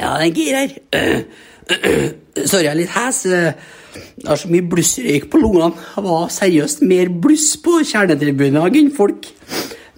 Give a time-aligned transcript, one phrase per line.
[0.00, 1.24] Ja, det er Geir her.
[2.48, 3.24] Sorry, jeg er litt hes.
[3.28, 5.74] Jeg har så mye blussrøyk på lungene.
[5.96, 9.28] Jeg var seriøst mer bluss på kjernetribunen enn folk.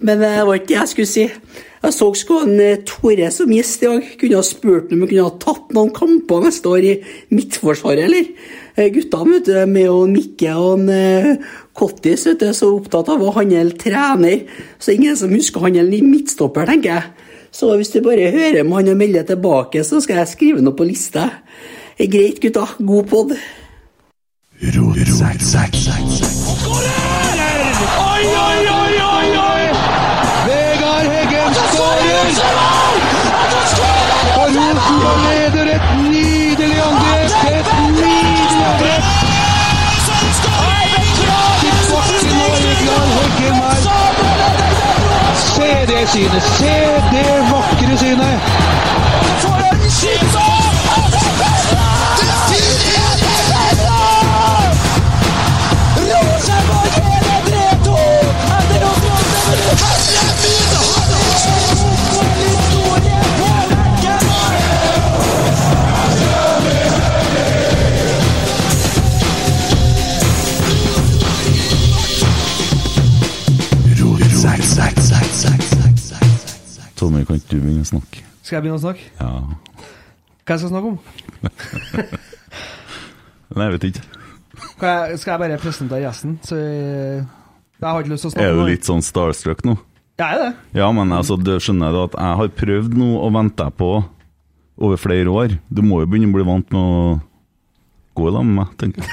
[0.03, 1.29] Men det var ikke det jeg skulle si.
[1.83, 4.11] Jeg så skulle en Tore som gjest i dag.
[4.19, 6.93] Kunne ha spurt om han kunne ha tatt noen kamper neste år i
[7.35, 8.29] Midtforsvaret, eller?
[8.75, 11.35] Eh, Guttene vet du, med og Mikke og en, eh,
[11.75, 14.47] Kottis vet du, så opptatt av å handle trener.
[14.79, 17.03] Så ingen som husker handelen i midtstopper, tenker jeg.
[17.53, 20.73] Så hvis du bare hører med han og melder tilbake, så skal jeg skrive noe
[20.77, 21.29] på lista.
[21.99, 22.65] Er Greit, gutta.
[22.81, 23.35] God pod.
[24.63, 26.42] Oi,
[46.13, 47.03] Se det synet!
[47.11, 48.53] Se det vakre synet!
[77.03, 78.21] Tommy, kan ikke du begynne å snakke?
[78.43, 79.07] Skal jeg begynne å snakke?
[79.19, 79.31] Ja.
[80.43, 80.99] Hva jeg skal snakke om?
[83.53, 84.03] Nei, jeg vet ikke.
[84.83, 86.37] Jeg, skal jeg bare presentere gjesten?
[86.47, 87.25] Så jeg,
[87.81, 88.71] jeg har ikke lyst til å snakke Er om du det.
[88.71, 89.75] litt sånn starstruck nå?
[90.21, 90.49] Jeg er det.
[90.79, 93.91] Ja, men altså, du skjønner jeg at jeg har prøvd nå å vente deg på
[94.83, 95.57] over flere år.
[95.67, 97.17] Du må jo begynne å bli vant med å
[98.15, 99.09] gå i lag med meg, tenker jeg.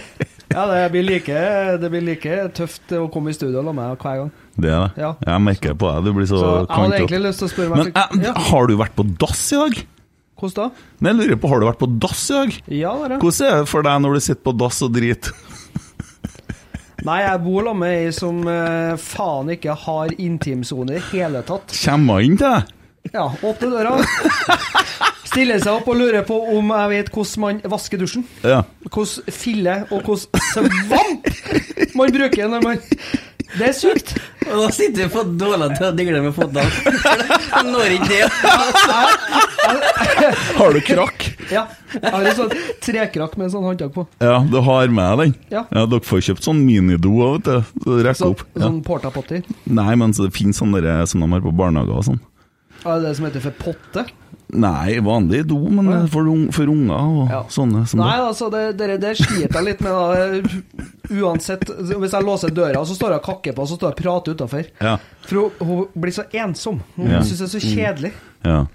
[0.50, 1.34] Ja, det blir like,
[1.78, 4.30] det blir like tøft å komme i studio med meg hver gang.
[4.60, 5.02] Det er det.
[5.02, 5.12] Ja.
[5.26, 6.08] Jeg merker på deg.
[6.08, 8.34] Du blir så, Så jeg hadde egentlig lyst til å spørre meg Men ja.
[8.50, 9.80] har du vært på dass i dag?
[10.40, 10.84] Hvordan da?
[11.04, 12.58] Nei, jeg lurer på, har du vært på dass i dag?
[12.72, 13.20] Ja, det er det.
[13.24, 15.46] Hvordan er det for deg når du sitter på dass og driter?
[17.08, 21.40] Nei, jeg bor sammen med ei som eh, faen ikke har intimsone i det hele
[21.48, 21.72] tatt.
[21.80, 22.76] Kommer inn til deg?
[23.14, 23.94] Ja, åpne døra.
[25.30, 28.24] Stiller seg opp og lurer på om jeg vet hvordan man vasker dusjen.
[28.42, 28.64] Ja.
[28.88, 31.30] Hvordan fille og hvordan svamp
[31.96, 32.80] man bruker når man
[33.58, 34.12] Det er sjukt.
[34.50, 36.64] Og da sitter vi på dårlig til å digle med føttene.
[37.50, 38.28] Jeg når ikke det.
[40.58, 41.26] Har du krakk?
[41.50, 41.64] Ja.
[41.94, 42.52] Jeg har en sånn
[42.84, 44.04] trekrakk med en sånn håndtak på.
[44.22, 45.34] Ja, du har med den?
[45.52, 45.64] Ja.
[45.74, 47.50] Dere får kjøpt sånn minido òg, vet
[47.84, 47.90] du.
[48.06, 48.44] Rekke Så, opp.
[48.54, 48.64] Ja.
[48.68, 49.42] Sånn porta potty.
[49.66, 52.20] Nei, men så det finnes sånne der, som de har på barnehager og sånn.
[52.84, 54.06] Ja, det som heter for potte.
[54.50, 57.42] Nei, vanlig do, men for, for unger og Ja.
[57.54, 59.92] sånne som Nei, altså, det, det, det sliter jeg litt med.
[59.94, 60.88] Da.
[61.10, 64.02] Uansett, hvis jeg låser døra, så står jeg og kakker på, så står jeg og
[64.04, 64.68] prater utafor.
[64.80, 64.96] Ja.
[65.26, 66.82] For hun, hun blir så ensom.
[66.96, 67.20] Hun Ja.
[67.26, 68.12] syns det er så kjedelig.
[68.44, 68.66] ja.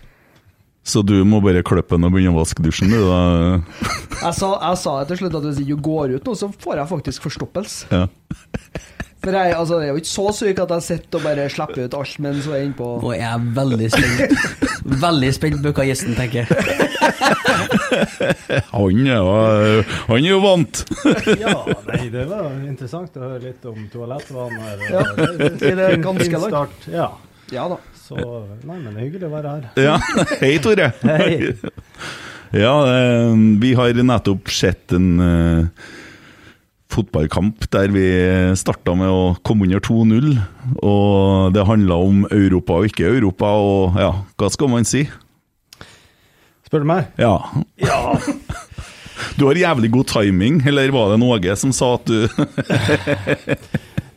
[0.85, 3.61] Så du må bare klippe den og begynne å vaske dusjen, du, da?
[4.21, 6.89] Jeg sa, jeg sa til slutt at hvis du går ut nå, så får jeg
[6.91, 7.87] faktisk forstoppelse.
[7.89, 8.03] Ja.
[9.25, 11.87] For jeg, altså, jeg er jo ikke så syk at jeg sitter og bare slipper
[11.87, 14.35] ut alt mens jeg er innpå Nå er jeg veldig spent.
[15.01, 16.51] Veldig spent på hva gjesten tenker.
[18.69, 19.33] Han er jo,
[20.11, 20.83] han er jo vant!
[21.41, 21.55] Ja,
[21.87, 24.85] nei, det var interessant å høre litt om toalettvaner.
[24.93, 26.87] Ja, det er ganske langt.
[26.93, 27.09] Ja,
[27.53, 27.79] Ja da.
[28.05, 28.15] så
[28.65, 29.67] Nei, men det er hyggelig å være her.
[29.81, 29.97] Ja.
[30.41, 30.91] Hei, Tore.
[31.01, 31.55] Hei.
[32.55, 35.85] Ja, eh, vi har nettopp sett en eh,
[36.95, 38.05] fotballkamp der vi
[38.57, 40.31] starta med å komme under 2-0.
[40.79, 45.05] Og det handla om Europa og ikke Europa, og ja, hva skal man si?
[46.65, 47.11] Spør du meg?
[47.21, 47.37] Ja.
[47.81, 48.01] ja.
[49.35, 52.27] Du har jævlig god timing, eller var det en Åge som sa at du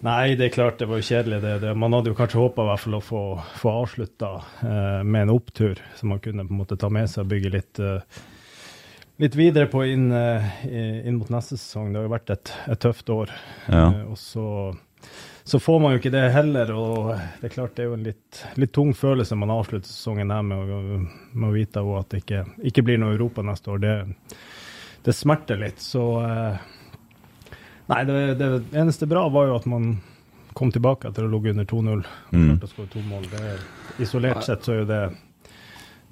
[0.06, 1.40] Nei, det er klart det var jo kjedelig.
[1.42, 1.74] Det, det.
[1.74, 3.22] Man hadde jo kanskje håpa i hvert fall å få,
[3.58, 4.28] få avslutta
[4.62, 7.50] eh, med en opptur, som man kunne på en måte ta med seg og bygge
[7.50, 8.20] litt, eh,
[9.18, 10.50] litt videre på inn, eh,
[11.08, 11.92] inn mot neste sesong.
[11.92, 13.32] Det har jo vært et, et tøft år.
[13.66, 13.86] Ja.
[13.88, 14.44] Eh, og så,
[15.48, 16.70] så får man jo ikke det heller.
[16.76, 20.30] Og det er klart det er jo en litt, litt tung følelse man avslutter sesongen
[20.34, 21.02] her med, å-
[21.34, 23.82] med å vite at det ikke, ikke blir noe Europa neste år.
[23.82, 23.96] Det,
[25.08, 25.80] det smerter litt.
[25.82, 26.58] Så eh,
[27.88, 29.94] Nei, det, det eneste bra var jo at man
[30.58, 32.48] kom tilbake etter å ha ligget under 2-0 og Mm.
[32.50, 33.22] klarte å skåre to mål.
[33.32, 33.52] Det,
[34.04, 34.98] isolert sett så er jo det,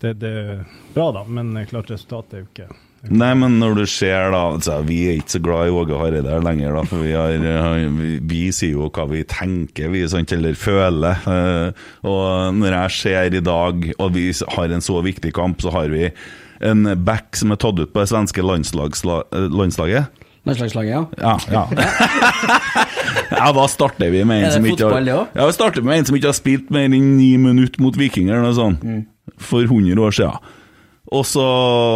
[0.01, 0.63] det, det er
[0.95, 2.69] bra, da, men klart resultatet er jo ikke
[3.11, 6.41] Nei, men når du ser da altså, Vi er ikke så glad i Åge Hareide
[6.43, 10.33] lenger, da, for vi, har, eh, vi, vi sier jo hva vi tenker, vi, sant,
[10.35, 11.23] eller føler.
[11.31, 15.75] Eh, og når jeg ser i dag, og vi har en så viktig kamp, så
[15.75, 16.11] har vi
[16.67, 20.23] en back som er tatt ut på det svenske eh, landslaget.
[20.47, 21.03] Landslagslaget, ja.
[21.19, 21.65] Ja, ja.
[23.35, 25.09] ja, da starter vi med en som ikke har?
[25.35, 28.39] Ja, vi starter med en som ikke har spilt mer enn ni minutter mot Vikinger
[28.39, 28.87] eller noe sånt.
[29.43, 30.55] for 100 år siden.
[31.15, 31.45] Og så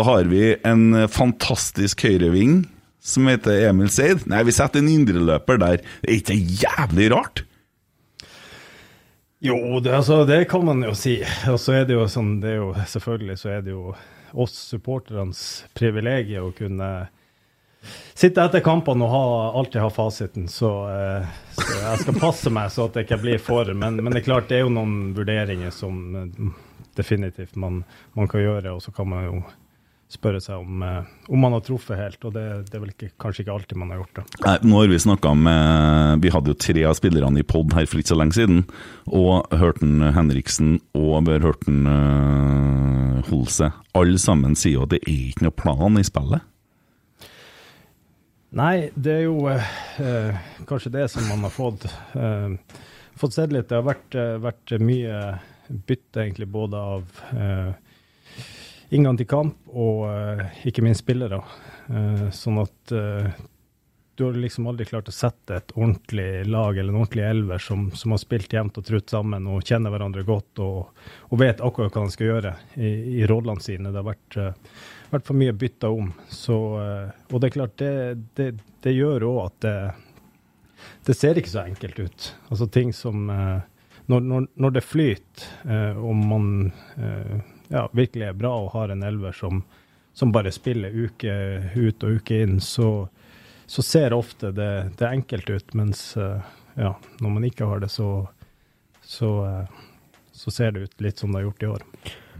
[0.07, 2.63] har vi en fantastisk høyreving
[3.03, 4.27] som heter Emil Seid.
[4.31, 5.81] Nei, vi setter en indreløper der.
[6.03, 7.45] Det er ikke jævlig rart?
[9.41, 11.17] Jo, det, altså, det kan man jo si.
[11.49, 13.95] Og så er det jo sånn, det er jo, selvfølgelig så er det jo
[14.31, 15.41] oss supporternes
[15.75, 16.91] privilegium å kunne
[18.13, 19.23] sitte etter kampene og ha,
[19.59, 20.45] alltid ha fasiten.
[20.53, 23.73] Så, eh, så jeg skal passe meg så at det ikke blir for.
[23.73, 26.51] Men, men det er klart, det er jo noen vurderinger som eh,
[26.99, 27.83] definitivt man,
[28.17, 29.41] man kan gjøre, og så kan man jo
[30.11, 33.13] spørre seg om, eh, om man har truffet helt, og det, det er vel ikke,
[33.23, 34.25] kanskje ikke alltid man har gjort det.
[34.43, 37.87] Nei, nå har vi snakka med Vi hadde jo tre av spillerne i pod her
[37.87, 38.65] for ikke så lenge siden.
[39.07, 43.71] Og hørten Henriksen og har uh, Holse.
[43.95, 46.51] Alle sammen sier jo at det er ikke noe plan i spillet.
[48.59, 51.87] Nei, det er jo eh, eh, kanskje det som man har fått,
[52.19, 52.51] uh,
[53.19, 53.69] fått sett litt.
[53.71, 55.21] Det har vært, eh, vært mye
[55.71, 57.73] bytte, egentlig, både av eh,
[58.91, 61.41] inngang til kamp og eh, ikke minst spillere.
[61.89, 63.31] Eh, sånn at eh,
[64.21, 67.87] du har liksom aldri klart å sette et ordentlig lag eller en ordentlig elver som,
[67.97, 70.91] som har spilt jevnt og trutt sammen og kjenner hverandre godt og,
[71.31, 72.91] og vet akkurat hva de skal gjøre i,
[73.23, 73.89] i rollene sine.
[73.89, 74.85] Det har vært, eh,
[75.15, 76.13] vært for mye bytta om.
[76.29, 77.95] Så, eh, og det er klart, det,
[78.37, 78.51] det,
[78.85, 79.75] det gjør òg at det,
[81.09, 82.31] det ser ikke så enkelt ut.
[82.51, 83.70] Altså ting som eh,
[84.11, 86.49] når, når, når det flyter, eh, og man
[86.99, 87.37] eh,
[87.71, 89.63] ja, virkelig er bra og har en elver som,
[90.13, 91.35] som bare spiller uke
[91.77, 93.09] ut og uke inn, så,
[93.71, 95.77] så ser ofte det, det enkelt ut.
[95.79, 98.11] Mens eh, ja, når man ikke har det, så,
[99.03, 99.85] så, eh,
[100.33, 101.87] så ser det ut litt som det har gjort i år.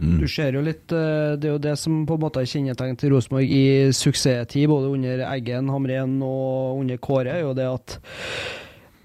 [0.01, 2.97] Du ser jo litt eh, Det er jo det som på en måte er kjennetegn
[2.97, 7.99] til Rosenborg i suksesstid, både under Eggen, Hamren og under Kåre, er jo det at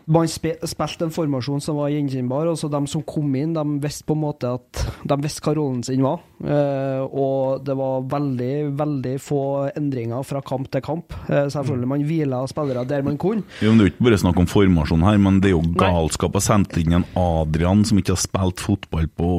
[0.06, 2.46] man spilte en formasjon som var gjenkjennbar.
[2.52, 5.56] og så De som kom inn, de visste på en måte at de visste hva
[5.58, 6.20] rollen sin var.
[6.46, 9.40] Eh, og det var veldig, veldig få
[9.76, 11.16] endringer fra kamp til kamp.
[11.26, 13.42] Eh, selvfølgelig man hvila spillere der man kunne.
[13.60, 15.74] Jo, men Det er jo ikke bare snakk om formasjon her, men det er jo
[15.74, 19.32] galskap å sende inn en Adrian som ikke har spilt fotball på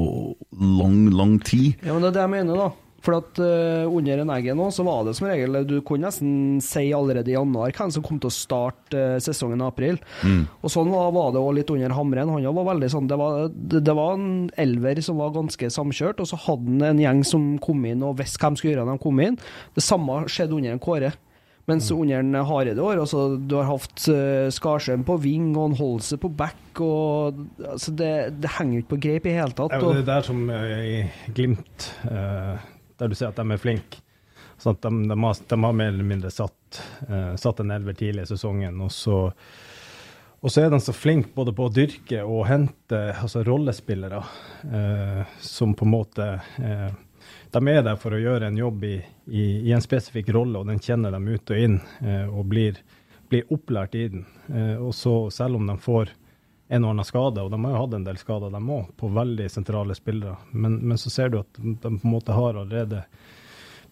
[0.60, 1.80] lang, lang tid.
[1.84, 2.70] Ja, men Det er det jeg mener, da.
[3.06, 6.58] For at uh, under en egen nå, så var det som regel Du kunne nesten
[6.66, 10.00] si allerede i januar hvem som kom til å starte uh, sesongen i april.
[10.62, 12.34] Og sånn var, var det òg litt under Hamren.
[12.34, 16.24] Han var veldig sånn det var, det, det var en elver som var ganske samkjørt,
[16.24, 18.90] og så hadde han en gjeng som kom inn og visste hva de skulle gjøre
[18.90, 19.40] når de kom inn.
[19.78, 21.14] Det samme skjedde under en Kåre.
[21.68, 25.76] Mens under en Hareide år, altså du har hatt uh, Skarsheim på ving og en
[25.76, 29.76] Holse på back, og altså, det, det henger jo ikke på greip i hele tatt.
[29.76, 33.62] Ja, Og, det er der som uh, Glimt, eh, der du ser at de er
[33.62, 34.04] flinke.
[34.58, 37.98] Sånn at de, de, har, de har mer eller mindre satt, eh, satt en elver
[37.98, 38.80] tidlig i sesongen.
[38.82, 39.18] Og så,
[40.42, 44.24] og så er de så flinke både på å dyrke og hente altså rollespillere
[44.66, 46.90] eh, som på en måte eh,
[47.54, 48.96] De er der for å gjøre en jobb i,
[49.30, 52.80] i, i en spesifikk rolle, og den kjenner de ut og inn, eh, og blir,
[53.30, 54.26] blir opplært i den.
[54.48, 56.12] Eh, og så, selv om de får
[56.68, 59.08] en og annen skade, og de har jo hatt en del skader, de òg, på
[59.16, 60.36] veldig sentrale spillere.
[60.52, 63.04] Men, men så ser du at de på en måte har allerede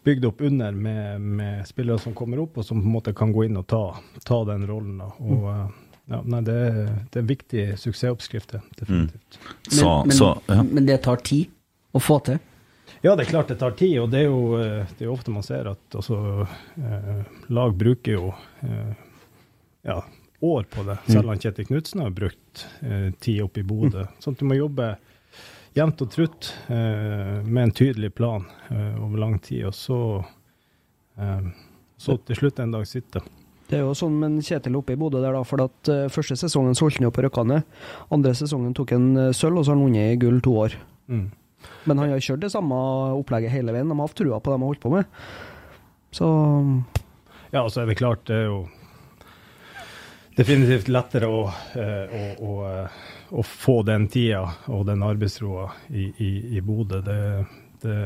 [0.06, 3.31] bygd opp under med, med spillere som kommer opp, og som på en måte kan
[3.33, 3.80] gå inn og ta,
[4.27, 5.00] ta den rollen.
[5.01, 5.07] Da.
[5.24, 5.63] Og eh,
[6.13, 9.39] ja, nei, det, er- det er en viktig suksessoppskrift, definitivt.
[9.39, 9.80] definitivt.
[9.80, 10.60] Så, men, så ja.
[10.68, 11.50] men det tar tid
[11.95, 12.38] å få til.
[13.02, 15.16] Ja, det er klart det tar tid, og det er jo, eh, det er jo
[15.16, 16.19] ofte man ser at altså,
[16.78, 17.23] eh,
[17.54, 18.30] lag bruker jo
[18.66, 18.94] eh,
[19.85, 19.99] ja,
[20.45, 20.97] år på det.
[21.09, 24.06] Selv om Kjetil Knutsen har brukt eh, tid oppe i Bodø.
[24.23, 24.94] Sånn at du må jobbe
[25.75, 29.99] jevnt og trutt eh, med en tydelig plan eh, over lang tid, og så,
[31.19, 31.49] eh,
[31.97, 33.23] så til slutt en dag sitte.
[33.66, 36.35] Det er jo sånn med Kjetil oppe i Bodø der, da, for at uh, første
[36.37, 37.64] sesongen solgte han jo på Røkkane.
[38.14, 40.75] Andre sesongen tok han uh, sølv, og så har han vunnet gull to år.
[41.09, 41.23] Mm.
[41.90, 42.78] Men han har kjørt det samme
[43.18, 43.90] opplegget hele veien.
[43.90, 45.09] De har hatt trua på det de har holdt på med.
[46.14, 46.30] Så
[47.49, 48.59] Ja, og så er det klart, det er jo
[50.35, 56.09] definitivt lettere å, eh, å, å, eh, å få den tida og den arbeidsroa i,
[56.18, 57.01] i, i Bodø.
[57.06, 57.19] Det,
[57.81, 57.97] det,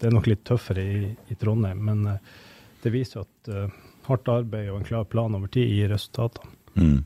[0.00, 2.36] det er nok litt tøffere i, i Trondheim, men eh,
[2.84, 3.48] det viser at
[4.04, 6.44] hardt arbeid og en klar plan over tid gir resultater.
[6.76, 7.04] Mm.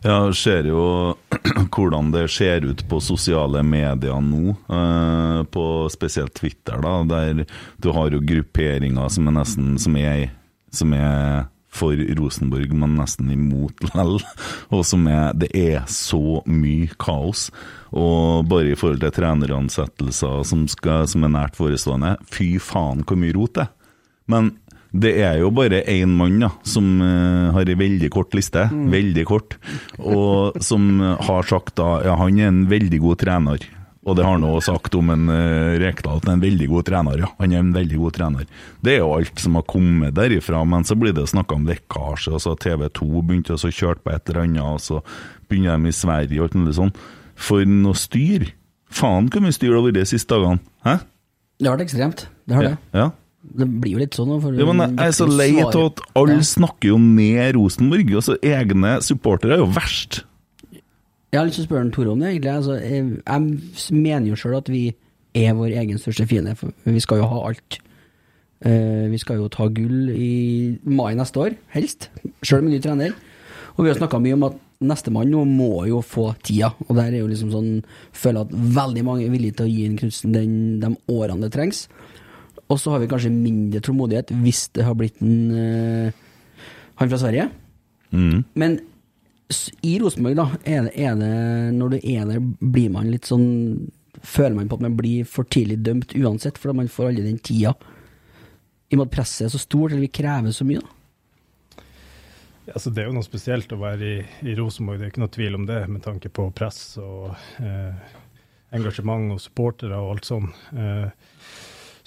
[0.00, 0.82] Jeg ser jo
[1.74, 4.54] hvordan det ser ut på sosiale medier nå,
[5.52, 7.42] på spesielt Twitter, da, der
[7.76, 10.30] du har jo grupperinger som er nesten som er,
[10.72, 14.18] som er for Rosenborg, men nesten imot likevel.
[14.74, 17.48] Og som er Det er så mye kaos.
[17.92, 23.20] Og bare i forhold til treneransettelser som, skal, som er nært forestående, fy faen hvor
[23.20, 23.74] mye rot det er.
[24.28, 24.50] Men
[24.88, 29.24] det er jo bare én mann da, som uh, har ei veldig kort liste, veldig
[29.28, 29.58] kort,
[30.00, 33.66] og som har sagt da ja, han er en veldig god trener.
[34.08, 36.68] Og det har han også sagt om en uh, Rekdal, at han er en veldig
[36.70, 37.22] god trener.
[37.24, 38.46] Ja, han er en veldig god trener.
[38.84, 42.32] Det er jo alt som har kommet derifra, men så blir det snakka om lekkasje,
[42.32, 45.02] og så har TV 2 begynte å kjøre på et eller annet, og så
[45.50, 46.94] begynner de i Sverige og alt mulig sånn.
[47.38, 48.50] For noe styr!
[48.88, 50.62] Faen hvor mye styr det har vært de siste dagene.
[50.86, 50.98] Hæ?
[51.58, 52.28] Det har vært ekstremt.
[52.48, 52.76] Det har det.
[52.96, 53.10] Ja.
[53.58, 54.32] Det blir jo litt sånn.
[54.58, 58.10] Ja, jeg er så lei av at alle snakker jo ned Rosenborg.
[58.20, 60.22] Altså, egne supportere er jo verst.
[61.32, 62.54] Jeg har lyst til å spørre Tore om det, egentlig.
[62.54, 64.84] Altså, jeg, jeg mener jo sjøl at vi
[65.36, 67.80] er vår egen største fiende, for vi skal jo ha alt.
[68.64, 72.08] Uh, vi skal jo ta gull i mai neste år, helst.
[72.42, 73.12] Sjøl med ny trener.
[73.76, 74.56] Og vi har snakka mye om at
[74.88, 76.72] nestemann nå må jo få tida.
[76.88, 77.70] Og der er jo liksom sånn
[78.14, 81.52] Føler at veldig mange er villige til å gi inn Knutsen den, de årene det
[81.54, 81.84] trengs.
[82.68, 86.24] Og så har vi kanskje mindre tålmodighet hvis det har blitt en uh,
[86.98, 87.48] han fra Sverige.
[88.10, 88.42] Mm.
[88.58, 88.78] Men
[89.82, 91.30] i Rosenborg, da, er det, er det
[91.78, 93.46] Når du er der, blir man litt sånn
[94.18, 97.38] Føler man på at man blir for tidlig dømt uansett, fordi man får aldri den
[97.38, 97.72] tida?
[98.88, 101.84] I og med at presset er så stort, eller vi krever så mye, da.
[102.74, 104.16] Altså, det er jo noe spesielt å være i,
[104.50, 107.30] i Rosenborg, det er ikke noe tvil om det, med tanke på press og
[107.62, 108.16] eh,
[108.76, 110.50] engasjement og supportere og alt sånn.
[110.74, 111.06] Eh,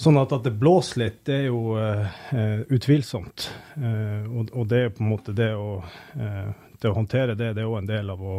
[0.02, 3.48] sånn at, at det blåser litt, det er jo eh, utvilsomt.
[3.78, 5.80] Eh, og, og det er på en måte det å,
[6.18, 8.38] eh, det å håndtere det, det er òg en del av å,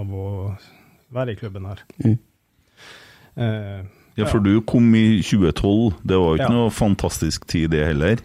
[0.00, 0.26] av å
[1.12, 1.82] være i klubben her.
[2.04, 2.18] Mm.
[3.36, 3.82] Eh,
[4.14, 5.94] Ja, for du kom i 2012.
[6.04, 6.52] Det var jo ikke Ja.
[6.52, 8.18] noe fantastisk tid, det heller.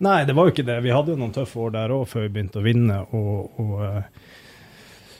[0.00, 0.82] Nei, det var jo ikke det.
[0.84, 2.98] Vi hadde jo noen tøffe år der òg før vi begynte å vinne.
[3.16, 4.02] Og, og eh,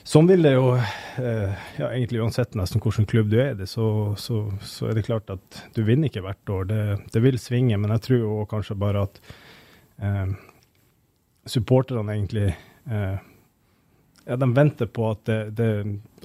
[0.03, 4.13] sånn vil det jo eh, ja, egentlig uansett nesten hvilken klubb du er i, så,
[4.17, 6.65] så, så er det klart at du vinner ikke hvert år.
[6.69, 6.81] Det,
[7.13, 9.19] det vil svinge, men jeg tror jo kanskje bare at
[10.01, 10.33] eh,
[11.49, 12.51] supporterne egentlig
[12.89, 13.17] eh,
[14.25, 15.69] ja, de venter på at, det, det,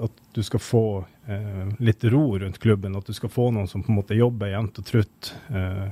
[0.03, 0.83] at du skal få
[1.29, 2.97] eh, litt ro rundt klubben.
[2.99, 5.88] At du skal få noen som på en måte jobber jevnt og trutt eh,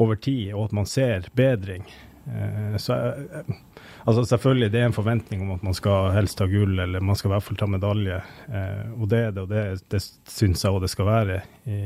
[0.00, 1.84] over tid, og at man ser bedring.
[2.26, 3.58] Eh, så jeg-
[4.04, 7.16] altså Selvfølgelig det er en forventning om at man skal helst ta gull, eller man
[7.16, 8.20] skal i hvert fall ta medalje.
[8.48, 11.80] Eh, og det er det, og det, det syns jeg òg det skal være i,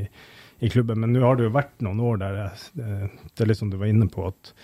[0.64, 0.98] i klubben.
[1.02, 3.70] Men nå har det jo vært noen år der jeg, eh, det er litt som
[3.74, 4.54] du var inne på, at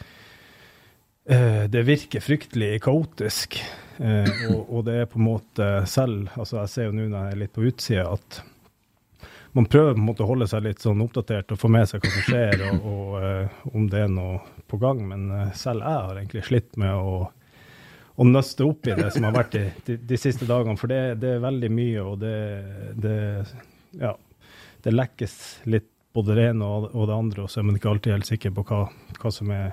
[1.24, 3.54] Eh, det virker fryktelig kaotisk.
[3.98, 7.28] Eh, og, og det er på en måte selv altså Jeg ser jo nå når
[7.28, 8.40] jeg er litt på utsida, at
[9.54, 12.02] man prøver på en måte å holde seg litt sånn oppdatert og få med seg
[12.02, 15.04] hva som skjer, og, og eh, om det er noe på gang.
[15.06, 17.20] Men eh, selv jeg har egentlig slitt med å,
[18.18, 20.74] å nøste opp i det som har vært de, de, de siste dagene.
[20.80, 22.36] For det, det er veldig mye, og det,
[22.98, 23.18] det
[24.02, 24.16] Ja.
[24.84, 25.34] Det lekkes
[25.72, 28.52] litt både det ene og, det andre, og så er man ikke alltid helt sikker
[28.52, 28.82] på hva,
[29.16, 29.70] hva som er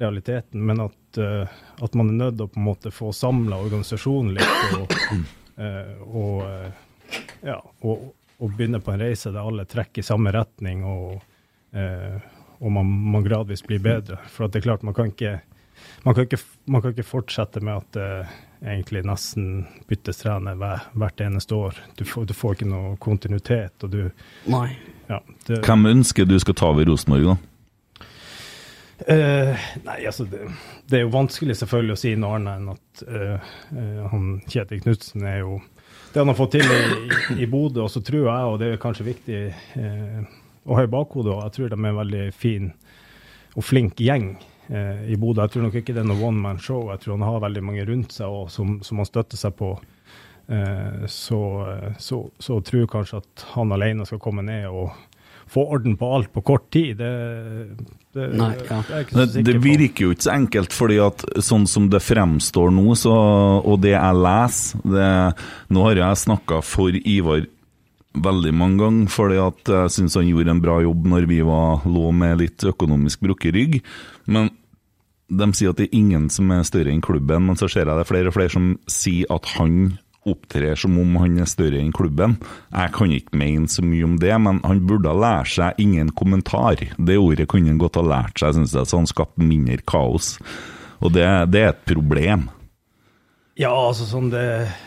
[0.00, 4.34] realiteten, men at, at man er nødt til å på en måte få samla organisasjonen
[4.38, 4.94] litt og,
[5.64, 7.20] eh, og, eh,
[7.50, 8.08] ja, og,
[8.38, 11.22] og begynne på en reise der alle trekker i samme retning og,
[11.76, 12.18] eh,
[12.58, 14.18] og man, man gradvis blir bedre.
[14.32, 15.36] For at det er klart, man kan ikke,
[16.02, 17.98] man kan ikke, man kan ikke fortsette med at
[18.64, 21.78] egentlig nesten byttes trener hver, hvert eneste år.
[21.94, 24.00] Du får, du får ikke noe kontinuitet, og du
[24.50, 24.72] Nei.
[25.06, 27.36] ja, det, Hvem ønsker du skal ta over Rosenborg, da?
[29.06, 30.40] Eh, nei, altså det,
[30.90, 34.80] det er jo vanskelig selvfølgelig å si noe annet enn at uh, uh, han Kjetil
[34.82, 35.60] Knutsen er jo
[36.10, 36.80] Det han har fått til i,
[37.44, 39.40] i, Bodø, og så tror jeg, og det er kanskje viktig
[40.66, 42.70] å ha i bakhodet, og jeg tror de er en veldig fin
[43.54, 44.32] og flink gjeng
[44.68, 45.44] i Bodø.
[45.44, 46.88] Jeg tror nok ikke det er noe one man show.
[46.92, 49.70] Jeg tror han har veldig mange rundt seg og som, som han støtter seg på.
[51.12, 51.40] Så,
[52.00, 54.94] så, så tror jeg kanskje at han alene skal komme ned og
[55.50, 56.98] få orden på alt på kort tid.
[57.00, 57.10] Det,
[58.14, 58.80] det, Nei, ja.
[58.86, 61.90] det er jeg ikke så Det, virker jo ikke så enkelt, fordi at sånn som
[61.92, 63.14] det fremstår nå, så,
[63.62, 65.12] og det jeg leser det,
[65.74, 67.46] Nå har jeg snakka for Ivar
[68.18, 71.84] veldig mange ganger, fordi at jeg syns han gjorde en bra jobb når vi var,
[71.86, 73.78] lå med litt økonomisk brukket rygg.
[74.26, 74.50] Men
[75.28, 78.00] de sier at det er ingen som er større enn klubben, men så ser jeg
[78.00, 79.98] det flere og flere som sier at han
[80.30, 82.36] opptrer som om han er større enn klubben.
[82.72, 86.12] Jeg kan ikke mene så mye om det, men han burde ha lært seg ingen
[86.18, 86.82] kommentar.
[86.96, 90.36] Det ordet kunne han godt ha lært seg, syns jeg, så han skapte mindre kaos.
[90.98, 92.48] Og det, det er et problem.
[93.58, 94.44] Ja, altså sånn det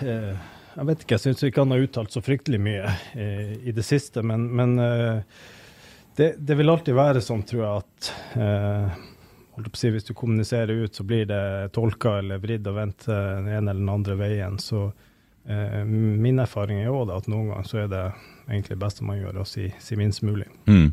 [0.08, 0.36] eh,
[0.78, 3.84] Jeg vet ikke, jeg syns ikke han har uttalt så fryktelig mye eh, i det
[3.84, 5.42] siste, men, men eh,
[6.16, 11.04] det, det vil alltid være sånn, tror jeg, at si, Hvis du kommuniserer ut, så
[11.08, 14.58] blir det tolka eller vridd og vendt den ene eller den andre veien.
[14.60, 14.90] Så
[15.46, 18.04] min erfaring er jo at noen ganger så er det
[18.50, 20.48] egentlig best beste man gjør, å si, si minst mulig.
[20.68, 20.92] Mm.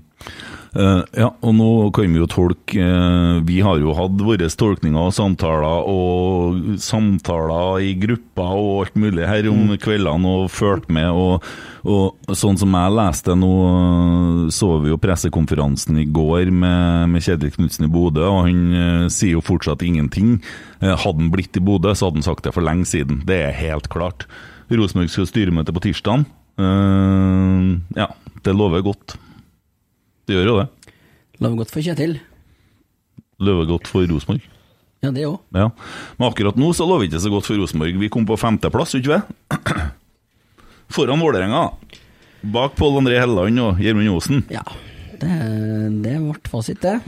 [0.74, 4.98] Uh, ja, og nå kan vi jo tolke uh, Vi har jo hatt våre tolkninger
[4.98, 11.08] og samtaler og samtaler i grupper og alt mulig her om kveldene og fulgt med.
[11.14, 11.46] Og,
[11.88, 17.24] og sånn som jeg leste nå, eh, så vi jo pressekonferansen i går med, med
[17.24, 20.38] Kjetil Knutsen i Bodø, og han uh, sier jo fortsatt ingenting.
[20.82, 23.22] Hadde han blitt i Bodø, så hadde han sagt det for lenge siden.
[23.26, 24.28] Det er helt klart.
[24.68, 26.26] Rosenborg skal styremøte på tirsdag.
[26.58, 28.08] Ja,
[28.44, 29.16] det lover godt.
[30.26, 30.68] Det gjør jo det.
[31.38, 32.16] Lover godt for Kjetil.
[33.38, 34.42] Lover godt for Rosenborg.
[35.04, 35.38] Ja, det òg.
[35.54, 35.68] Ja.
[36.18, 37.98] Men akkurat nå så lover det ikke så godt for Rosenborg.
[38.02, 39.20] Vi kom på femteplass, ikke vi?
[40.94, 41.68] Foran Vålerenga.
[42.42, 44.42] Bak Pål André Helleland og Gjermund Osen.
[44.50, 44.64] Ja.
[45.18, 45.30] Det,
[46.02, 46.98] det ble fasit, det.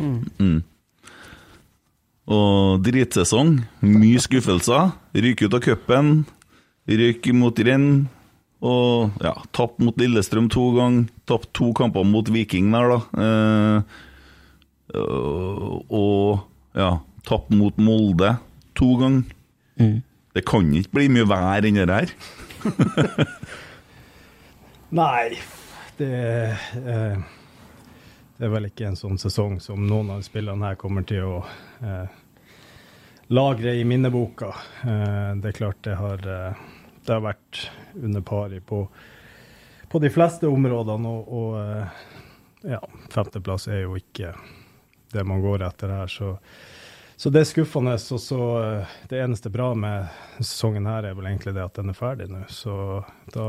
[2.31, 3.57] Og dritsesong.
[3.87, 4.93] Mye skuffelser.
[5.15, 6.13] Ryk ut av cupen.
[6.91, 8.09] Røyk mot renn.
[8.61, 11.09] Og ja, tapt mot Lillestrøm to ganger.
[11.31, 13.01] Tapt to kamper mot Viking der, da.
[13.25, 13.81] Eh,
[15.01, 16.43] og
[16.77, 16.93] ja,
[17.25, 18.35] tapt mot Molde
[18.77, 19.23] to ganger.
[20.35, 22.13] Det kan ikke bli mye vær enn det der.
[25.01, 25.39] Nei,
[25.97, 26.11] det,
[26.77, 27.21] eh,
[28.37, 31.39] det er vel ikke en sånn sesong som noen av spillerne her kommer til å
[31.81, 32.19] eh,
[33.31, 34.51] lagre i minneboka.
[34.83, 36.63] Eh, det er klart det har, eh,
[37.07, 37.65] det har vært
[37.97, 38.83] under pari på,
[39.89, 42.03] på de fleste områdene, og, og eh,
[42.75, 42.81] ja,
[43.13, 44.35] femteplass er jo ikke
[45.11, 46.37] det man går etter her, så
[47.21, 47.93] så det er skuffende.
[47.93, 50.07] Og så eh, Det eneste bra med
[50.39, 52.47] sesongen her er vel egentlig det at den er ferdig nå.
[52.49, 52.73] Så
[53.35, 53.49] da,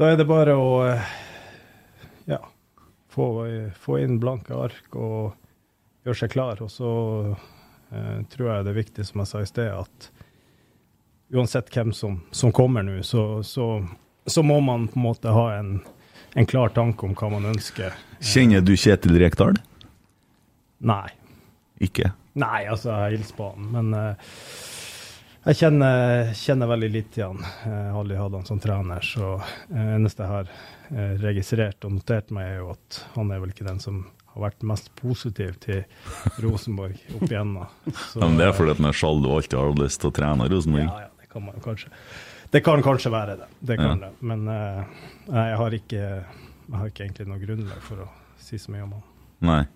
[0.00, 1.12] da er det bare å eh,
[2.32, 2.40] ja,
[3.14, 3.28] få,
[3.78, 5.36] få inn blanke ark og
[6.02, 6.58] gjøre seg klar.
[6.66, 6.90] Og så
[7.94, 10.10] eh, tror jeg det er viktig, som jeg sa i sted, at
[11.34, 13.86] uansett hvem som, som kommer nå, så, så,
[14.26, 15.78] så må man på en måte ha en,
[16.34, 17.96] en klar tanke om hva man ønsker.
[18.20, 19.60] Kjenner du Kjetil Rekdal?
[20.78, 21.06] Nei.
[21.82, 22.12] Ikke?
[22.38, 24.32] Nei, altså, jeg hilser på han, men uh,
[25.48, 27.42] jeg kjenner, kjenner veldig litt til han.
[27.64, 29.36] Jeg har aldri hatt han som trener, så
[29.70, 33.54] det eneste jeg har uh, registrert og notert meg, er jo at han er vel
[33.54, 35.84] ikke den som har vært mest positiv til
[36.44, 37.70] Rosenborg opp igjennom.
[37.86, 40.16] Så, Ja, men det er fordi han er sjalu og alltid har lyst til å
[40.18, 40.90] trene Rosenborg.
[40.90, 41.90] ja, ja, det kan man jo kanskje.
[42.50, 43.46] Det kan kanskje være det.
[43.60, 44.06] Det kan Ja.
[44.06, 44.12] det.
[44.20, 44.84] Men uh,
[45.28, 48.08] jeg har ikke jeg har ikke egentlig noe grunnlag for å
[48.40, 49.02] si så mye om han.
[49.44, 49.66] Nei.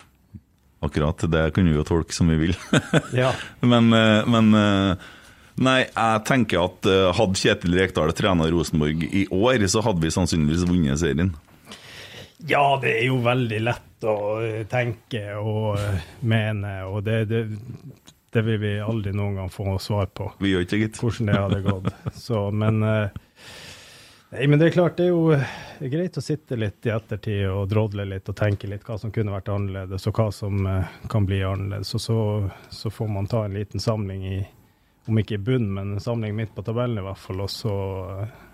[0.81, 1.25] Akkurat.
[1.31, 2.57] Det kan vi jo tolke som vi vil.
[3.23, 3.35] Ja.
[3.61, 4.97] men, eh, men eh,
[5.63, 10.65] Nei, jeg tenker at hadde Kjetil Rekdal trena Rosenborg i år, så hadde vi sannsynligvis
[10.65, 11.35] vunnet serien.
[12.49, 14.17] Ja, det er jo veldig lett å
[14.73, 15.77] tenke og
[16.25, 17.43] mene, og det, det,
[18.33, 20.31] det vil vi aldri noen gang få svar på.
[20.41, 21.01] Vi gjør ikke gitt.
[21.03, 21.91] Hvordan det hadde gått.
[22.17, 23.23] Så, men eh,
[24.33, 27.67] Nei, men det er klart, det er jo greit å sitte litt i ettertid og
[27.69, 31.27] drodle litt og tenke litt hva som kunne vært annerledes, og hva som eh, kan
[31.29, 31.93] bli annerledes.
[31.99, 32.17] Og så,
[32.73, 34.39] så får man ta en liten samling i,
[35.05, 37.77] om ikke i bunnen, men en samling midt på tabellen i hvert fall, og så,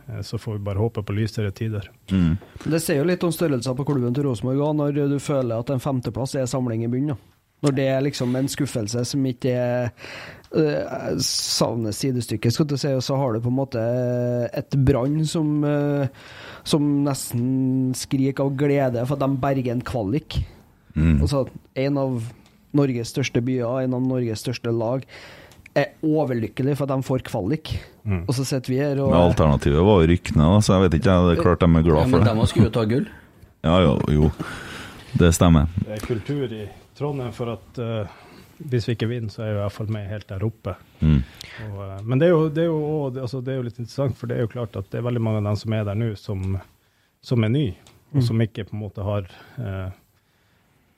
[0.09, 1.87] eh, så får vi bare håpe på lysere tider.
[2.11, 2.35] Mm.
[2.65, 5.71] Det sier jo litt om størrelsen på klubben til Rosenborg òg, når du føler at
[5.71, 7.23] en femteplass er samling i bunnen.
[7.63, 9.89] Når det er liksom en skuffelse som ikke er
[10.55, 13.83] øh, savner sidestykket, skal du si, og så har du på en måte
[14.55, 16.07] et Brann som, øh,
[16.65, 20.39] som nesten skriker av glede for at de berger en kvalik.
[20.95, 21.19] Mm.
[21.21, 22.23] Altså, en av
[22.79, 25.05] Norges største byer, en av Norges største lag,
[25.79, 27.75] er overlykkelig for at de får kvalik.
[28.27, 30.95] Og så sitter vi her og Men alternativet var jo rykke da, så jeg vet
[30.99, 31.17] ikke.
[31.29, 32.49] Det er klart de er glad Ja, glad men de det.
[32.49, 33.07] skulle jo ta gull.
[33.67, 34.31] Ja, jo, jo.
[35.19, 35.67] Det stemmer.
[35.85, 36.65] Det er kultur i
[36.99, 38.17] Trondheim for at uh,
[38.59, 40.75] hvis vi ikke vinner, så er vi i hvert fall med helt der oppe.
[41.01, 41.21] Mm.
[41.69, 42.83] Og, uh, men det er, jo, det, er jo,
[43.13, 45.23] altså, det er jo litt interessant, for det er jo klart at det er veldig
[45.23, 46.59] mange av dem som er der nå, som,
[47.25, 49.29] som er nye, og som ikke på en måte har
[49.61, 49.91] uh,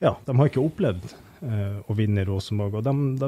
[0.01, 1.11] Ja, de har ikke opplevd
[1.45, 2.79] eh, å vinne i Rosenborg.
[2.79, 3.27] Og de, de,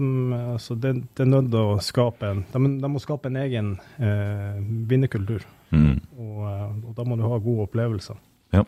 [0.56, 3.76] altså, det, det er nødt til å skape en De, de må skape en egen
[4.02, 4.58] eh,
[4.90, 5.46] vinnerkultur.
[5.70, 6.00] Mm.
[6.18, 8.18] Og, og da må du ha gode opplevelser.
[8.58, 8.66] Ja.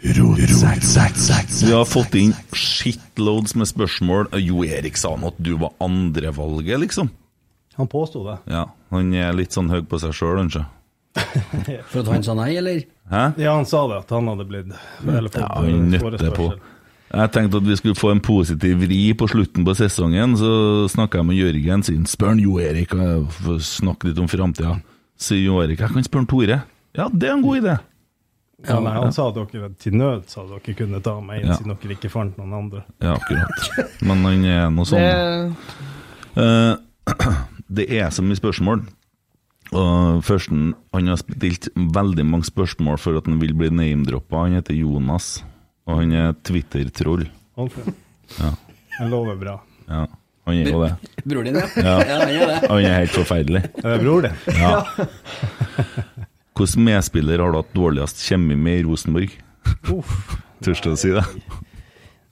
[0.00, 4.30] Vi har fått inn shitloads med spørsmål.
[4.40, 7.10] Jo Erik sa nå at du var andrevalget, liksom.
[7.76, 8.38] Han påsto det.
[8.52, 10.64] Ja, Han er litt sånn høy på seg sjøl, kanskje.
[11.90, 12.82] For at han sa nei, eller?
[13.10, 13.22] Hæ?
[13.42, 16.50] Ja, han sa det, at han hadde blitt eller fått Ja, han nøtte på.
[17.10, 20.50] Jeg tenkte at vi skulle få en positiv vri på slutten på sesongen, så
[20.92, 22.04] snakka jeg med Jørgen sin.
[22.06, 23.34] Spør han Jo Erik, og
[23.66, 24.76] snakke litt om framtida.
[25.20, 26.60] Sier Jo Erik, jeg kan spørre Tore.
[26.96, 27.74] Ja, det er en god idé.
[28.68, 31.56] Ja, nei, han sa dere til nød sa dere kunne ta meg inn, Ja.
[31.56, 32.82] siden dere ikke fant noen andre.
[33.00, 33.70] Ja, akkurat.
[34.02, 35.00] Men han er noe sånn.
[35.00, 35.50] det,
[36.36, 36.76] Uh,
[37.76, 38.84] det er så mye spørsmål.
[39.72, 44.44] Og førsten, Han har stilt veldig mange spørsmål for at han vil bli name-droppa.
[44.46, 45.42] Han heter Jonas,
[45.86, 47.26] og han er Twitter-troll.
[47.56, 47.92] Okay.
[48.38, 48.52] Ja.
[49.00, 49.60] Jeg lover bra.
[49.88, 50.06] ja.
[50.46, 50.94] Han er jo det.
[51.28, 51.66] Bror din, ja.
[51.76, 51.98] Ja.
[52.00, 52.68] ja han er det.
[52.70, 53.60] Han er helt forferdelig.
[53.84, 54.32] Er bror det.
[54.56, 54.84] Ja.
[56.60, 59.32] Hvilken medspiller har du hatt dårligst kjemi med i Rosenborg?
[60.60, 61.22] Tør du å si det?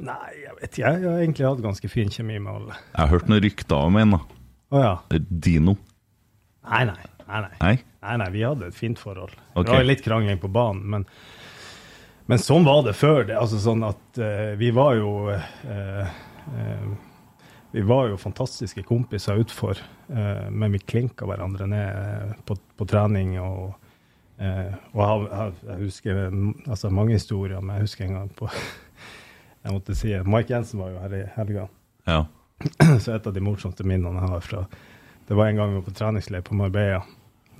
[0.05, 0.83] Nei, jeg vet ikke.
[0.83, 2.77] Jeg har egentlig hatt ganske fin kjemi med alle.
[2.93, 4.13] Jeg har hørt noen rykter om en.
[4.19, 4.21] da.
[4.69, 4.93] Å ja.
[5.31, 5.79] Dino.
[6.69, 7.09] Nei, nei.
[7.25, 7.57] Nei, nei.
[7.63, 7.73] Nei?
[8.05, 9.33] Nei, nei, vi hadde et fint forhold.
[9.55, 9.65] Okay.
[9.65, 11.09] Det var litt krangling på banen, men,
[12.29, 13.25] men sånn var det før.
[13.33, 13.41] det.
[13.41, 16.15] Altså sånn at uh, Vi var jo uh,
[16.53, 16.95] uh,
[17.73, 23.35] Vi var jo fantastiske kompiser utfor, men vi klinka hverandre ned på, på trening.
[23.41, 23.88] og
[24.39, 26.21] eh, og jeg, jeg, jeg husker
[26.69, 28.51] altså mange historier, men jeg husker en gang på
[29.65, 31.65] Jeg måtte si Mike Jensen var jo her i helga.
[32.09, 32.23] Ja.
[33.03, 34.63] Så et av de morsomste minnene jeg har fra
[35.29, 37.03] Det var en gang vi var på treningsleir på Marbella.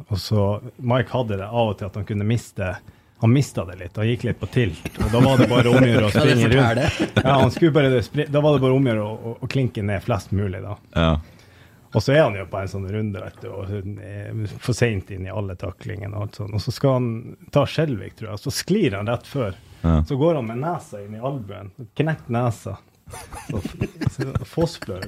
[0.07, 0.45] Og så
[0.77, 2.69] Mike hadde det av og til at han kunne miste
[3.19, 4.85] Han mista det litt, han gikk litt på tilt.
[5.03, 7.01] Og da var det bare om å springe rundt.
[7.19, 7.99] Ja, han skulle bare
[8.31, 10.77] da var det bare om å gjøre å, å, å klinke ned flest mulig, da.
[10.95, 11.11] ja.
[11.97, 15.25] Og så er han jo på en sånn runde, vet du, og for seint inn
[15.25, 16.57] i alle taklingene og alt sånt.
[16.59, 17.09] Og så skal han
[17.55, 19.57] ta Skjelvik, tror jeg, og så sklir han rett før.
[19.81, 19.95] Ja.
[20.05, 22.77] Så går han med nesa inn i albuen, knekt nesa.
[23.49, 23.63] Så,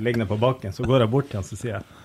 [0.00, 1.99] ligger på bakken, så går jeg bort til han så sier jeg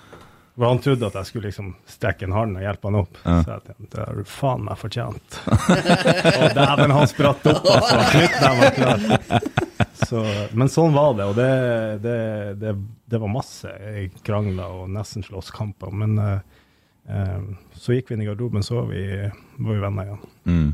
[0.55, 3.17] for han trodde at jeg skulle liksom strekke en hånd og hjelpe han opp.
[3.25, 3.37] Ja.
[3.43, 5.39] Så jeg tenkte, det har du faen meg fortjent.
[6.39, 7.97] og dæven, han spratt opp, altså.
[8.13, 9.49] Knyttneven var klar.
[10.05, 10.21] Så,
[10.55, 11.49] men sånn var det, og det,
[12.05, 12.19] det,
[12.61, 12.73] det,
[13.11, 13.71] det var masse
[14.23, 15.91] krangler og nesten slåsskamper.
[15.91, 17.43] Men eh,
[17.75, 19.03] så gikk vi inn i garderoben, så var vi,
[19.59, 20.23] var vi venner igjen.
[20.47, 20.69] Mm.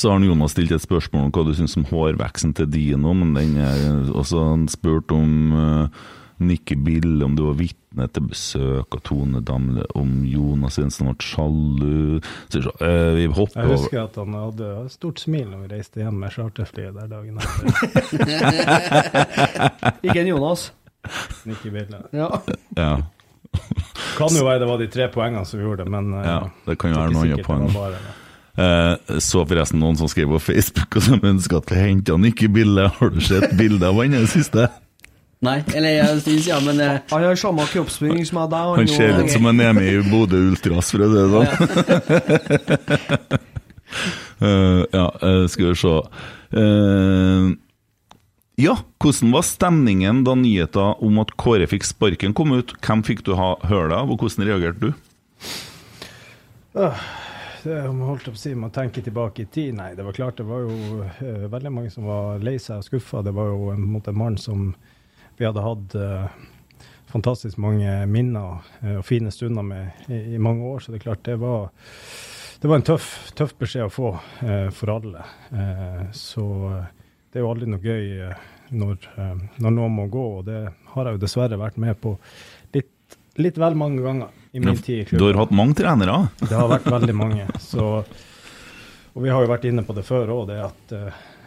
[0.00, 3.34] Så har Jonas stilt et spørsmål om hva du syns om hårveksten til Dino, men
[3.36, 6.06] den er også spurt om uh,
[6.40, 11.16] Nikki Bill, om du var vitne til besøk av Tone Damle, om Jonas Jensen ble
[11.20, 12.20] sjalu
[12.52, 16.00] Så, øh, Vi hopper Jeg over husker at han hadde stort smil når vi reiste
[16.00, 17.64] hjem med charterflyet der dagen etter.
[20.06, 20.70] Ikke en Jonas.
[21.48, 22.28] Nikki Bill, Ja.
[22.76, 22.90] Ja,
[24.16, 26.76] Kan jo være det var de tre poengene som gjorde det, men eh, ja, det
[26.78, 27.72] kan jo være noen andre poeng.
[27.74, 28.00] bare.
[28.60, 32.48] Eh, så forresten noen som skrev på Facebook og som ønsker at vi henter Nikki
[32.52, 32.88] Bille.
[32.98, 34.68] Har du sett bilde av han i det siste?
[35.40, 38.72] Nei, eller jeg synes ja, men eh, Han har samme kroppsbygging som jeg deg.
[38.76, 41.48] Han ser ut som han er med i Bodø Ultras, for å si det sånn.
[44.44, 45.94] uh, ja, uh, skal vi se
[46.60, 47.48] uh,
[48.60, 52.76] Ja, hvordan var stemningen da nyheten om at Kåre fikk sparken kom ut?
[52.84, 54.92] Hvem fikk du ha, høre av, og hvordan reagerte du?
[57.64, 59.72] Det om jeg holdt opp å si, man tenker tilbake i tid.
[59.80, 61.08] Nei, det var klart det var jo
[61.48, 63.24] veldig mange som var lei seg og skuffa.
[63.24, 64.74] Det var jo en, en mann som
[65.40, 66.26] vi hadde hatt uh,
[67.08, 70.82] fantastisk mange minner uh, og fine stunder med i, i mange år.
[70.84, 71.70] Så det er klart det var,
[72.60, 73.06] det var en tøff,
[73.38, 75.24] tøff beskjed å få uh, for alle.
[76.12, 76.44] Så
[77.32, 78.20] det er jo aldri noe gøy
[78.76, 79.08] når,
[79.64, 80.60] når noen må gå, og det
[80.92, 82.12] har jeg jo dessverre vært med på
[82.76, 85.24] litt, litt vel mange ganger i min tid i klubben.
[85.24, 86.20] Du har hatt mange trenere.
[86.42, 87.48] Det har vært veldig mange.
[87.64, 87.88] Så,
[89.14, 90.96] og vi har jo vært inne på det før òg, det at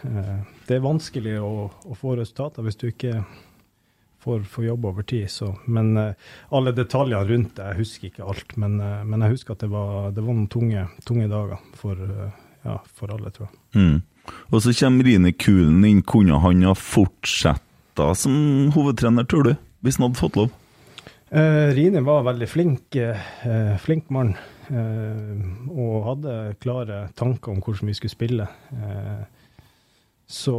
[0.03, 3.21] det er vanskelig å, å få resultater hvis du ikke
[4.23, 5.27] får, får jobbe over tid.
[5.31, 5.51] Så.
[5.65, 8.55] Men eh, alle detaljene rundt det, jeg husker ikke alt.
[8.61, 11.99] Men, eh, men jeg husker at det var, det var noen tunge, tunge dager for,
[12.07, 13.59] eh, ja, for alle, tror jeg.
[13.75, 14.01] Mm.
[14.53, 16.01] Og så kommer Rine Kulen inn.
[16.07, 19.55] Kunne han ha fortsetta som hovedtrener, tror du?
[19.83, 20.51] Hvis han hadde fått lov?
[21.33, 24.35] Eh, Rine var veldig flink, eh, flink mann.
[24.69, 28.47] Eh, og hadde klare tanker om hvordan vi skulle spille.
[30.29, 30.55] Så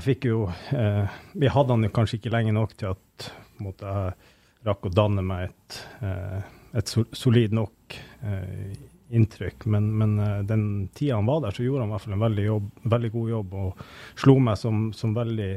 [0.00, 3.84] jeg fikk jo eh, Vi hadde han jo kanskje ikke lenge nok til at måte,
[3.84, 6.38] jeg rakk å danne meg et, eh,
[6.80, 8.72] et solid nok eh,
[9.16, 9.66] inntrykk.
[9.72, 10.64] Men, men eh, den
[10.96, 13.32] tida han var der, så gjorde han i hvert fall en veldig, jobb, veldig god
[13.34, 13.56] jobb.
[13.60, 13.82] Og
[14.22, 15.50] slo meg som, som veldig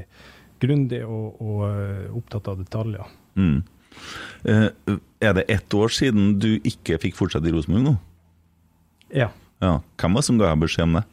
[0.63, 3.15] grundig og, og eh, opptatt av detaljer.
[3.39, 3.61] Mm.
[4.51, 7.95] Eh, er det ett år siden du ikke fikk fortsette i Rosenborg nå?
[9.13, 9.31] Ja.
[9.63, 9.77] Ja.
[9.99, 11.07] Hvem var det som ga deg beskjed om det?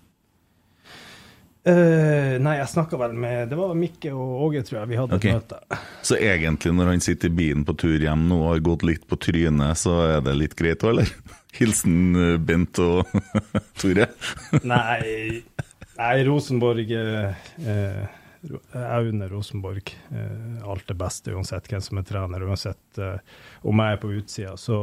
[1.60, 4.90] Eh, nei, jeg snakka vel med Det var Mikke og Åge, tror jeg.
[4.94, 5.34] Vi hadde okay.
[5.34, 5.80] et møte.
[6.06, 9.04] Så egentlig, når han sitter i bilen på tur hjem nå og har gått litt
[9.08, 11.10] på trynet, så er det litt greit òg, eller?
[11.58, 13.10] Hilsen eh, Bent og
[13.80, 14.08] Tore.
[14.64, 15.42] Nei,
[15.98, 18.00] nei Rosenborg eh, eh,
[18.46, 23.18] Jeg unner Rosenborg eh, alt det beste, uansett hvem som er trener, uansett eh,
[23.68, 24.54] om jeg er på utsida.
[24.56, 24.78] Så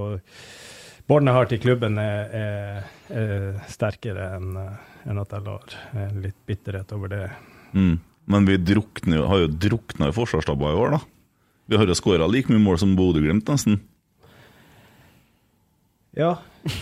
[1.10, 5.76] båndet jeg har til klubben, er, er, er sterkere enn eh, enn at jeg lar
[5.96, 7.26] eh, litt bitterhet over det.
[7.74, 8.00] Mm.
[8.28, 11.00] Men vi drukner, har jo drukna i forsvarsstabber i år, da.
[11.68, 13.80] Vi har jo skåra like mye mål som Bodø-Glimt, nesten.
[16.18, 16.32] Ja.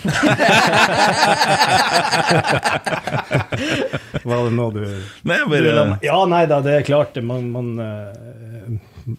[4.25, 4.79] Var det noe du
[5.27, 7.17] Nei, bare Ja, nei da, det er klart.
[7.21, 8.13] Man, man, eh,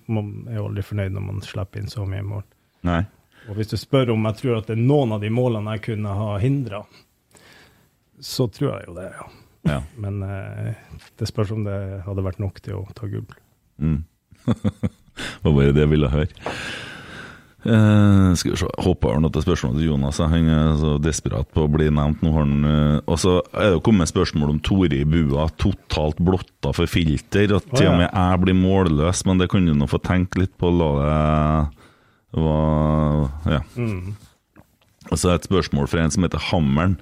[0.09, 2.43] man er jo aldri fornøyd når man slipper inn så mye mål.
[2.89, 3.03] Nei.
[3.47, 5.85] Og hvis du spør om jeg tror at det er noen av de målene jeg
[5.91, 6.81] kunne ha hindra,
[8.21, 9.27] så tror jeg jo det, ja.
[9.67, 9.81] Ja.
[9.99, 10.75] Men eh,
[11.19, 11.77] det spørs om det
[12.07, 13.27] hadde vært nok til å ta gull.
[13.83, 14.05] Mm.
[14.47, 16.29] det var bare det jeg ville høre.
[17.67, 20.21] Eh, skal vi se, håper han at det er spørsmål til Jonas.
[20.23, 22.23] Han er så desperat på å bli nevnt.
[22.23, 26.23] Nå har han, eh, og så er det kommet spørsmål om Tore i bua, totalt
[26.23, 27.57] blotta for filter.
[27.59, 30.55] At til og med jeg blir målløs, men det kan du nå få tenke litt
[30.61, 30.71] på.
[30.79, 33.61] La det være ja.
[33.81, 34.15] Mm.
[35.07, 36.99] Og så er det et spørsmål fra en som heter Hammeren.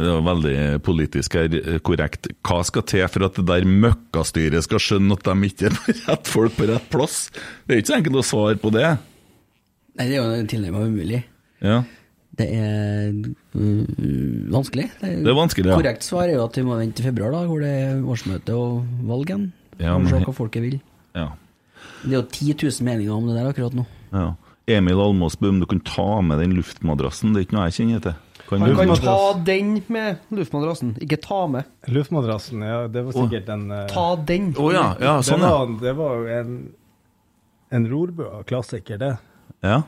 [0.00, 0.54] Det var veldig
[0.86, 2.30] politisk her, eh, korrekt.
[2.46, 5.76] Hva skal til for at det der møkkastyret skal skjønne at de ikke er
[6.08, 7.26] rett folk på rett plass?
[7.68, 8.86] Det er ikke så enkelt å svare på det.
[10.00, 11.22] Nei, det er jo tilnærmet umulig.
[11.60, 11.82] Ja,
[12.40, 14.86] Det er øh, vanskelig.
[15.02, 15.76] Det er vanskelig, ja.
[15.76, 18.54] Korrekt svar er jo at vi må vente til februar, da, hvor det er årsmøte
[18.56, 19.48] og valg igjen.
[19.82, 20.78] Ja, men- se hva folket vil.
[21.14, 21.26] ja,
[22.04, 23.86] Det er jo 10 000 meninger om det der akkurat nå.
[24.12, 24.30] ja.
[24.70, 27.32] Emil Almås om du kan ta med den luftmadrassen.
[27.34, 28.14] Det er ikke noe jeg kjenner til.
[28.50, 31.68] Kan Han kan ta den med luftmadrassen, ikke ta med.
[31.86, 34.48] Luftmadrassen, ja, det var sikkert en uh, Ta den.
[34.58, 35.58] Å ja, ja, sånn det, ja.
[35.60, 36.56] var, det var jo en,
[37.78, 39.12] en rorbua-klassiker, det.
[39.62, 39.80] ja.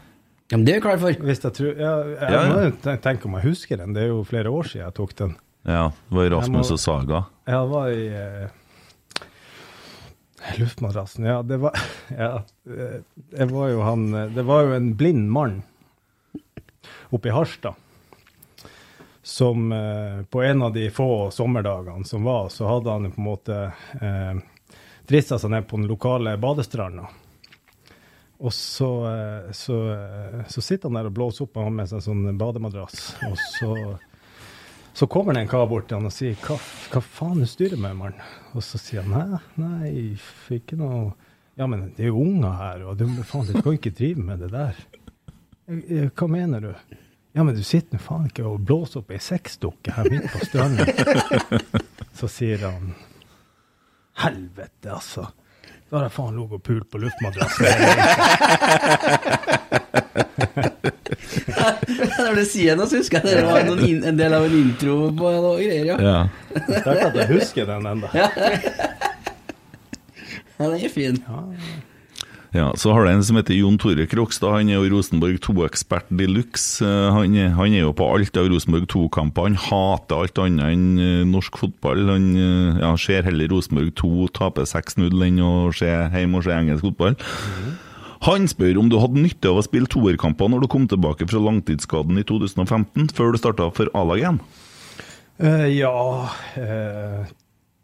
[0.53, 1.14] Ja, men det er vi klar for.
[1.25, 2.48] Hvis jeg tror ja, Jeg Ja, ja.
[2.53, 3.94] må jo tenke om jeg husker den.
[3.96, 5.31] Det er jo flere år siden jeg tok den.
[5.64, 7.20] Ja, det var i Rasmus Jeg må- og Saga.
[7.48, 8.48] Jeg var i Uh,
[10.59, 11.72] Luftmadrassen, ja, det var
[12.11, 15.62] Ja, eh, det var jo han Det var jo en blind mann
[17.12, 17.77] oppe i Harstad
[19.22, 23.28] som eh, på en av de få sommerdagene som var, så hadde han på en
[23.28, 23.58] måte
[24.00, 24.38] eh,
[25.06, 27.08] drista seg ned på den lokale badestranda.
[28.42, 31.90] Og så, eh, så, eh, så sitter han der og blåser opp, og har med
[31.90, 33.04] seg en sånn bademadrass.
[33.28, 33.76] Og så,
[34.98, 36.58] så kommer det en kar bort til han og sier hva,
[36.90, 38.18] hva faen du styrer med, mann?
[38.56, 39.92] Og så sier han nei, nei,
[40.58, 41.12] ikke noe
[41.61, 44.40] Ja, men det er jo unger her, og du, faen, du kan ikke drive med
[44.40, 44.78] det der.
[45.68, 46.70] «Eh, eh, Hva mener du?
[47.32, 50.38] Ja, men du sitter nå faen ikke og blåser opp ei sexdukke her midt på
[50.44, 50.84] stranda.
[52.18, 52.92] Så sier han
[54.20, 55.24] Helvete, altså.
[55.88, 57.66] Da har jeg faen ligget og pult på luftmadrassen.
[62.22, 64.54] Når du sier noe, så husker jeg det var noen in en del av en
[64.56, 65.96] intro på noe greier, ja.
[66.00, 66.28] Ja.
[66.52, 68.08] Sterkt at jeg husker den ennå.
[70.62, 71.16] Ja, den er fin.
[71.26, 71.38] Ja,
[72.52, 74.58] Så har du en som heter Jon Tore Krokstad.
[74.58, 76.84] Han er jo Rosenborg 2-ekspert de luxe.
[76.84, 79.48] Eh, Han, han er jo på alt av Rosenborg 2-kamper.
[79.48, 82.04] Han hater alt annet enn eh, norsk fotball.
[82.12, 86.52] Han eh, ja, ser heller Rosenborg 2 tape 6-0 enn å se hjemme og se
[86.58, 87.16] engelsk fotball.
[88.28, 91.40] Han spør om du hadde nytte av å spille toerkamper når du kom tilbake fra
[91.42, 94.42] langtidsskaden i 2015, før du starta for A-laget igjen?
[95.42, 95.90] Uh, ja
[96.60, 97.24] eh,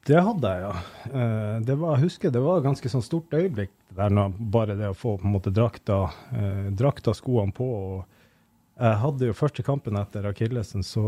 [0.08, 1.10] Det hadde jeg, ja.
[1.12, 4.76] Eh, det var, jeg husker det var et ganske sånn stort øyeblikk der når bare
[4.78, 5.98] det å få på en måte drakta,
[6.32, 7.66] uh, drakta skoene på.
[7.66, 11.04] og Jeg hadde jo første kampen etter akillesen, så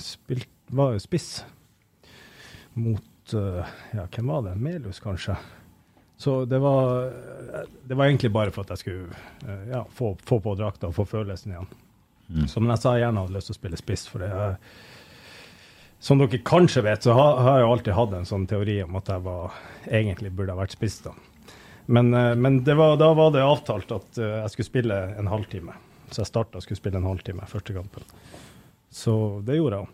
[0.00, 1.28] spilt, var jeg spiss
[2.74, 4.54] mot eh, Ja, hvem var det?
[4.56, 5.36] Melhus, kanskje.
[6.16, 7.12] Så det var,
[7.84, 10.96] det var egentlig bare for at jeg skulle eh, ja, få, få på drakta og
[10.96, 11.70] få følelsen igjen.
[12.48, 14.54] Så, men jeg sa jeg gjerne hadde lyst til å spille spiss, for det er
[16.02, 18.96] som dere kanskje vet, så har, har jeg jo alltid hatt en sånn teori om
[18.98, 20.96] at jeg var, egentlig burde ha vært spiss.
[21.04, 21.12] da.
[21.86, 25.30] Men, eh, men det var, da var det avtalt at eh, jeg skulle spille en
[25.30, 25.76] halvtime.
[26.10, 28.08] Så jeg starta og skulle spille en halvtime første kampen.
[28.90, 29.14] Så
[29.46, 29.92] det gjorde jeg òg.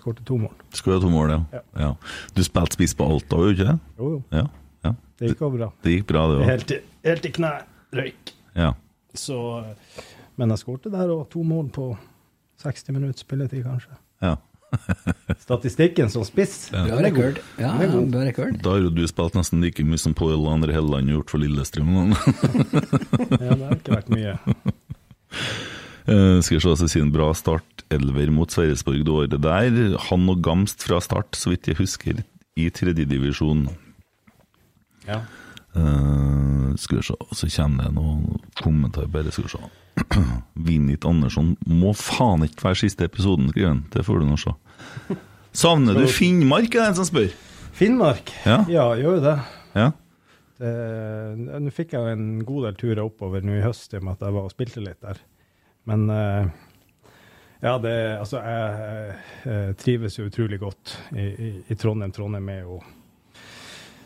[0.00, 0.54] Skårte to mål.
[0.74, 1.36] Ha to mål, ja.
[1.52, 1.60] Ja.
[1.82, 1.90] ja.
[2.34, 3.76] Du spilte spiss på Alta, du ikke det?
[4.00, 4.22] Jo, jo.
[4.32, 4.46] Ja.
[4.88, 4.94] ja.
[5.20, 5.70] Det gikk òg bra.
[5.84, 6.46] Det gikk bra, det òg.
[6.48, 7.52] Helt, helt til kne
[8.00, 8.34] røyk.
[8.56, 8.72] Ja.
[9.12, 10.02] Så, eh,
[10.40, 11.92] men jeg skårte der og to mål på
[12.64, 14.00] 60 minutter spilletid, kanskje.
[14.24, 14.34] ja.
[15.44, 16.70] Statistikken som spiss.
[16.72, 17.40] Bra rekord.
[17.60, 18.58] Ja, ja, bra rekord.
[18.64, 21.42] Da har jo du spilt nesten like mye som Pål André Helleland har gjort for
[21.42, 21.92] Lillestrøm.
[23.44, 24.34] Ja, det har ikke vært mye.
[26.04, 27.84] Uh, skal vi se, så sier en bra start.
[27.92, 29.96] Elver mot Sverresborg det året der.
[30.10, 32.20] Han og Gamst fra start, så vidt jeg husker,
[32.60, 33.66] i tredjedivisjon.
[35.08, 35.22] Ja.
[35.74, 39.72] Uh, skal vi se, så kommer det noen kommentarer, bare skal vi se.
[40.66, 43.84] Vinit Andersson må faen ikke være siste episoden, skriver han.
[43.94, 44.54] Det får du nå se.
[45.54, 47.30] Savner du Finnmark, er det en som spør?
[47.74, 48.32] Finnmark?
[48.46, 48.62] Ja.
[48.70, 49.36] ja gjør jo det.
[49.74, 49.90] Ja.
[50.58, 54.16] Det- Nå fikk jeg en god del turer oppover nå i høst i og med
[54.16, 55.18] at jeg var og spilte litt der.
[55.90, 56.52] Men eh,
[57.64, 62.12] ja, det Altså, jeg, jeg trives jo utrolig godt i, i, i Trondheim.
[62.14, 62.78] Trondheim er jo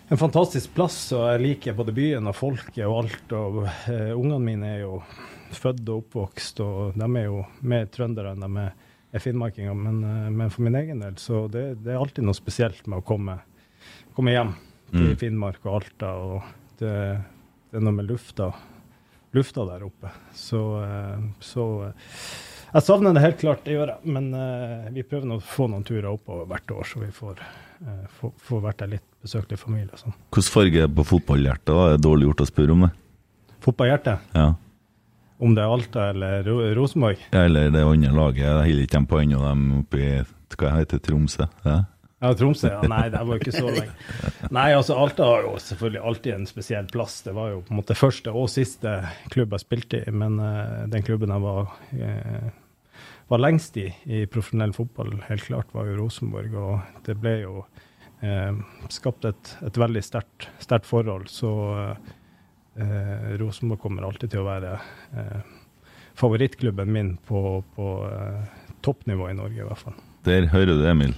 [0.09, 3.33] en fantastisk plass, og jeg liker både byen og folket og alt.
[3.37, 5.03] Og uh, ungene mine er jo
[5.54, 8.72] født og oppvokst, og de er jo mer trøndere enn de er,
[9.14, 9.76] er finnmarkinger.
[9.76, 13.00] Men, eh, men for min egen del, så det, det er alltid noe spesielt med
[13.00, 13.38] å komme,
[14.16, 15.16] komme hjem til Mm.
[15.20, 16.11] Finnmark og Alta.
[16.16, 16.92] Og det,
[17.68, 18.46] det er noe med lufta,
[19.37, 20.12] lufta der oppe.
[20.32, 22.22] Så, eh, så eh,
[22.68, 24.12] jeg savner det helt klart, det gjør jeg.
[24.12, 27.40] Men uh, vi prøver å få noen turer oppover hvert år, så vi får,
[27.80, 30.16] uh, få, får vært der litt, besøkt i familie og sånn.
[30.28, 31.70] Hvilken farge er på fotballhjertet?
[31.72, 31.87] da?
[31.88, 32.90] Det er dårlig gjort å spørre om det.
[33.64, 34.28] Fotballhjertet?
[34.37, 34.50] Ja.
[35.38, 37.20] Om det er Alta eller Ro Rosenborg?
[37.37, 38.42] Eller det andre laget.
[38.42, 40.11] Jeg holder ikke dem på ennå, dem oppe i
[40.59, 41.46] hva heter Tromsø.
[41.66, 41.79] Ja.
[42.18, 42.70] Ja, Tromsø.
[42.72, 42.81] Ja.
[42.90, 43.92] Nei, det var ikke så lenge.
[44.57, 47.20] Nei, altså Alta har jo selvfølgelig alltid en spesiell plass.
[47.22, 48.96] Det var jo på en måte første og siste
[49.31, 52.48] klubb jeg spilte i, men uh, den klubben jeg var, uh,
[53.31, 56.59] var lengst i i profesjonell fotball, helt klart, var jo Rosenborg.
[56.59, 61.31] Og det ble jo uh, skapt et, et veldig sterkt forhold.
[61.31, 61.53] Så
[62.78, 64.74] eh, Rosenborg kommer alltid til å være
[65.18, 65.40] eh,
[66.18, 68.44] favorittklubben min på, på eh,
[68.84, 69.98] toppnivå i Norge, i hvert fall.
[70.26, 71.12] Der hører du, Emil.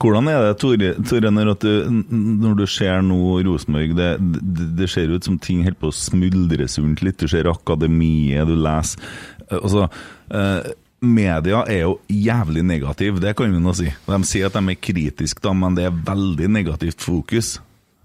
[0.00, 4.88] Hvordan er det, Tore, Tore når, du, når du ser nå Rosenborg, det, det, det
[4.90, 7.20] ser ut som ting holder på å smuldre sunt litt.
[7.20, 9.04] Du ser akademiet, du leser
[9.48, 9.88] Eh, Altså,
[10.30, 13.88] eh, media er jo jævlig negativ, det kan vi nå si.
[14.06, 17.58] De sier at de er kritiske, men det er veldig negativt fokus.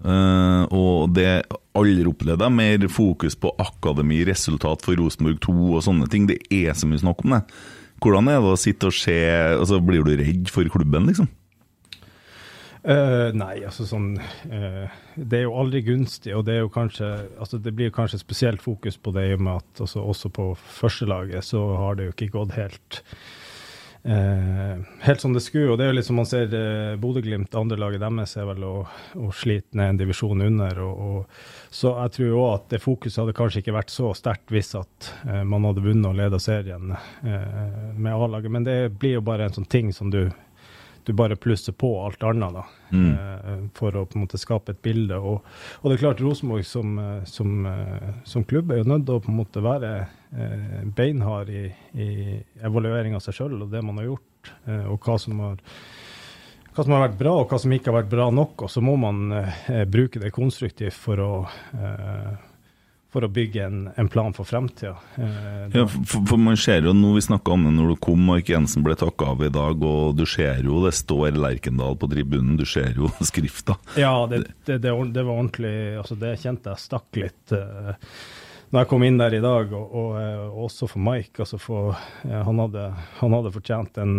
[0.04, 6.10] Eh, og det alle opplevde mer fokus på akademi, resultat for Rosenborg 2 og sånne
[6.12, 6.28] ting.
[6.28, 7.44] Det er så mye snakk om det.
[8.04, 9.16] Hvordan er det å sitte og se
[9.54, 11.30] altså Blir du redd for klubben, liksom?
[12.84, 17.06] Uh, nei, altså sånn uh, Det er jo aldri gunstig, og det er jo kanskje
[17.40, 20.50] altså det blir kanskje spesielt fokus på det i og med at altså, også på
[20.60, 23.00] førstelaget så har det jo ikke gått helt
[24.04, 25.72] eh, helt som det skulle.
[25.72, 28.74] Og det er jo litt som man ser eh, Bodø-Glimt, andrelaget deres, er vel å,
[29.20, 30.80] å slite ned en divisjon under.
[30.84, 31.42] Og, og,
[31.74, 35.10] så jeg tror òg at det fokuset hadde kanskje ikke vært så sterkt hvis at
[35.26, 38.52] eh, man hadde vunnet og leda serien eh, med A-laget.
[38.54, 40.26] Men det blir jo bare en sånn ting som du
[41.06, 43.70] du bare plusser på alt annet da, mm.
[43.76, 45.18] for å på en måte skape et bilde.
[45.18, 45.44] Og,
[45.80, 49.18] og det er klart Rosenborg som, eh, som, eh, som klubb er jo nødt til
[49.18, 51.66] å på en måte være eh, beinhard i,
[51.98, 52.08] i
[52.64, 55.62] evaluering av seg sjøl og det man har gjort, eh, og hva som har
[56.74, 58.64] hva som har vært bra og hva som ikke har vært bra nok.
[58.66, 61.30] Og så må man eh, bruke det konstruktivt for å,
[61.78, 62.32] eh,
[63.14, 64.96] for å bygge en, en plan for fremtida.
[65.14, 68.24] Eh, Ja, for, for man ser jo nå, vi snakka om det når du kom,
[68.26, 72.10] Mark Jensen ble takka av i dag, og du ser jo det står Lerkendal på
[72.10, 73.78] tribunen, du ser jo skrifta.
[74.00, 77.94] Ja, det, det, det, det var ordentlig altså Det kjente jeg stakk litt uh,
[78.74, 80.14] når jeg kom inn der i dag, og, og,
[80.50, 81.36] og også for Mike.
[81.44, 81.94] Altså for,
[82.26, 82.88] eh, han, hadde,
[83.20, 84.14] han hadde fortjent en,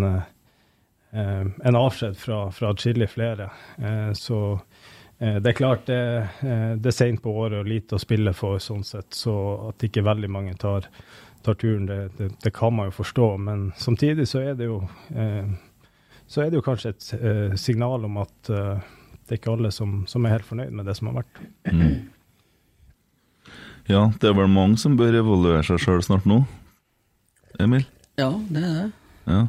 [1.12, 3.50] eh, en avskjed fra, fra atskillig flere.
[3.76, 6.00] Eh, så eh, det er klart det,
[6.44, 9.36] eh, det er seint på året og lite å spille for, sånn sett, så
[9.70, 10.90] at ikke veldig mange tar,
[11.46, 13.30] tar turen, det, det, det kan man jo forstå.
[13.48, 14.82] Men samtidig så er det jo
[15.16, 15.56] eh,
[16.28, 18.82] så er det jo kanskje et eh, signal om at eh,
[19.26, 21.42] det er ikke alle som, som er helt fornøyd med det som har vært.
[23.86, 26.40] Ja, det er vel mange som bør evaluere seg sjøl snart nå?
[27.62, 27.84] Emil?
[28.18, 28.88] Ja, det er det.
[29.30, 29.42] Ja.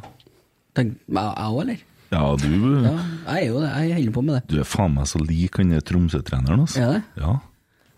[0.77, 1.79] Tenk, jeg òg, eller?
[2.11, 2.47] Ja, du,
[2.85, 2.93] Ja,
[3.35, 3.71] jeg er jo det.
[3.87, 4.43] Jeg holder på med det.
[4.53, 6.79] du er faen meg så lik han Tromsø-treneren, altså.
[6.79, 7.01] Er det?
[7.19, 7.33] Ja.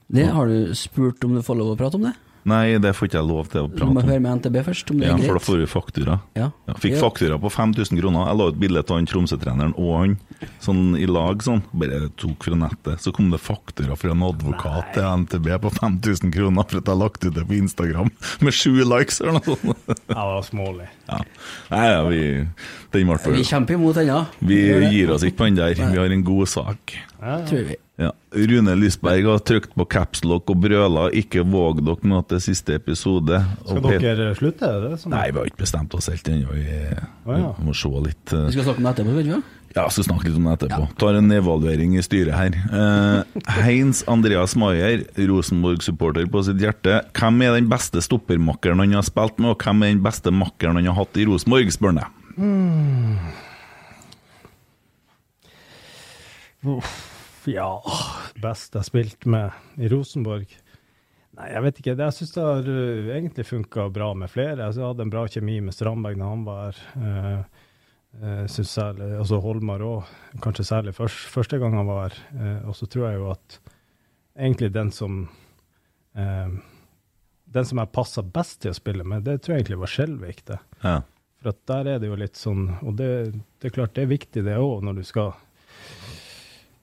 [0.09, 0.25] det?
[0.33, 2.15] Har du spurt om du får lov å prate om det?
[2.49, 3.93] Nei, det får ikke jeg lov til å prate om.
[3.93, 6.15] Du må høre med NTB først, om det Ja, er for da får vi faktura.
[6.39, 6.47] Ja.
[6.67, 7.01] Ja, fikk Ja.
[7.03, 8.25] faktura på 5000 kroner.
[8.29, 10.17] Jeg la ut bilde av han Tromsø-treneren og han
[10.59, 11.61] sånn i lag, sånn.
[11.73, 12.99] Bare tok fra nettet.
[13.03, 16.95] Så kom det faktura fra en advokat til NTB på 5000 kroner for at jeg
[16.95, 18.09] har lagt ut det på Instagram
[18.41, 19.85] med sju likes eller noe sånt.
[20.09, 20.87] Ja, det var smålig.
[21.09, 21.19] Ja.
[21.69, 22.21] Nei, ja, vi
[22.91, 24.25] Den ble Vi kjemper imot ennå.
[24.41, 24.57] Vi
[24.89, 25.75] gir oss ikke på den der.
[25.75, 26.95] Vi har en god sak.
[27.21, 27.75] Tror vi.
[27.99, 28.13] Ja.
[28.31, 33.41] Rune Lysberg har trykt på capslock og brøla 'ikke våg dere med til siste episode'.
[33.65, 34.63] Skal dere slutte?
[34.69, 36.53] Er det som Nei, vi har ikke bestemt oss helt ennå.
[36.53, 37.53] Vi, ja.
[37.57, 38.31] vi må se litt.
[38.33, 39.41] eh, Vi skal snakke om det etterpå, vet du hva?
[39.75, 40.87] Ja, skal snakke litt om det etterpå.
[40.97, 42.55] Tar en evaluering i styret her.
[42.71, 43.23] Eh,
[43.61, 47.03] Heinz Andreas Maier, Rosenborg-supporter på sitt hjerte.
[47.13, 50.75] Hvem er den beste stoppermakkeren han har spilt med, og hvem er den beste makkeren
[50.79, 53.19] han har hatt i Rosenborg, spør han.
[56.65, 57.08] Uff,
[57.49, 57.69] ja
[58.39, 60.51] Best jeg har spilt med i Rosenborg?
[61.39, 61.95] Nei, jeg vet ikke.
[61.95, 64.65] Jeg syns det har uh, egentlig funka bra med flere.
[64.65, 66.79] Altså, jeg hadde en bra kjemi med Strandberg da han var her.
[66.99, 67.67] Uh,
[68.19, 70.09] uh, synes særlig, altså Holmar òg,
[70.43, 72.17] kanskje særlig først, første gang han var her.
[72.33, 73.59] Uh, og så tror jeg jo at
[74.35, 75.21] egentlig den som
[76.17, 76.59] uh,
[77.49, 80.43] Den som jeg passa best til å spille med, det tror jeg egentlig var Skjelvik.
[80.45, 80.59] det.
[80.83, 80.99] Ja.
[81.39, 84.11] For at der er det jo litt sånn Og det, det er klart det er
[84.11, 85.31] viktig det òg, når du skal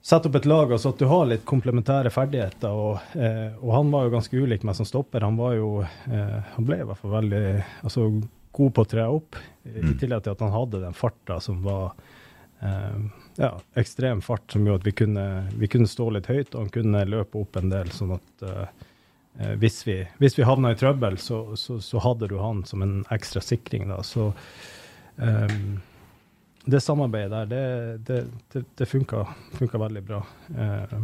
[0.07, 2.71] sette opp et lag altså at du har litt komplementære ferdigheter.
[2.71, 5.27] Og, eh, og han var jo ganske ulik meg som stopper.
[5.27, 7.47] Han var jo eh, Han ble i hvert fall veldig
[7.83, 8.07] altså,
[8.57, 11.59] god på å tre opp, i, i tillegg til at han hadde den farta som
[11.67, 11.97] var
[12.63, 13.01] eh,
[13.37, 15.27] ja, ekstrem fart, som gjorde at vi kunne,
[15.59, 18.87] vi kunne stå litt høyt, og han kunne løpe opp en del, sånn at eh,
[19.41, 22.87] eh, hvis, vi, hvis vi havna i trøbbel, så, så, så hadde du han som
[22.87, 23.89] en ekstra sikring.
[23.93, 24.31] da, så
[25.19, 25.59] eh,
[26.67, 30.19] det samarbeidet der, det, det, det, det funka, funka veldig bra.
[30.59, 30.99] Eh,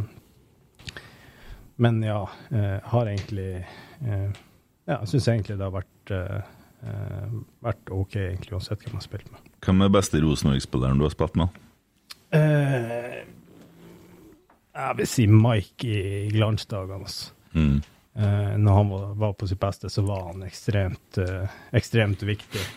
[1.75, 3.53] men ja, eh, har egentlig
[4.01, 4.31] eh,
[4.83, 9.05] Ja, jeg syns egentlig det har vært, eh, vært OK, egentlig, uansett hvem jeg har
[9.05, 9.47] spilt med.
[9.63, 11.63] Hvem er beste Rosenborg-spilleren du har spilt med?
[12.35, 13.23] Eh,
[14.73, 17.07] jeg vil si Mike i glansdagene.
[17.07, 17.31] Altså.
[17.55, 17.79] Mm.
[18.19, 21.23] Eh, når han var, var på sitt beste, så var han ekstremt,
[21.71, 22.67] ekstremt viktig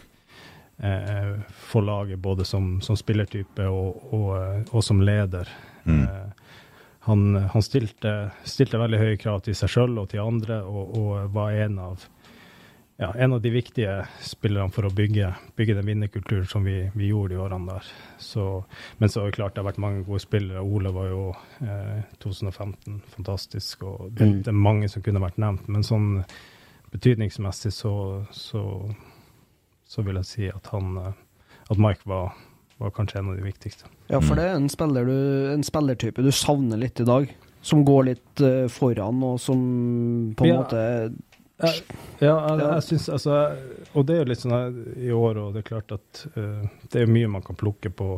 [1.70, 5.49] for laget, både som, som spillertype og, og, eh, og som leder.
[5.85, 6.03] Mm.
[6.03, 6.51] Eh,
[7.07, 11.33] han han stilte, stilte veldig høye krav til seg sjøl og til andre, og, og
[11.33, 12.03] var en av,
[12.99, 13.95] ja, en av de viktige
[14.27, 17.93] spillerne for å bygge, bygge den vinnerkulturen som vi, vi gjorde de årene der.
[18.18, 18.64] Så,
[18.99, 20.64] men så er det klart det har vært mange gode spillere.
[20.66, 21.22] Ole var jo
[21.62, 24.43] eh, 2015 fantastisk, og det, Mm.
[24.43, 25.68] det er mange som kunne vært nevnt.
[25.68, 26.11] Men sånn
[26.91, 27.95] betydningsmessig så,
[28.35, 28.62] så,
[29.87, 31.14] så vil jeg si at han eh,
[31.70, 32.34] at Mike var,
[32.78, 33.89] var kanskje en av de viktigste.
[34.07, 35.16] Ja, for det er en, spiller du,
[35.51, 37.30] en spillertype du savner litt i dag.
[37.66, 39.62] Som går litt eh, foran, og som
[40.39, 40.61] på en Ja.
[40.61, 40.82] måte
[41.57, 41.72] Ja,
[42.20, 43.39] ja jeg, jeg synes, altså,
[43.95, 46.66] og det er jo litt sånn her i år, og det er klart at uh,
[46.93, 48.11] det er mye man kan plukke på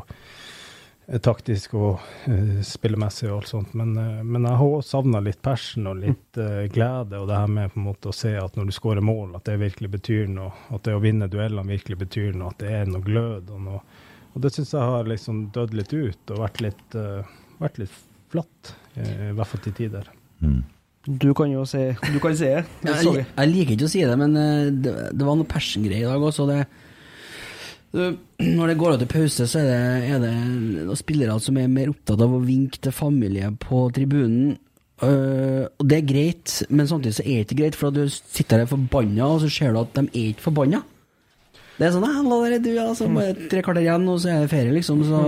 [1.24, 5.88] taktisk og uh, spillemessig og alt sånt, men, uh, men jeg har savna litt passion
[5.88, 8.68] og litt uh, glede, og det her med på en måte å se at når
[8.68, 12.36] du skårer mål, at det virkelig betyr noe, at det å vinne duellene virkelig betyr
[12.36, 13.82] noe, at det er noe glød og noe.
[14.38, 17.94] Og det syns jeg har liksom dødd litt ut og vært litt, eh, vært litt
[18.30, 20.10] flatt, eh, i hvert fall til tider.
[20.38, 20.60] Mm.
[21.08, 21.80] Du kan jo si
[22.12, 22.64] Du kan si det.
[22.82, 26.06] det Jeg, jeg liker ikke å si det, men eh, det, det var noe passion-greier
[26.06, 26.46] i dag også.
[26.46, 26.60] Det,
[27.92, 31.92] når det går av til pause, så er det, er det spillere som er mer
[31.92, 34.56] opptatt av å vinke til familie på tribunen.
[34.98, 38.10] Uh, og det er greit, men samtidig så er det ikke greit, for at du
[38.10, 40.82] sitter der forbanna, og så ser du at de er ikke forbanna.
[41.78, 44.40] Det er sånn 'Hallo, la dere du, altså, bare tre kvarter igjen, og så er
[44.42, 44.98] det ferie, liksom.
[45.06, 45.18] Så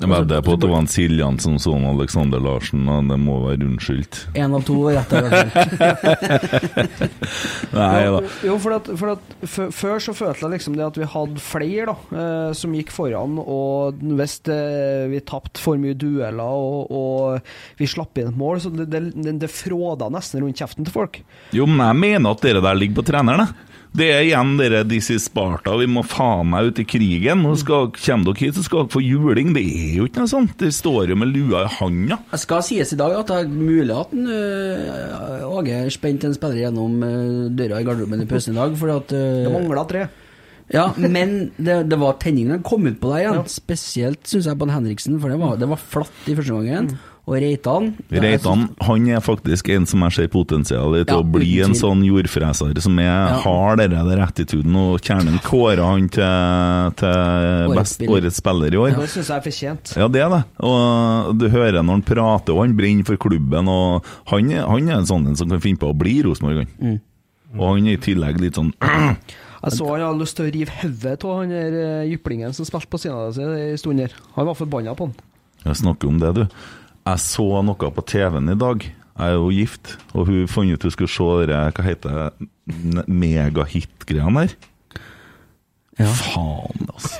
[0.00, 3.18] Jeg vedder på at det var en Siljan som så en Alexander Larsen, og det
[3.20, 4.22] må være unnskyldt.
[4.32, 5.28] én av to rett der.
[5.28, 5.42] i.
[7.76, 8.20] Nei da.
[8.46, 9.20] Jo, for at, for at
[9.76, 13.36] før så følte jeg liksom det at vi hadde flere da, eh, som gikk foran,
[13.42, 14.38] og hvis
[15.12, 19.02] vi tapte for mye dueller og, og vi slapp inn et mål, så det, det,
[19.12, 21.20] det, det fråda nesten rundt kjeften til folk.
[21.52, 23.68] Jo, men jeg mener at dere der ligger på treneren, jeg.
[23.92, 27.42] Det er igjen dere This is Sparta, vi må faen meg ut i krigen.
[27.44, 29.50] Nå skal, kommer dere hit, så skal dere få juling.
[29.52, 30.54] Det er jo ikke noe sånt.
[30.62, 32.16] Det står jo med lua i handa.
[32.30, 36.32] Det skal sies i dag at det er mulig at en, øh, Åge spente en
[36.38, 38.76] spiller gjennom øh, døra i garderoben i pausen i dag.
[38.80, 40.06] For at, øh, Det mangla tre.
[40.72, 43.44] ja, men det, det var tenningen kom ut på deg igjen.
[43.52, 46.94] Spesielt syns jeg på en Henriksen, for det var, det var flatt i første gangen.
[47.22, 51.26] Og Reitan Reitan han er faktisk en som jeg ser potensial i til Ja, å
[51.36, 56.96] bli en sånn jordfreser som er, har den der attituden, og Kjernen kårer han til,
[56.98, 58.16] til best, spiller.
[58.16, 58.96] årets spiller i år.
[58.98, 59.94] Det syns jeg er fortjent.
[60.02, 60.42] Ja, det er det.
[60.66, 63.70] Og du hører når han prater, og han brenner for klubben.
[63.70, 66.74] Og han han er en sånn en som kan finne på å bli Rosenborg, han.
[66.82, 67.00] Mm.
[67.60, 68.72] Og han er i tillegg litt sånn
[69.62, 72.66] Jeg så han hadde lyst til å rive hodet av han der eh, jyplingen som
[72.66, 74.14] spilte på siden av seg en stund der.
[74.34, 75.12] Han var forbanna på han.
[75.62, 76.46] Jeg snakker om det, du.
[77.02, 78.84] Jeg så noe på TV-en i dag.
[79.12, 83.06] Jeg er jo gift, og hun fant ut hun skulle se det, hva heter det,
[83.10, 84.54] megahit-greiene her.
[86.00, 86.08] Ja.
[86.16, 87.18] Faen, altså.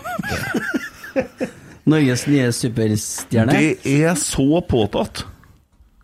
[1.93, 3.53] Norges nye superstjerne.
[3.59, 5.25] Det er så påtatt.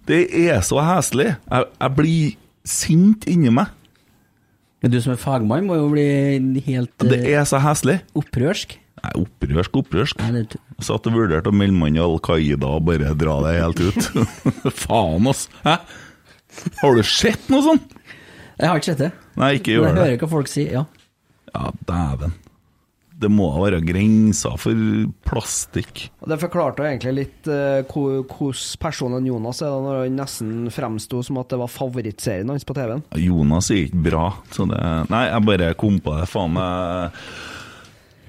[0.08, 1.30] Det er så heslig.
[1.48, 2.36] Jeg, jeg blir
[2.68, 3.70] sint inni meg.
[4.82, 6.04] Men Du som er fagmann må jo bli
[6.68, 7.98] helt Det er så heslig.
[8.18, 8.76] opprørsk.
[9.02, 10.20] Nei, opprørsk, opprørsk.
[10.22, 13.38] Nei, det, satt og vurderte å melde meg inn i Al Qaida og bare dra
[13.46, 14.10] det helt ut.
[14.84, 15.46] Faen, ass.
[15.64, 15.78] Hæ?
[16.82, 17.94] Har du sett noe sånt?
[18.58, 19.12] jeg har ikke sett det.
[19.38, 20.02] Nei, ikke Men det.
[20.02, 20.70] jeg hører hva folk sier.
[20.80, 20.84] Ja.
[21.54, 22.32] Ja, dæven.
[23.18, 24.78] Det må da være grenser for
[25.26, 26.04] plastikk.
[26.30, 27.48] Det forklarte egentlig litt
[27.90, 32.46] hvor- hvordan personen Jonas er, da, når han nesten fremsto som at det var favorittserien
[32.52, 33.02] hans på TV-en.
[33.18, 34.78] Jonas er ikke bra, så det
[35.10, 36.28] Nei, jeg bare kom på det.
[36.30, 37.18] Faen meg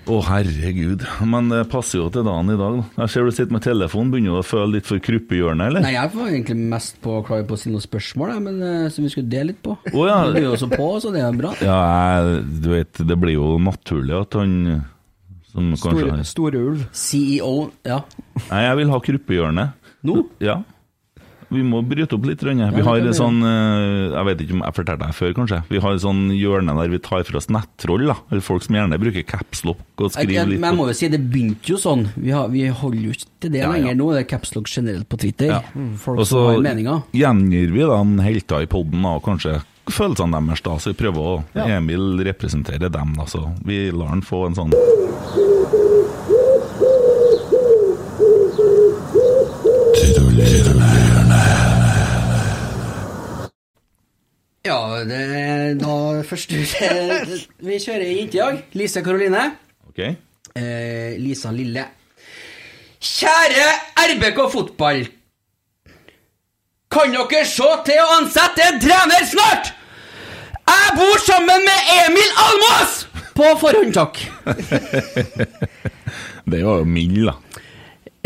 [0.10, 1.03] Å, herregud.
[1.30, 3.03] Men det passer jo til dagen i dag, da.
[3.03, 4.10] Jeg ser du sitter med telefonen.
[4.14, 5.84] Begynner du å føle litt for kruppehjørnet, eller?
[5.86, 8.88] Nei, jeg var egentlig mest på klar på å stille noen spørsmål, jeg, men, øh,
[8.95, 9.76] som vi skulle dele litt på.
[9.91, 10.18] Å, ja.
[10.26, 11.53] Du er jo også på, så det er bra.
[11.62, 11.78] Ja,
[12.16, 14.57] jeg, du vet, det blir jo naturlig at han
[15.49, 16.84] som kanskje Store, store ulv.
[16.93, 17.53] CEO,
[17.86, 18.01] ja.
[18.49, 19.93] Nei, jeg vil ha kruppehjørnet.
[20.10, 20.18] Nå?
[20.41, 20.60] Ja.
[21.50, 22.43] Vi må bryte opp litt.
[22.45, 22.68] Rønne.
[22.76, 25.60] Vi har en sånn eh, Jeg vet ikke om jeg fortalte deg før, kanskje.
[25.72, 28.06] Vi har en sånn hjørne der vi tar for oss nettroll.
[28.12, 30.62] da Eller Folk som gjerne bruker capslock og skriver litt.
[30.62, 32.06] men jeg må jo si det begynte jo sånn.
[32.16, 33.74] Vi, har, vi holder jo ikke til det Ja, ja.
[33.80, 34.12] lenger nå.
[34.14, 35.52] Det er capslock generelt på Twitter.
[35.56, 35.62] Ja.
[35.74, 37.02] Mm, Folk Også, som har meninger.
[37.02, 39.58] Og så gjengir vi da en helter i poden, og kanskje
[39.89, 40.78] følelsene deres, da.
[40.78, 43.26] Så vi prøver å Emil representere dem, da.
[43.26, 44.74] Så vi lar han få en sånn
[54.70, 55.93] Ja, det er da
[56.30, 56.51] først
[57.67, 58.59] Vi kjører jente i dag.
[58.78, 59.47] Lise Karoline.
[59.89, 60.01] OK?
[60.59, 61.88] Eh, Lisa Lille.
[63.01, 63.65] Kjære
[64.11, 65.07] RBK Fotball.
[66.93, 69.74] Kan dere se til å ansette en trener snart?
[70.70, 72.99] Jeg bor sammen med Emil Almås!
[73.39, 74.22] På forhånd, takk.
[76.49, 77.63] Det var jo mild, da.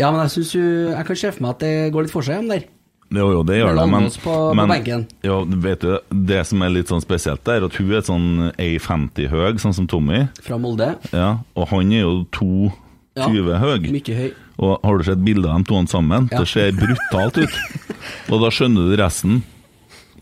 [0.00, 2.26] Ja, men jeg syns jo Jeg kan se for meg at det går litt for
[2.26, 2.66] seg, om der.
[3.12, 5.90] Jo, jo, det gjør det, men, på, men på jo, vet du,
[6.30, 9.88] Det som er litt sånn spesielt, der, at hun er sånn 1,50 høy, sånn som
[9.90, 10.24] Tommy.
[10.42, 10.94] Fra Molde.
[11.12, 12.72] Ja, Og han er jo 2,20
[13.20, 13.90] Ja, høg.
[13.94, 14.30] Mye høy.
[14.64, 16.28] Og har du sett bilder av dem to sammen?
[16.32, 16.40] Ja.
[16.42, 17.60] Det ser brutalt ut.
[18.32, 19.42] Og da skjønner du resten.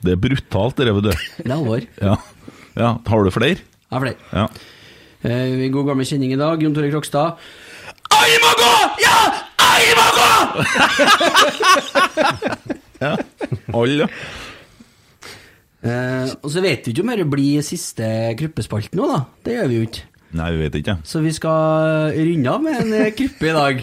[0.02, 1.24] Det er brutalt, det, der.
[1.38, 1.84] Det er alvor.
[2.00, 2.16] Ja.
[2.76, 2.94] ja.
[3.08, 3.60] Har du flere?
[3.62, 4.30] Jeg har flere.
[4.32, 4.46] Ja.
[5.22, 6.62] Eh, god gammel kjenning i dag.
[6.64, 7.38] Jon Tore Krokstad.
[8.12, 8.72] Jeg må gå!
[9.02, 9.16] Ja!
[9.72, 10.28] Alle må gå!
[13.72, 14.08] Alle, ja.
[15.82, 18.06] Eh, og så vet vi ikke om det blir siste
[18.38, 19.16] gruppespalt nå, da.
[19.42, 20.04] Det gjør vi jo ikke.
[20.38, 20.94] Nei, vi vet ikke.
[21.08, 23.82] Så vi skal runde av med en eh, gruppe i dag.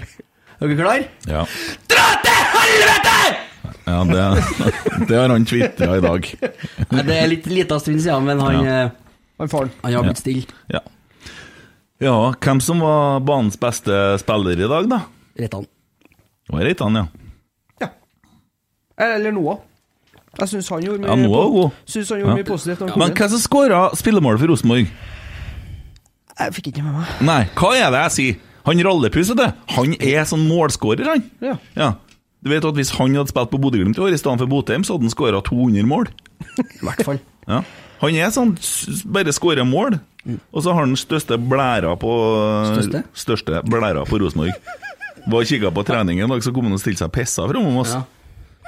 [0.59, 1.03] Er dere klar?
[1.29, 1.43] Ja,
[1.91, 3.17] Dra til helvete!
[3.89, 4.23] ja det,
[5.09, 6.21] det har han tvitra i dag.
[6.93, 8.79] Nei, det er litt lita stund siden, men han, Ja.
[8.85, 8.89] eh,
[9.39, 10.23] Han han har blitt Ja.
[10.23, 10.43] stille.
[10.73, 10.81] Ja.
[12.03, 15.01] ja, hvem som var banens beste spiller i dag, da?
[15.39, 15.67] Reitan.
[16.49, 17.05] Det var Reitan, ja.
[18.99, 19.57] Eller Noah.
[20.39, 21.71] Jeg syns han gjorde mye, Ja, Noah god.
[21.87, 22.35] Synes han gjorde Ja.
[22.35, 22.79] mye positivt.
[22.79, 24.87] kom Men hvem som skåra spillemålet for Rosenborg?
[26.39, 27.07] Jeg fikk ikke med meg.
[27.21, 28.35] Nei, hva er det jeg sier?
[28.65, 29.53] Han Rallepus, vet du.
[29.75, 31.23] Han er sånn målskårer, han.
[31.41, 31.55] Ja.
[31.75, 31.93] Ja.
[32.43, 34.83] Du vet at Hvis han hadde spilt på Bodø-Glimt i år i stedet for Botheim,
[34.83, 36.07] så hadde han skåra 200 mål.
[36.59, 37.19] I hvert fall.
[37.47, 37.63] Ja.
[38.01, 38.53] Han er sånn
[39.11, 39.99] bare skårer mål,
[40.53, 42.11] og så har han største blæra på
[42.75, 43.03] Største?
[43.13, 44.53] Største blæra på Rosenborg.
[45.25, 47.81] Var og kikka på trening en dag, så kom han og stilte seg pissa framom
[47.83, 47.95] oss.
[47.97, 48.05] Ja.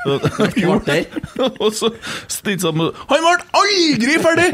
[0.09, 1.91] Og så
[2.25, 4.47] stilte seg med Han ble aldri ferdig!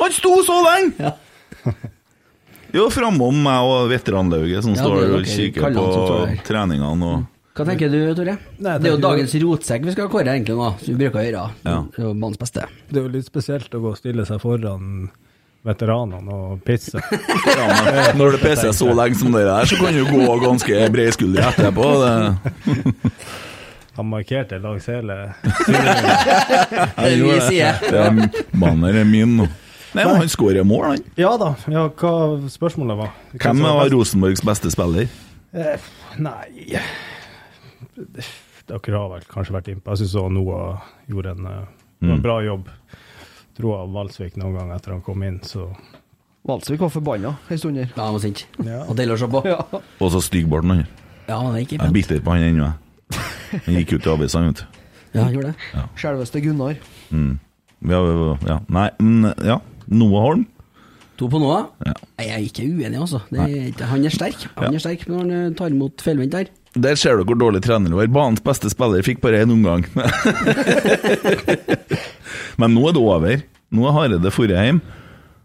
[0.00, 1.12] Han sto så lenge!
[2.74, 7.66] Jo, framom meg og veteranlauget som Ja, står og kikker på han treningene og Hva
[7.68, 8.34] tenker du, Tore?
[8.58, 10.72] Nei, det er jo dagens rotsekk vi skal kåre, egentlig, nå.
[10.82, 11.44] Som vi bruker å gjøre.
[11.62, 11.76] Ja.
[11.94, 12.64] Det er jo banens beste.
[12.90, 15.06] Det er jo litt spesielt å gå og stille seg foran
[15.64, 17.00] veteranene og pisse.
[17.00, 20.82] ja, men Når det pisser så lenge som det der, så kan du gå ganske
[20.92, 21.88] breiskuldre etterpå.
[22.04, 23.12] Det.
[23.94, 25.14] Han markerte langs hele
[27.14, 27.76] vi sier.
[27.94, 28.16] Er,
[28.58, 29.44] banner er min nå.
[29.94, 31.02] Nei, men han skårer mål, han.
[31.14, 32.10] Ja da, ja, hva
[32.50, 33.12] spørsmålet var?
[33.38, 33.92] Hvem som var?
[33.92, 35.06] Rosenborgs beste spiller?
[35.54, 35.84] Eh,
[36.18, 36.80] nei
[38.66, 39.94] Dere har vel kanskje vært innpå.
[39.94, 41.64] Jeg syns Noah gjorde en, eh,
[42.02, 42.10] Mm.
[42.16, 42.66] en bra jobb.
[43.56, 45.68] Dro av Valsvik noen gang etter han kom inn, så
[46.44, 47.88] Valsvik var forbanna en stund der.
[47.96, 48.42] Ja, han var sint.
[48.66, 48.80] Ja.
[48.84, 49.40] Og deilig å se på.
[49.48, 49.60] Ja.
[50.02, 50.82] Og så styggbarten han.
[51.28, 52.66] Ja, han er ikke Jeg er bitter på han ennå.
[52.68, 53.60] jeg.
[53.64, 54.80] Han gikk ut i avisa, vet du.
[55.14, 55.84] Ja, han gjorde det.
[56.02, 56.74] Selveste Gunnar.
[57.14, 57.38] Mm.
[57.88, 58.00] Ja,
[58.48, 58.58] ja.
[58.68, 59.60] Nei, men ja.
[59.86, 60.44] Noah Holm.
[61.20, 61.68] To på Noah.
[61.86, 61.92] Ja.
[62.18, 63.20] Jeg er ikke uenig, altså.
[63.30, 64.48] Det han er sterk.
[64.58, 64.74] Han Ja.
[64.74, 66.50] er sterk når han eh, tar imot feilvendt der.
[66.74, 68.10] Der ser du hvor dårlig trener du er.
[68.10, 69.86] Banens beste spiller fikk bare én omgang.
[72.60, 73.42] Men nå er det over.
[73.74, 74.80] Nå har jeg det forrige hjem.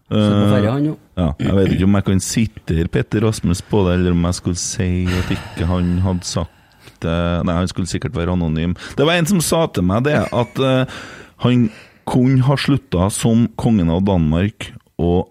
[0.10, 0.96] Jo.
[1.20, 4.38] Ja, jeg vet ikke om jeg kan sitere Petter Rasmus på det, eller om jeg
[4.40, 6.56] skulle si at ikke han hadde sagt
[7.04, 8.74] det Nei, han skulle sikkert være anonym.
[8.98, 10.98] Det var en som sa til meg det, at uh,
[11.46, 11.70] han
[12.10, 15.30] kunne ha slutta som kongen av Danmark, og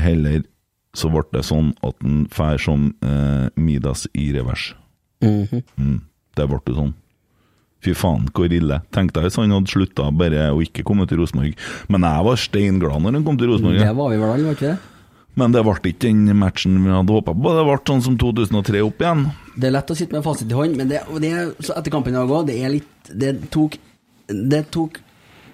[0.00, 0.40] heller
[0.96, 4.72] så ble det sånn at han drar som uh, Midas i revers.
[5.22, 5.62] Mhm.
[5.78, 6.00] Mm,
[6.36, 6.94] det ble det sånn.
[7.82, 8.76] Fy faen, hvor ille.
[8.94, 11.56] Tenk deg hvis han hadde slutta bare å ikke komme til Rosenborg.
[11.90, 13.78] Men jeg var steinglad når han kom til Rosenborg.
[13.82, 14.78] Det var vi vel alle, var ikke det?
[15.34, 17.54] Men det ble ikke den matchen vi hadde håpa på.
[17.56, 19.24] Det ble sånn som 2003 opp igjen.
[19.56, 21.90] Det er lett å sitte med fasit i hånd, men det, det er, så etter
[21.94, 23.78] kampen i dag òg, det er litt Det tok
[24.28, 25.00] Det tok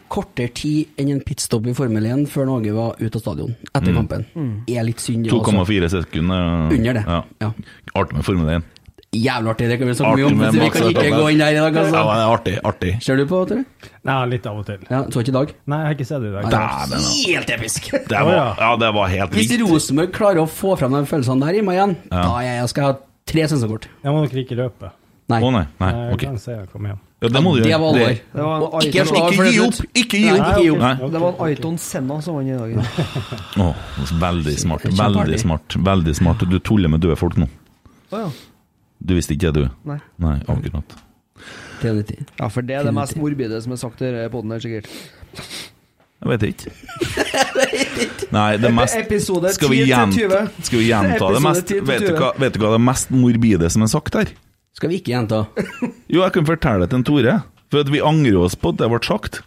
[0.08, 3.92] kortere tid enn en pitstop i Formel 1 før Norge var ute av stadion etter
[3.92, 4.22] kampen.
[4.66, 5.52] Det er litt synd, det også.
[5.52, 6.72] 2,4 sekunder.
[6.72, 7.02] Under det.
[7.06, 7.18] Ja.
[7.44, 7.50] Ja.
[7.94, 8.64] Artig med Formel 1.
[9.16, 11.48] Jævlig artig, det kan vi snakke Artig mye om, vi kan ikke gå inn der
[11.48, 11.74] i dag.
[11.74, 12.00] Ja, Altså.
[12.04, 12.52] det er artig.
[12.70, 12.90] Artig.
[13.02, 13.88] Ser du på, tror du?
[14.04, 14.78] Nei, litt av og til.
[14.90, 15.54] Ja, Så ikke i dag?
[15.66, 16.44] Nei, jeg har ikke sett det i dag.
[16.44, 17.14] Nei, Dæven, da.
[17.32, 17.88] Helt episk!
[17.90, 18.54] Det var, ja.
[18.60, 19.64] ja, det var helt Hvis vilt.
[19.70, 22.22] Rosenborg klarer å få fram de følelsene der i meg igjen, Ja.
[22.28, 22.98] da jeg skal jeg ha
[23.32, 23.88] tre sensorkort.
[24.04, 24.92] Jeg må nok ikke løpe.
[25.28, 25.40] Nei.
[25.44, 26.20] Å nei, nei, Jeg ok.
[26.28, 27.00] kan se jeg kom hjem.
[27.20, 27.64] Ja, det må du gjøre.
[27.64, 29.80] Det- Det var en ikke gi opp!
[29.94, 30.68] Ikke gi Nei,
[31.00, 31.10] opp!
[31.12, 32.76] Det var en Aiton Senna som vant i dag.
[33.64, 33.74] Å,
[34.20, 34.82] veldig smart.
[34.84, 35.68] Veldig smart.
[35.80, 36.38] Veldig smart.
[36.48, 37.48] Du tuller med døde folk nå.
[38.12, 38.30] Oh, ja.
[38.98, 39.76] Du visste ikke det, du?
[39.88, 39.98] Nei.
[40.22, 40.96] Nei, akkurat.
[41.78, 42.24] 93.
[42.40, 44.88] ja, for det er det mest morbide som er sagt i denne podden her, sikkert.
[46.18, 46.72] Jeg vet ikke.
[48.34, 50.64] Nei, det mest Episode Skal vi 10 gjenta, 20.
[50.66, 53.86] skal vi gjenta det mest vet du, hva, vet du hva det mest morbide som
[53.86, 54.32] er sagt her?
[54.74, 55.44] Skal vi ikke gjenta?
[56.10, 57.36] Jo, jeg kan fortelle det til en Tore.
[57.68, 59.40] For at vi angrer oss på at det ble sagt.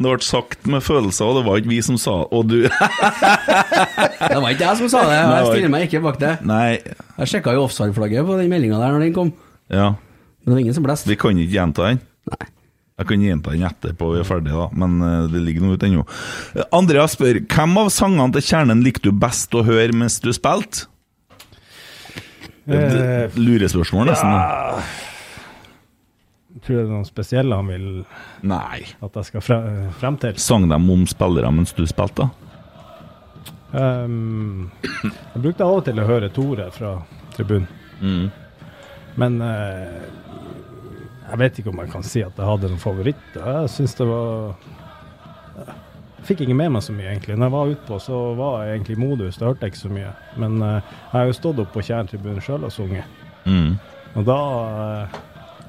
[0.00, 2.54] Det ble sagt med følelser, og det var ikke vi som sa Og du
[4.30, 6.30] Det var ikke jeg som sa det, og jeg stiller meg ikke bak det.
[6.48, 6.78] Nei,
[7.18, 9.34] Jeg sjekka jo offside-flagget på den meldinga der når den kom,
[9.68, 9.90] ja.
[10.40, 11.10] men det var ingen som blåste.
[11.10, 12.00] Vi kan ikke gjenta den.
[12.32, 12.48] Nei.
[13.00, 15.88] Jeg kan gjenta den etterpå, vi er ferdige da, men eh, det ligger noe ute
[15.88, 16.02] ennå.
[16.76, 20.84] Andrea spør hvem av sangene til Kjernen likte du best å høre mens du spilte?
[22.70, 24.28] Eh, Lurespørsmål, nesten.
[24.36, 24.82] da.
[26.70, 27.88] Tror du det er noen spesielle han vil
[28.46, 28.80] Nei.
[29.02, 30.38] at jeg skal fre- frem til?
[30.40, 32.28] Sang de om spillere mens du spilte?
[32.28, 32.30] da?
[33.72, 34.70] Um,
[35.04, 36.96] jeg brukte av og til å høre Tore fra
[37.36, 37.68] tribunen,
[38.00, 38.30] Mm.
[39.20, 40.00] men uh,
[41.30, 43.44] jeg vet ikke om jeg kan si at jeg hadde noen favoritter.
[43.44, 44.54] Jeg syns det var
[45.60, 47.36] Jeg fikk ikke med meg så mye, egentlig.
[47.38, 49.92] Når jeg var utpå, så var jeg egentlig i modus, det hørte jeg ikke så
[49.94, 50.10] mye.
[50.36, 53.04] Men uh, jeg har jo stått opp på Tjerntribunen sjøl og sunget,
[53.46, 53.78] Mm.
[54.16, 54.34] og da
[55.06, 55.14] eh,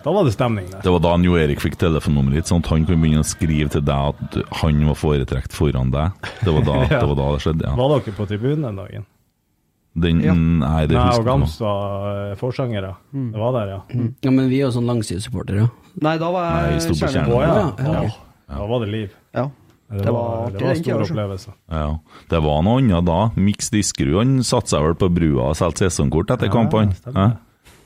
[0.04, 0.82] da var det stemning der.
[0.86, 3.70] Det var da Jo Erik fikk telefonnummeret ditt, sånn at han kunne begynne å skrive
[3.74, 6.12] til deg at han var foretrekt foran deg.
[6.42, 7.74] Det var da det, var da det skjedde, ja.
[7.78, 9.06] Var dere på tribunen den dagen?
[10.02, 10.34] Den, Ja.
[10.34, 11.32] Nei, det Nei, husker og jeg nå.
[11.32, 12.92] Gams var forsangere.
[13.12, 13.32] Mm.
[13.34, 13.80] Det var der, ja.
[14.24, 15.66] Ja, men vi er jo sånn langsidesupportere.
[16.02, 17.34] Nei, da var jeg kjernen.
[17.36, 17.58] ja.
[17.76, 18.14] Ja, ja.
[18.52, 19.12] Da var det liv.
[19.36, 19.50] Ja.
[19.92, 21.52] Det, Det var, var det var stor opplevelse.
[21.68, 21.90] Ja.
[22.32, 23.20] Det var noe annet da.
[23.36, 26.96] Miks Diskerud han satte seg vel på brua og solgte sesongkort etter Ja, kampene.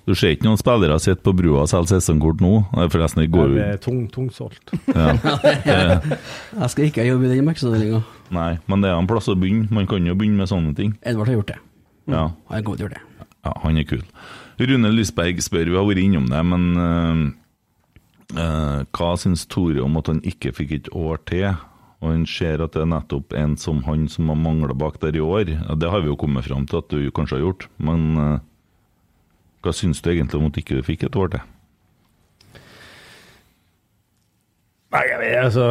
[0.05, 2.51] Du ser ikke noen spillere sitte på brua og selge sesongkort nå?
[2.93, 4.73] Forresten, det går Det jo er tung, tungsolgt.
[4.93, 5.15] ja.
[6.61, 8.03] Jeg skal ikke jobbe i den markedsavdelinga.
[8.35, 9.65] Nei, men det er en plass å begynne.
[9.73, 10.93] Man kan jo begynne med sånne ting.
[11.01, 11.59] Edvard har gjort det.
[12.13, 13.29] Ja, Han kommer til å gjøre det.
[13.47, 14.03] ja han er kul.
[14.61, 17.23] Rune Lysberg spør, vi har vært innom det, men uh,
[18.37, 21.49] uh, hva syns Tore om at han ikke fikk et år til?
[22.03, 25.15] Og han ser at det er nettopp en som han som har mangla bak der
[25.17, 25.49] i år.
[25.81, 28.39] Det har vi jo kommet fram til at du kanskje har gjort, men eh,
[29.65, 31.45] hva syns du egentlig om at ikke du fikk et år til?
[34.95, 35.63] Nei, jeg vet, altså,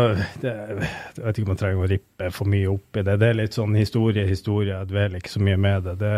[0.43, 3.15] det, jeg vet ikke om jeg trenger å rippe for mye opp i det.
[3.23, 4.75] Det er litt sånn historie, historie.
[4.75, 5.95] Jeg dveler ikke så mye med det.
[6.03, 6.17] det,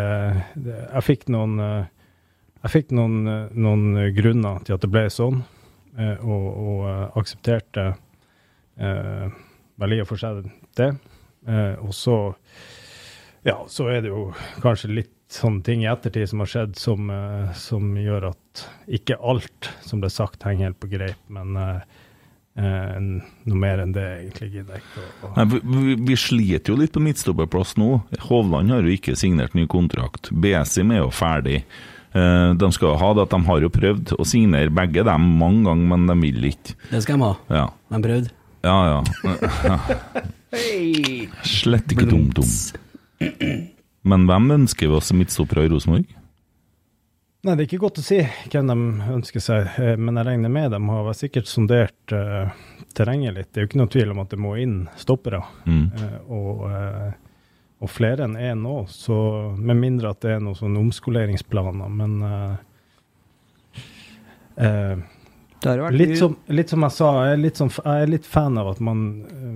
[0.65, 2.17] det jeg fikk noen, eh,
[2.65, 3.85] jeg fikk noen, eh, noen
[4.17, 5.39] grunner til at det ble sånn,
[5.95, 7.85] eh, og, og aksepterte
[8.81, 9.37] eh,
[9.79, 10.43] vel i og for seg
[10.79, 10.91] det.
[11.47, 12.17] Og så,
[13.47, 14.25] ja, så er det jo
[14.59, 19.19] kanskje litt sånne ting i ettertid som har skjedd, som, eh, som gjør at ikke
[19.19, 21.23] alt som ble sagt, henger helt på greip.
[21.33, 21.79] men eh,
[22.57, 22.93] Eh,
[23.45, 26.77] noe mer enn det egentlig gidder jeg ikke å Nei, vi, vi, vi sliter jo
[26.79, 27.89] litt på midtstopperplass nå.
[28.31, 30.31] Hovland har jo ikke signert ny kontrakt.
[30.33, 31.59] Besim er jo ferdig.
[32.17, 35.67] Eh, de skal ha det at de har jo prøvd å signere begge dem mange
[35.69, 36.73] ganger, men de vil ikke.
[36.89, 37.33] Det skal de ha.
[37.59, 38.33] Ja, De prøvde.
[38.65, 38.77] ja.
[38.89, 39.79] ja.
[41.45, 42.49] Slett ikke dum-dum.
[44.07, 46.15] Men hvem ønsker vi oss midtstoppere i Rosenborg?
[47.45, 48.17] Nei, det er ikke godt å si
[48.51, 48.75] hvem de
[49.13, 52.49] ønsker seg, eh, men jeg regner med de har sikkert sondert uh,
[52.97, 53.49] terrenget litt.
[53.51, 55.85] Det er jo ikke noe tvil om at det må inn stoppere, Mm.
[55.93, 57.11] Uh, og, uh,
[57.77, 59.17] og flere enn én nå, så
[59.53, 62.15] med mindre at det er noen sånne omskoleringsplaner, men
[64.57, 68.09] Det har vært Litt som, litt som jeg sa, jeg er litt, som, jeg er
[68.09, 69.03] litt fan av at man,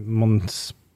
[0.06, 0.38] man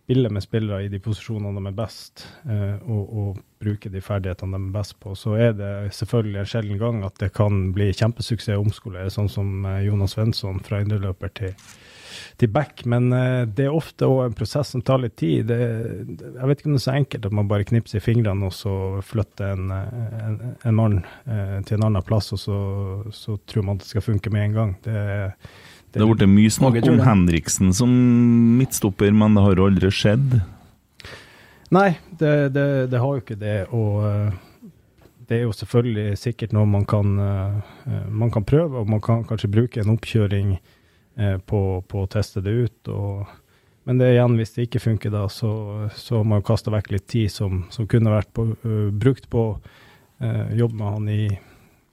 [0.06, 4.60] spiller med spillere i de posisjonene de er best, eh, og, og bruke de ferdighetene
[4.60, 5.16] de er best på.
[5.18, 9.32] Så er det selvfølgelig en sjelden gang at det kan bli kjempesuksess å omskolere, sånn
[9.34, 11.58] som eh, Jonas Svensson fra indreløper til,
[12.38, 12.86] til back.
[12.86, 15.50] Men eh, det er ofte òg en prosess som tar litt tid.
[15.50, 15.60] Det,
[16.22, 18.54] jeg vet ikke om det er så enkelt at man bare knipser i fingrene og
[18.54, 18.78] så
[19.10, 21.02] flytter en, en, en mann
[21.66, 22.60] til en annen plass, og så,
[23.10, 24.78] så tror man at det skal funke med en gang.
[24.86, 25.00] Det,
[25.96, 27.00] Det har blitt mye snakk om.
[27.00, 27.92] Henriksen som
[28.60, 30.42] midtstopper, men det har aldri skjedd.
[31.74, 33.56] Nei, det, det, det har jo ikke det.
[33.76, 34.36] Og eh,
[35.28, 39.24] det er jo selvfølgelig sikkert noe man kan, eh, man kan prøve, og man kan
[39.28, 42.92] kanskje bruke en oppkjøring eh, på, på å teste det ut.
[42.94, 43.32] Og,
[43.88, 45.54] men det igjen, hvis det ikke funker da, så,
[45.96, 49.30] så har man jo kasta vekk litt tid som, som kunne vært på, uh, brukt
[49.30, 51.24] på å uh, jobbe med han i,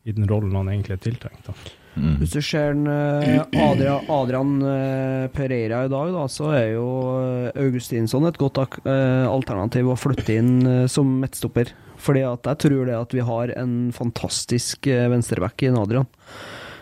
[0.09, 1.49] i den rollen han egentlig er tiltenkt.
[1.49, 1.57] Da.
[1.93, 2.15] Mm.
[2.23, 6.87] Hvis du ser eh, Adrian, Adrian eh, Pereira i dag, da, så er jo
[7.21, 11.75] eh, Augustinsson et godt alternativ å flytte inn som midtstopper.
[12.03, 16.09] Fordi at jeg tror det at vi har en fantastisk venstreback i Adrian.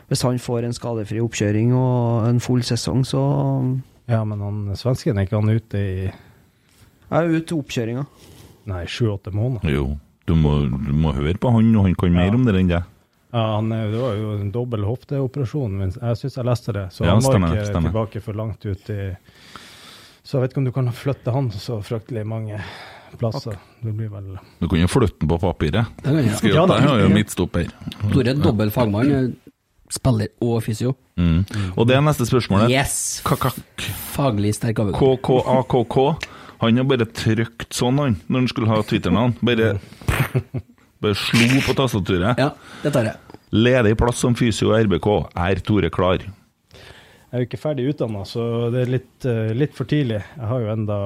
[0.09, 3.21] Hvis han får en skadefri oppkjøring og en full sesong, så
[4.11, 6.09] Ja, men han svensken er ikke han ute i
[7.11, 8.07] er ute i oppkjøringa.
[8.71, 9.71] nei, sju-åtte måneder?
[9.71, 12.71] Jo, du må, du må høre på han, og han kan mer om det enn
[12.71, 12.89] deg.
[13.33, 16.87] Ja, han er, Det var jo en dobbel hofteoperasjon, men jeg syns jeg leste det.
[16.93, 17.91] Så Ja, han var stemmer, ikke stemmer.
[17.93, 19.01] tilbake for langt ut i
[20.24, 22.59] Så jeg vet ikke om du kan flytte han så fryktelig mange
[23.18, 23.57] plasser.
[23.83, 25.87] Det blir vel Du kan jo flytte den på papiret.
[26.03, 26.55] Det kan jeg.
[26.55, 26.76] Ja, da.
[26.78, 27.70] jeg har jo midtstopper.
[28.12, 29.53] Tore, dobbel fagmann, eh,
[29.91, 30.93] spiller og fysio.
[31.18, 31.41] Mm.
[31.76, 32.70] Og det er neste spørsmålet.
[32.70, 33.20] Yes!
[33.26, 33.57] Kakak.
[34.14, 35.18] Faglig sterk overgang.
[35.18, 36.28] KKAKK.
[36.61, 39.35] Han har bare trykt sånn, han, når han skulle ha Twitter-navn.
[39.43, 39.81] Bare,
[41.01, 42.41] bare slo på tastaturet.
[42.41, 42.53] Ja,
[42.85, 43.39] det tar jeg.
[43.51, 45.09] Ledig plass som fysio i RBK.
[45.35, 46.23] Er Tore klar?
[46.23, 48.43] Jeg er jo ikke ferdig utdanna, så
[48.75, 50.19] det er litt, eh, litt for tidlig.
[50.19, 50.99] Jeg har jo enda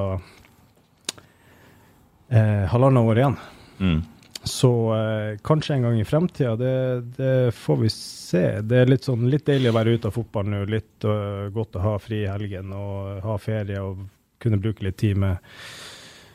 [2.32, 3.38] eh, halvannet år igjen.
[3.78, 3.98] Mm.
[4.44, 6.74] Så eh, kanskje en gang i fremtida, det,
[7.16, 8.44] det får vi se.
[8.60, 10.62] Det er litt, sånn, litt deilig å være ute av fotballen nå.
[10.68, 14.04] Litt uh, godt å ha fri i helgen og ha ferie og
[14.42, 15.40] kunne bruke litt tid med,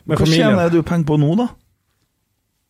[0.10, 0.56] med Hva familien.
[0.56, 1.50] tjener du penger på nå, da?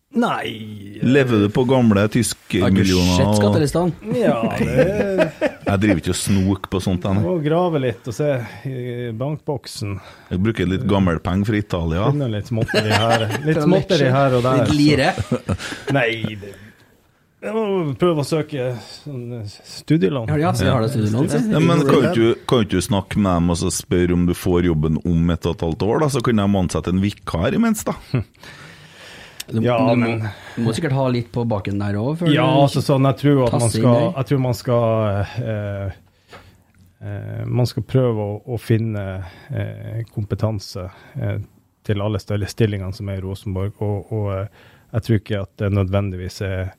[0.09, 3.91] Nei Lever du på gamle Har du sett skattelistene?
[4.17, 7.03] Ja, det Jeg driver ikke og snok på sånt.
[7.05, 8.29] Jeg, må grave litt og se
[8.65, 9.99] i bankboksen.
[10.31, 12.07] jeg bruker litt gammelpenger fra Italia.
[12.09, 14.63] Finner litt småtteri her, litt småtteri her og der.
[14.63, 15.11] Litt lire?
[15.29, 15.43] så-
[15.99, 16.09] Nei,
[16.41, 16.55] det
[17.39, 20.27] jeg må prøve å søke sånn studielån.
[20.33, 21.29] Ja, ja, så jeg har det studielån.
[21.53, 24.33] Ja, men kan du, kan ikke du snakke med dem og så spørre om du
[24.35, 26.01] får jobben om et og et halvt år?
[26.03, 26.09] da?
[26.17, 27.95] Så kan de ansette en vikar imens, da.
[29.51, 32.21] Du, Ja, du, må, men- du må sikkert ha litt på baken der òg.
[32.33, 34.83] Ja, altså sånn, jeg tror at man skal, jeg tror man skal
[35.43, 35.93] eh,
[37.01, 39.05] eh, Man skal prøve å, å finne
[39.49, 40.89] eh, kompetanse
[41.19, 41.39] eh,
[41.89, 45.69] til alle stillingene som er i Rosenborg, og, og eh, jeg tror ikke at det
[45.73, 46.71] nødvendigvis er,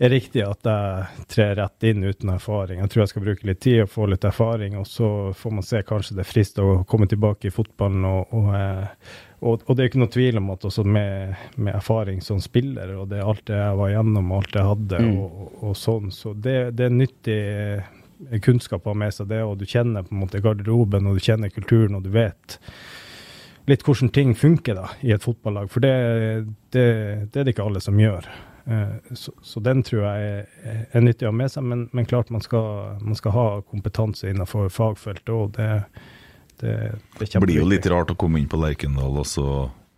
[0.00, 2.80] er riktig at jeg trer rett inn uten erfaring.
[2.80, 5.66] Jeg tror jeg skal bruke litt tid og få litt erfaring, og så får man
[5.68, 8.04] se kanskje det er frist å komme tilbake i fotballen.
[8.08, 9.12] og, og eh,
[9.44, 12.94] og, og det er ikke noe tvil om at også med, med erfaring som spiller,
[12.96, 15.18] og det alt det jeg var igjennom, og alt jeg hadde, Mm.
[15.20, 19.42] og, og, sånn, så det, det er nyttig eh, kunnskap å ha med seg det,
[19.44, 22.58] og du kjenner på en måte garderoben, og du kjenner kulturen, og du vet
[23.68, 25.92] litt hvordan ting funker da, i et fotballag, for det,
[26.74, 26.88] det,
[27.32, 28.26] det er det ikke alle som gjør.
[28.66, 32.08] Eh, Så, så den tror jeg er, er nyttig å ha med seg, men, men
[32.08, 35.84] klart man skal, man skal ha kompetanse innenfor fagfeltet, og det,
[36.62, 36.74] det,
[37.18, 39.46] det blir jo litt rart å komme inn på Lerkendal, og så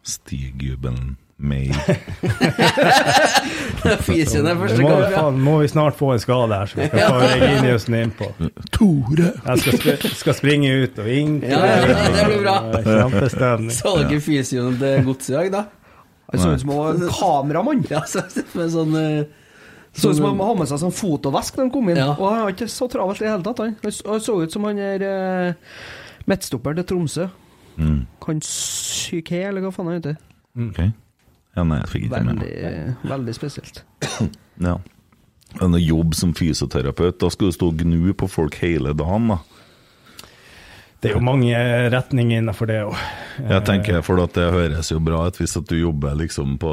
[0.07, 1.75] stiger jubelen med
[4.07, 5.03] Fisien er første gang.
[5.13, 8.29] Må, må vi snart få en skade her, så vi skal få Reginiussen innpå.
[8.75, 9.33] Tore!
[9.35, 11.35] Jeg skal, skal springe ut og inn.
[11.45, 12.57] Ja, ja, det blir bra.
[12.87, 13.75] Kjempestemning.
[13.77, 15.67] Så dere fysioen til godset i dag, da?
[16.33, 17.85] Han så ut som han var en kameramann.
[17.91, 18.25] Ja, så,
[18.57, 19.21] med sånn eh,
[19.95, 22.01] Så ut som han hadde med seg sånn fotovesk da han kom inn.
[22.01, 22.09] Ja.
[22.17, 23.63] Og han var ikke så travelt i det hele tatt.
[24.09, 25.77] Han så- ut som han er eh,
[26.31, 27.29] midtstopperen til Tromsø.
[27.77, 28.07] Mm.
[28.27, 30.21] Han Syke, eller hva faen han heter.
[30.69, 30.81] Ok.
[31.57, 32.53] Ja, nei, jeg fikk ikke med meg.
[32.53, 33.85] Veldig, veldig spesielt.
[34.57, 34.79] Ja.
[35.61, 39.37] En jobb som fysioterapeut, da skal du stå og gnu på folk hele dagen, da.
[40.97, 41.57] Det er jo mange
[41.93, 42.97] retninger innenfor det òg.
[43.37, 46.73] Jeg tenker, for at det høres jo bra ut hvis at du jobber liksom på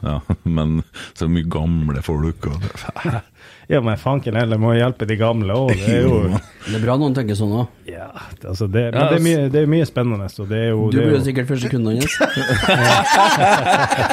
[0.00, 0.16] Ja,
[0.56, 0.80] men
[1.12, 2.64] så mye gamle folk og
[3.68, 5.74] Ja, men fanken heller må hjelpe de gamle òg.
[5.76, 6.22] Det er jo
[6.68, 7.66] Det er bra noen tenker sånn òg.
[7.88, 8.06] Ja,
[8.40, 10.28] det- altså det, men det er mye, det er mye spennende.
[10.32, 12.16] Så det er jo, Du det er blir jo sikkert første kunden hans.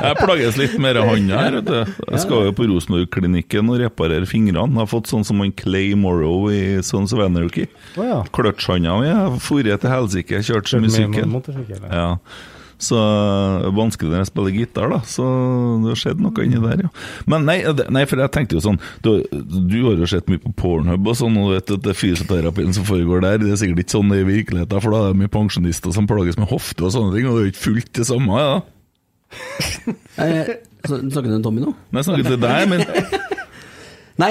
[0.03, 1.93] Jeg plages litt med hånda her, vet du.
[2.11, 4.67] Jeg skal jo på Rosenborg-klinikken og reparere fingrene.
[4.75, 7.67] Jeg har fått sånn som han Clay Morrow i Sons of Anarchy.
[7.99, 8.19] Å ja.
[8.35, 11.31] Kløtsjhanda mi har dratt til helsike, kjørt så mye sykkel.
[11.91, 12.09] ja.
[12.81, 12.99] Så
[13.75, 14.97] vanskelig når jeg spiller gitar, da.
[15.07, 15.23] Så
[15.83, 16.89] det har skjedd noe inni der, ja.
[17.31, 17.61] Men nei,
[17.95, 21.15] nei, for jeg tenkte jo sånn Du, du har jo sett mye på Pornhub og
[21.15, 23.95] sånn, og du vet at det er fysioterapien som foregår der, det er sikkert ikke
[23.95, 27.15] sånn i virkeligheten, for da er det mye pensjonister som plages med hofte og sånne
[27.15, 28.55] ting, og det er jo ikke fullt det samme, ja.
[30.15, 30.55] Eh,
[30.85, 31.71] Snakker du til Tommy nå?
[31.91, 32.83] Nei, jeg snakker til deg, men
[34.21, 34.29] Nei,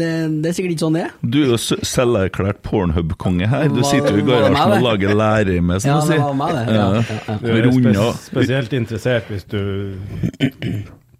[0.00, 0.08] det,
[0.40, 1.10] det er sikkert ikke sånn det er.
[1.20, 3.66] du er jo selverklært Pornhub-konge her.
[3.68, 6.22] Du sitter jo i garasjen og lager lærer med som Ja, du sier.
[6.22, 7.36] Ja, ja, ja.
[7.42, 9.60] Du er spes spesielt interessert hvis du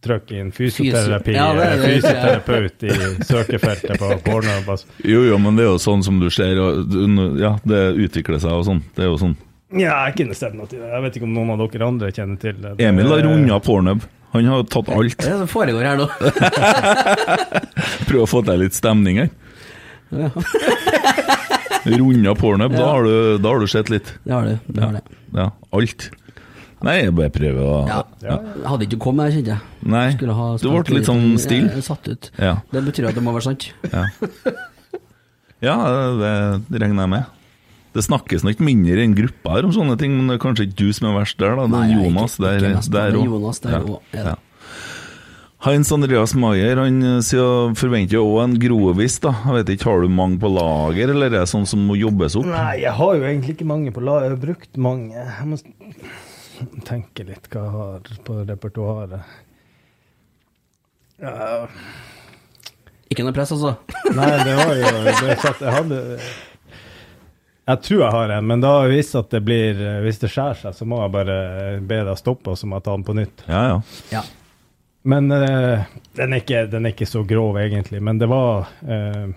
[0.03, 1.85] trykker inn fysioterapi Ja, det det.
[1.93, 2.97] fysioterapeut i
[3.29, 4.73] søkefeltet på Pornhub.
[4.73, 4.89] Altså.
[5.05, 6.97] Jo, jo, men det er jo sånn som du ser, og
[7.39, 8.83] ja, det utvikler seg og sånn.
[8.97, 9.37] Det er jo sånn.
[9.73, 10.91] Ja, jeg kunne ikke sett noe til det.
[10.93, 12.75] Jeg vet ikke om noen av dere andre kjenner til det.
[12.85, 14.09] Emil har runda Pornhub.
[14.33, 15.19] Han har tatt alt.
[15.19, 16.07] Det er det som foregår her nå.
[18.09, 19.31] Prøv å få til litt stemning her.
[20.13, 20.29] Ja,
[21.85, 24.13] Runda Pornhub, da, har du, da har du sett litt.
[24.25, 24.59] det har du.
[24.67, 25.03] Det har det.
[25.35, 26.11] Ja, alt.
[26.83, 28.01] Nei, jeg bare prøver å Ja.
[28.25, 28.39] ja.
[28.67, 29.91] hadde ikke kommet, jeg kjente jeg.
[29.93, 30.07] Nei,
[30.39, 31.83] ha du ble litt sånn stille.
[31.85, 32.31] Satt ut.
[32.43, 32.57] Ja.
[32.73, 33.69] Det betyr at det må være sant.
[33.93, 34.07] Ja,
[35.63, 35.77] ja
[36.19, 36.33] det,
[36.73, 37.42] det regner jeg med.
[37.93, 40.65] Det snakkes nok mindre i en gruppe her om sånne ting, men det er kanskje
[40.69, 41.67] ikke du som er verst der, da.
[41.69, 44.35] Det er Jonas ikke- der, er er ja.
[45.63, 49.31] Hans Andreas Maier han eh, sier, forventer jo òg en grovis, da.
[49.45, 52.35] Jeg vet ikke, Har du mange på lager, eller er det sånn som må jobbes
[52.41, 52.47] opp?
[52.51, 54.27] Nei, jeg har jo egentlig ikke mange på lager.
[54.27, 55.15] Jeg har brukt mange.
[55.15, 55.61] Jeg må
[56.89, 59.23] tenke litt hva jeg har på repertoaret.
[61.23, 61.67] Ja,
[63.13, 63.77] Ikke noe press, altså.
[64.17, 65.15] nei, det var jo det
[65.61, 65.99] Jeg hadde
[67.71, 70.75] Jeg tror jeg har en, men da hvis, at det blir, hvis det skjærer seg,
[70.75, 71.37] så må jeg bare
[71.79, 73.45] be deg stoppe, og så må jeg ta den på nytt.
[73.47, 73.77] Ja, ja.
[74.11, 74.23] Ja.
[75.07, 75.83] Men uh,
[76.19, 78.03] den, er ikke, den er ikke så grov, egentlig.
[78.03, 79.31] Men det var uh,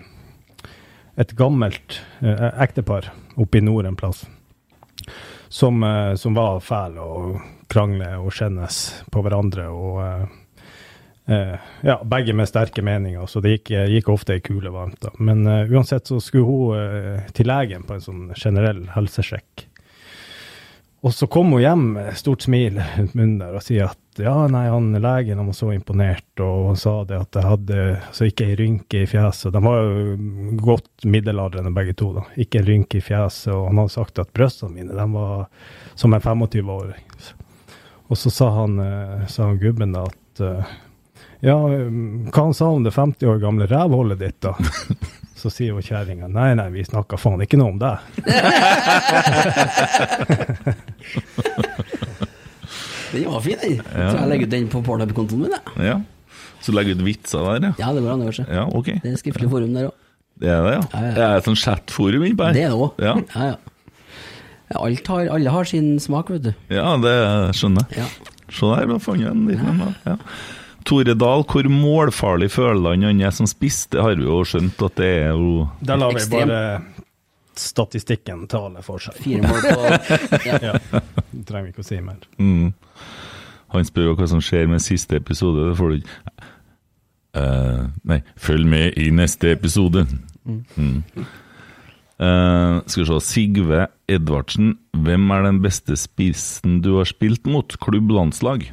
[1.18, 4.24] et gammelt uh, ektepar oppe i nord en plass
[5.48, 8.80] som, eh, som var fæl og krangle og skjennes
[9.12, 9.68] på hverandre.
[9.68, 10.28] og
[11.26, 15.00] eh, eh, ja, Begge med sterke meninger, så det gikk, gikk ofte ei kule varmt.
[15.00, 15.12] da.
[15.18, 19.66] Men eh, uansett så skulle hun eh, til legen på en sånn generell helsesjekk.
[21.06, 24.34] Og så kom hun hjem med stort smil rundt munnen der og sier at ja,
[24.50, 28.26] nei, han legen han var så imponert, og han sa det at jeg hadde altså
[28.26, 29.52] ikke ei rynke i fjeset.
[29.54, 30.16] De var jo
[30.64, 32.24] godt middelaldrende begge to, da.
[32.40, 35.46] Ikke en rynke i fjeset, og han hadde sagt at brystene mine de var
[35.94, 37.04] som en 25-åring.
[38.08, 40.74] Og så sa han, eh, sa han gubben da at eh,
[41.44, 44.54] ja, hva han sa om det 50 år gamle rævhullet ditt, da?
[45.40, 47.94] Så sier jo kjerringa nei, nei, vi snakka faen ikke noe om det.
[53.12, 53.78] Den var fin, den.
[53.84, 55.54] Tror jeg legger ut den på Pornhub-kontoen min.
[55.54, 55.60] jeg.
[55.86, 55.96] ja.
[56.64, 57.72] Så legger du ut vitser der, ja?
[57.78, 58.32] Ja, det går an, det.
[58.34, 58.48] seg.
[58.50, 58.96] Ja, okay.
[59.04, 59.94] Det er skriftlig forum der òg.
[60.40, 60.80] Det er det, ja?
[60.92, 61.12] Ja, ja.
[61.16, 62.56] Det er et sånt chat-forum innpå her?
[62.56, 63.02] Det er det òg.
[63.04, 63.14] Ja.
[63.36, 63.56] Ja, ja.
[64.66, 66.52] Ja, Alt har, alle har sin smak, vet du.
[66.74, 67.12] ja, det
[67.54, 68.02] skjønner jeg.
[68.02, 68.06] Ja.
[68.50, 69.78] Se der, vi har funnet en liten en.
[69.84, 69.90] da.
[70.10, 70.16] Ja.
[70.86, 73.84] Tore Dahl, hvor målfarlig føler han han er som spiss?
[73.92, 76.60] Det har vi jo skjønt at det er jo Da lar vi bare
[77.56, 79.16] statistikken tale for seg.
[79.16, 79.78] Fire mål på
[80.50, 80.58] ja.
[80.70, 81.00] Ja,
[81.32, 82.20] det trenger vi ikke å si mer.
[82.38, 82.74] mm.
[83.74, 85.64] Han spør jo hva som skjer med siste episode.
[85.70, 86.20] Det får du ikke
[87.36, 90.04] uh, Nei, følg med i neste episode.
[90.46, 91.02] Mm.
[92.16, 97.76] Eh, skal vi se Sigve Edvardsen, hvem er den beste spissen du har spilt mot?
[97.82, 98.70] Klubblandslag?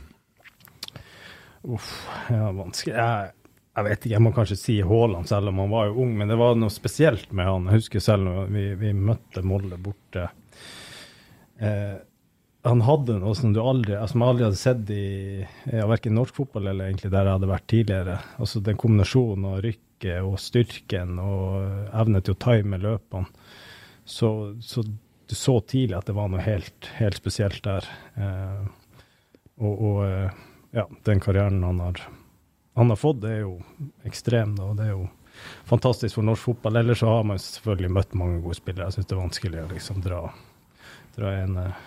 [1.63, 1.89] Uff,
[2.29, 2.95] ja, vanskelig.
[2.97, 3.33] Jeg,
[3.73, 6.29] jeg vet ikke, jeg må kanskje si Haaland, selv om han var jo ung, men
[6.29, 7.69] det var noe spesielt med han.
[7.69, 10.27] Jeg husker selv når vi, vi møtte Molde borte.
[11.63, 11.95] Eh,
[12.63, 15.07] han hadde noe som du aldri, altså, jeg aldri hadde sett i
[15.43, 18.19] ja, verken norsk fotball eller egentlig der jeg hadde vært tidligere.
[18.39, 23.49] Altså Den kombinasjonen av rykket og styrken og evne til å time løpene.
[24.03, 24.29] Så,
[24.63, 27.87] så du så tidlig at det var noe helt, helt spesielt der.
[28.19, 28.63] Eh,
[29.63, 30.41] og, og eh,
[30.73, 31.99] ja, den karrieren han har,
[32.75, 33.57] han har fått, det er jo
[34.09, 34.55] ekstrem.
[34.57, 35.07] Da, og det er jo
[35.69, 36.79] fantastisk for norsk fotball.
[36.81, 38.87] Ellers så har man selvfølgelig møtt mange gode spillere.
[38.89, 40.21] Jeg syns det er vanskelig å liksom dra,
[41.17, 41.83] dra en, eh,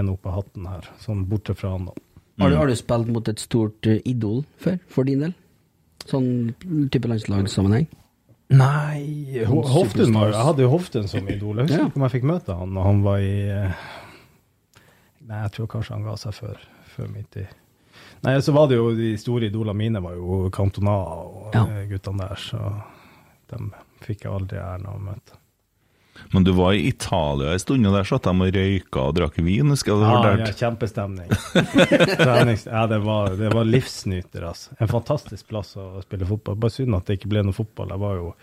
[0.00, 1.96] en opp av hatten her, sånn borte fra han, da.
[2.40, 5.34] Har, du, har du spilt mot et stort eh, idol før, for din del?
[6.08, 6.30] Sånn
[6.90, 7.84] type landslagssammenheng?
[8.52, 11.60] Nei Ho- Hoften var, Jeg hadde jo Hoftun som idol.
[11.62, 11.86] Jeg husker Ja.
[11.88, 13.84] ikke om jeg fikk møte han når han var i eh,
[15.28, 16.58] Nei, jeg tror kanskje han ga seg før,
[16.96, 17.46] før min tid.
[18.22, 21.64] Nei, så var det jo de store idolene mine var jo Cantona og Ja.
[21.66, 22.60] eh, guttene der, så
[23.50, 23.72] dem
[24.02, 25.38] fikk jeg aldri æren av å møte.
[26.32, 29.38] Men du var i Italia en stund, og der satt de og røyka og drakk
[29.42, 29.70] vin.
[29.72, 31.28] husker jeg Ja, ja, kjempestemning.
[32.66, 34.74] Ja, det var, det var livsnyter, altså.
[34.78, 36.56] En fantastisk plass å spille fotball.
[36.60, 37.88] Bare synd at det ikke ble noe fotball.
[37.94, 38.34] Jeg var jo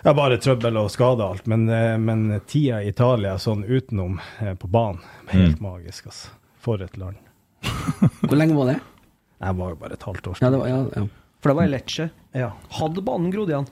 [0.00, 1.46] jeg bare trøbbel og skade alt.
[1.50, 6.30] Men, eh, men tida i Italia sånn utenom eh, på banen, helt magisk, altså.
[6.60, 7.16] For et land.
[8.28, 8.78] Hvor lenge var det?
[9.40, 10.52] Det var jo bare et halvt år Ja, siden.
[10.52, 11.04] det var, ja, ja.
[11.40, 12.06] For det var i Lecce.
[12.36, 12.50] Ja.
[12.78, 13.68] Hadde banen grodd igjen?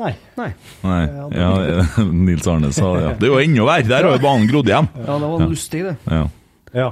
[0.00, 0.10] Nei.
[0.38, 0.48] Nei.
[0.84, 0.98] Nei,
[1.36, 1.48] ja,
[2.28, 3.02] Nils Arne sa det.
[3.04, 3.12] Ja.
[3.20, 4.88] Det er jo ennå verre, der har jo banen grodd igjen.
[5.00, 5.94] Ja, det var lustig, det.
[6.08, 6.24] Ja.
[6.76, 6.88] Ja.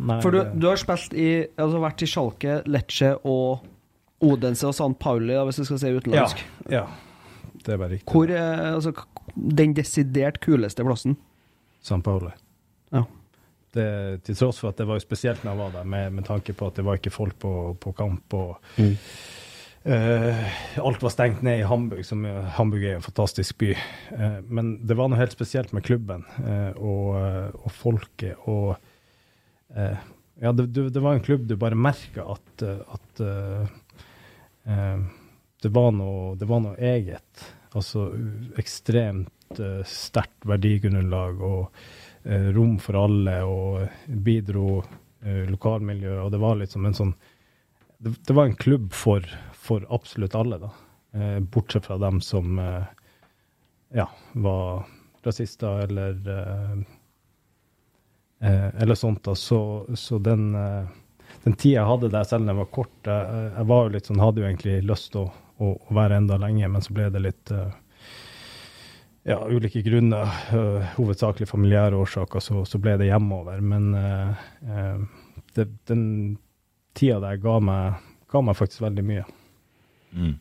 [0.00, 1.26] Nei, For du, du har spilt i
[1.60, 3.66] Altså vært i Schalke, Lecce og
[4.24, 6.42] Odense og San Pauli, hvis du skal si ja, utenlandsk.
[6.72, 6.84] ja.
[7.60, 8.08] Det er bare riktig.
[8.08, 8.94] Hvor er altså,
[9.36, 11.18] den desidert kuleste plassen?
[11.84, 12.30] San Paolo.
[13.70, 13.88] Det,
[14.26, 16.54] til tross for at det var jo spesielt når jeg var der, med, med tanke
[16.58, 18.34] på at det var ikke folk på, på kamp.
[18.34, 18.80] og
[19.86, 20.46] eh,
[20.82, 22.24] Alt var stengt ned i Hamburg, som
[22.56, 23.74] Hamburg er en fantastisk by.
[24.10, 28.48] Uh, men det var noe helt spesielt med klubben uh, og, eh, og folket.
[28.50, 28.74] og
[29.76, 30.08] eh,
[30.40, 33.72] ja, det, det, var en klubb du bare merka at, eh, at eh,
[34.72, 35.02] eh,
[35.62, 37.44] det, var noe, det var noe eget.
[37.76, 38.06] Altså
[38.60, 41.99] ekstremt eh, sterkt verdigrunnlag og eh,
[42.54, 46.24] rom for alle, og bidro uh, lokalmiljøet.
[46.24, 47.14] Og det var liksom en sånn
[48.00, 50.70] Det, det var en klubb for, for absolutt alle, da.
[51.12, 52.84] Eh, bortsett fra dem som eh,
[53.92, 54.86] ja, var
[55.26, 56.78] rasister eller eh,
[58.48, 59.24] eh, eller sånt.
[59.24, 60.88] da, Så, så den, eh,
[61.42, 64.06] den tida jeg hadde der, selv om den var kort Jeg, jeg var jo litt
[64.08, 67.10] sånn, hadde jo egentlig lyst til å, å, å være enda lenge, men så ble
[67.10, 67.68] det litt eh,
[69.28, 73.60] ja, ulike grunner, øh, hovedsakelig familiære årsaker, så, så ble det hjemover.
[73.60, 75.02] Men øh, øh,
[75.56, 76.38] det, den
[76.96, 78.00] tida der ga meg,
[78.30, 79.26] ga meg faktisk veldig mye.
[80.12, 80.38] Mm.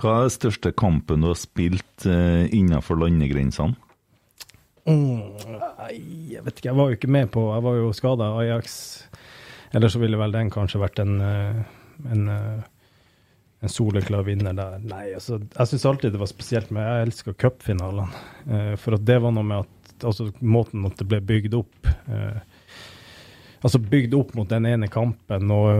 [0.00, 3.76] Hva er den største kampen du har spilt eh, innenfor landegrensene?
[4.86, 5.34] Mm,
[6.30, 8.76] jeg vet ikke, jeg var jo ikke med på Jeg var jo skada Ajax.
[9.74, 11.16] Eller så ville vel den kanskje vært en,
[12.06, 12.28] en,
[13.66, 14.78] en soleklar vinner der.
[14.86, 18.22] Nei, altså, jeg syns alltid det var spesielt, men jeg elska cupfinalene.
[18.46, 21.90] Eh, for at det var noe med at altså, måten at det ble bygd opp
[22.06, 22.38] eh,
[23.64, 25.70] Altså bygd opp mot den ene kampen, og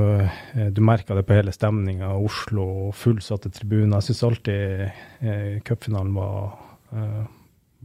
[0.57, 2.09] eh, du merka det på hele stemninga.
[2.18, 4.01] Oslo og fullsatte tribuner.
[4.01, 4.87] Jeg syns alltid
[5.20, 6.57] eh, cupfinalen var,
[6.97, 7.20] eh,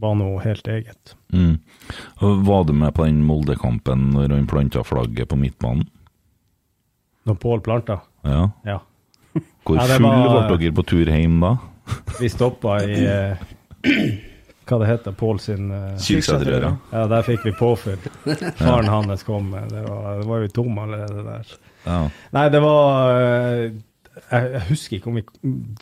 [0.02, 1.12] var noe helt eget.
[1.36, 1.60] Mm.
[2.48, 5.84] Var du med på den Molde-kampen når han planta flagget på midtbanen?
[7.28, 8.48] Når Pål planta, Ja.
[8.66, 8.80] ja.
[9.64, 11.52] Hvor Ja, full var- ble dere på tur hjem da?
[12.20, 13.36] Vi stoppa i eh,
[14.66, 16.70] Hva det heter Pål sin eh, Kyrksæterøra.
[16.92, 17.98] Ja, der fikk vi påfyll.
[18.62, 19.70] Faren hans kom med.
[19.74, 21.54] Det var, det var jo tom allerede der.
[21.86, 21.96] Ja.
[22.36, 23.64] Nei, det var eh,
[24.30, 25.24] jeg, jeg husker ikke om vi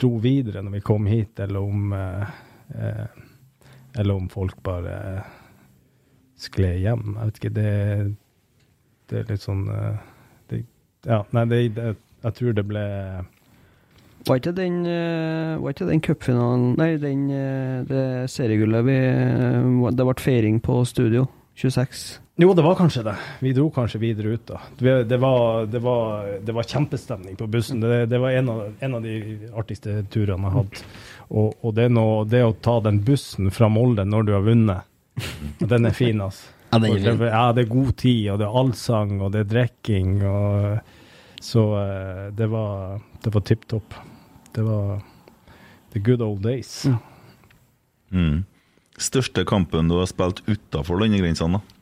[0.01, 2.33] dro videre når vi kom hit, eller om eh,
[2.79, 3.07] eh,
[3.99, 5.23] Eller om folk bare
[6.41, 7.17] skled hjem.
[7.19, 7.71] Jeg vet ikke, det,
[9.11, 9.99] det er litt sånn eh,
[10.53, 10.63] det,
[11.09, 11.91] Ja, nei, det, det,
[12.25, 12.87] jeg tror det ble
[14.27, 19.93] Var ikke den, eh, var ikke den cupfinalen Nei, den, eh, det seriegullet vi eh,
[19.97, 21.29] Det ble feiring på Studio
[21.61, 22.21] 26.
[22.41, 23.15] Jo, det var kanskje det.
[23.45, 24.61] Vi dro kanskje videre ut, da.
[24.79, 27.83] Det, det, var, det, var, det var kjempestemning på bussen.
[27.85, 29.17] Det, det var en av, en av de
[29.53, 30.81] artigste turene jeg har hatt.
[31.29, 34.89] Og, og det, noe, det å ta den bussen fra Molde når du har vunnet,
[35.61, 36.49] den er fin, altså.
[36.71, 37.27] Ja, den er fin.
[37.29, 40.17] Ja, det er god tid, og det er allsang, og det er drikking,
[41.45, 41.67] Så
[42.41, 44.01] det var, det var tipp topp.
[44.55, 45.03] Det var
[45.93, 46.87] the good old days.
[48.11, 48.45] Mm.
[48.99, 51.61] Største kampen du har spilt utafor landegrensene?
[51.61, 51.81] da?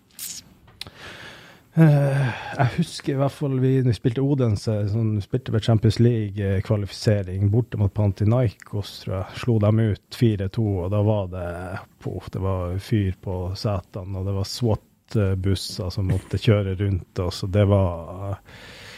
[1.78, 6.00] Eh, jeg husker i hvert fall vi, vi spilte Odense, sånn, vi spilte ved Champions
[6.02, 9.42] League-kvalifisering borte mot Pantinaikos, tror jeg.
[9.44, 11.50] Slo dem ut 4-2, og da var det
[12.02, 17.44] pof, det var fyr på setene, og det var SWAT-busser som måtte kjøre rundt oss,
[17.46, 18.40] og det var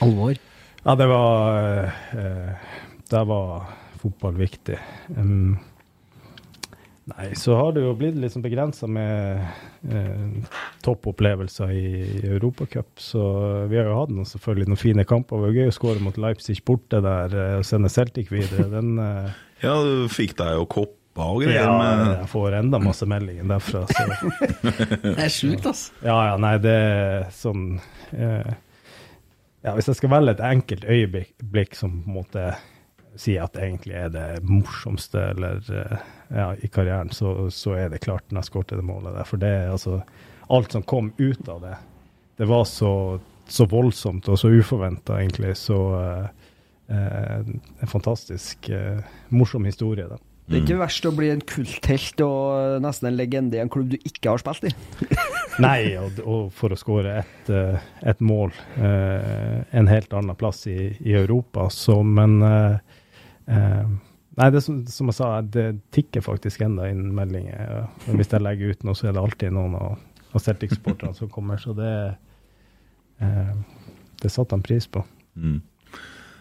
[0.01, 0.41] Alvor.
[0.81, 1.61] Ja, det var
[2.17, 2.71] eh,
[3.11, 3.67] Der var
[4.01, 4.77] fotball viktig.
[5.17, 5.57] Um,
[7.11, 9.41] nei, så har det jo blitt litt liksom begrensa med
[9.91, 10.55] uh,
[10.87, 11.83] toppopplevelser i,
[12.21, 12.93] i Europacup.
[13.03, 13.25] Så
[13.71, 15.41] vi har jo hatt noen, selvfølgelig noen fine kamper.
[15.43, 18.69] Det var gøy å skåre mot Leipzig borte der eh, og sende Celtic videre.
[18.73, 19.29] Den uh,
[19.65, 20.97] Ja, du fikk deg jo kopp.
[21.19, 21.59] greier.
[21.67, 23.83] ja, jeg får enda masse meldinger derfra.
[23.91, 24.41] Så.
[25.03, 25.93] Det er sjukt, altså.
[26.07, 27.65] Ja, ja, nei, det er sånn
[28.15, 28.53] eh,
[29.67, 32.45] Ja, hvis jeg skal velge et enkelt øyeblikk som på en måte
[33.19, 38.03] sier at egentlig er det morsomste eller, eh, ja, i karrieren, så, så er det
[38.05, 39.29] klart når jeg skåret det målet der.
[39.29, 40.03] For det er altså
[40.51, 41.77] Alt som kom ut av det,
[42.41, 45.53] det var så, så voldsomt og så uforventa, egentlig.
[45.61, 46.25] Så eh,
[46.91, 48.99] eh, en fantastisk eh,
[49.31, 50.19] morsom historie, da.
[50.51, 53.93] Det er ikke verst å bli en kulthelt og nesten en legende i en klubb
[53.93, 54.73] du ikke har spilt i.
[55.63, 58.51] Nei, og, og for å skåre ett eh, et mål
[58.81, 62.99] eh, en helt annen plass i, i Europa, så men eh,
[63.47, 63.91] eh,
[64.41, 67.59] Nei, det som, som jeg sa, det tikker faktisk enda inn meldinger.
[67.61, 67.81] Ja.
[68.07, 69.99] Men Hvis jeg legger ut noe, så er det alltid noen av,
[70.31, 71.91] av Celtic-sporterne som kommer, så det
[73.21, 73.53] eh,
[74.23, 75.03] Det satte han pris på.
[75.35, 75.61] Mm.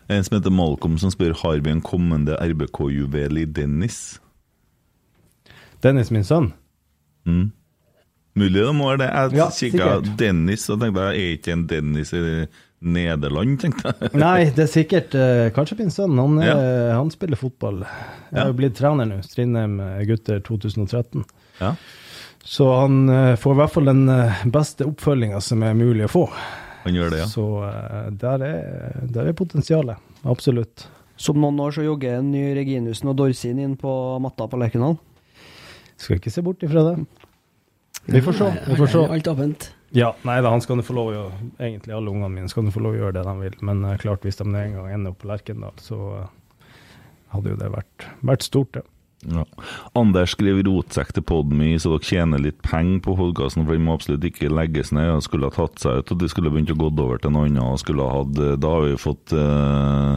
[0.10, 4.20] En som heter Malcolm som spør har vi en kommende RBK-juvel i Dennis.
[5.84, 6.52] Dennis, min sønn.
[7.30, 7.52] Mm.
[8.40, 9.10] Mulig det må være det.
[9.10, 9.92] Jeg Ja, kikka.
[10.20, 12.24] Dennis og tenkte jeg er ikke en Dennis i
[12.80, 14.12] Nederland, tenkte jeg.
[14.24, 16.16] Nei, det er sikkert uh, kanskje min sønn.
[16.20, 17.82] Han, er, han spiller fotball.
[17.84, 18.44] Jeg Ja.
[18.46, 19.18] har jo blitt trener nå.
[19.26, 21.26] Strindheim eh, gutter 2013.
[21.60, 21.74] Ja.
[22.46, 26.12] Så han uh, får i hvert fall den eh, beste oppfølginga som er mulig å
[26.14, 26.24] få.
[26.86, 27.28] Han gjør det, ja.
[27.28, 30.00] Så uh, der, er, der er potensialet.
[30.24, 30.88] Absolutt.
[31.20, 33.92] Som noen år så jogger en ny Reginussen og Dorsin inn på
[34.24, 34.96] matta på Lerkendal.
[36.00, 36.96] Skal ikke se bort ifra det.
[38.08, 38.48] Vi får se.
[38.70, 39.04] Vi får se.
[39.18, 39.68] Alt åpent.
[39.96, 41.24] Ja, nei da, han skal få lov å
[41.58, 43.58] Egentlig alle ungene mine skal få lov å gjøre det de vil.
[43.66, 46.70] Men uh, klart, hvis de en gang ender opp på Lerkendal, så uh,
[47.34, 48.86] hadde jo det vært, vært stort, det.
[49.28, 49.44] Ja.
[50.00, 53.98] Anders skriver rotsekk til Podmy, så dere tjener litt penger på podkasten, for den må
[53.98, 55.10] absolutt ikke legges ned.
[55.12, 57.50] og skulle ha tatt seg ut, og de skulle begynt å gå over til noe
[57.50, 57.90] annet.
[57.90, 60.16] hatt, Da har vi fått uh,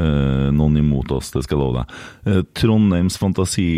[0.00, 2.00] eh, noen imot oss, det skal jeg love deg.
[2.26, 3.68] Eh, Trondheims fantasi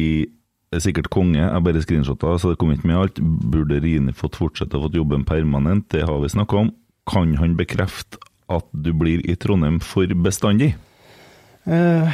[0.73, 3.21] er sikkert konge, jeg bare screenshotta, så det kom ikke med alt.
[3.23, 5.89] Burde Rini fått fortsette å få jobben permanent?
[5.93, 6.71] Det har vi snakka om.
[7.11, 8.21] Kan han bekrefte
[8.53, 10.73] at du blir i Trondheim for bestandig?
[11.67, 12.11] Uh,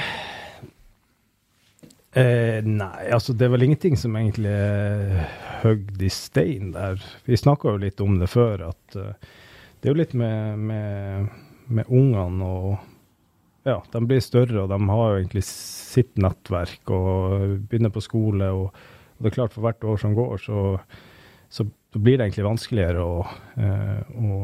[2.19, 5.25] uh, nei, altså det er vel ingenting som egentlig er
[5.63, 7.03] høgd i stein der.
[7.29, 9.35] Vi snakka jo litt om det før, at uh,
[9.79, 11.35] det er jo litt med, med,
[11.71, 12.98] med ungene og
[13.67, 18.51] Ja, de blir større, og de har jo egentlig sitt nettverk og begynner på skole.
[18.55, 20.63] Og, og det er klart, for hvert år som går, så,
[21.51, 23.19] så, så blir det egentlig vanskeligere å,
[23.59, 24.39] eh, å,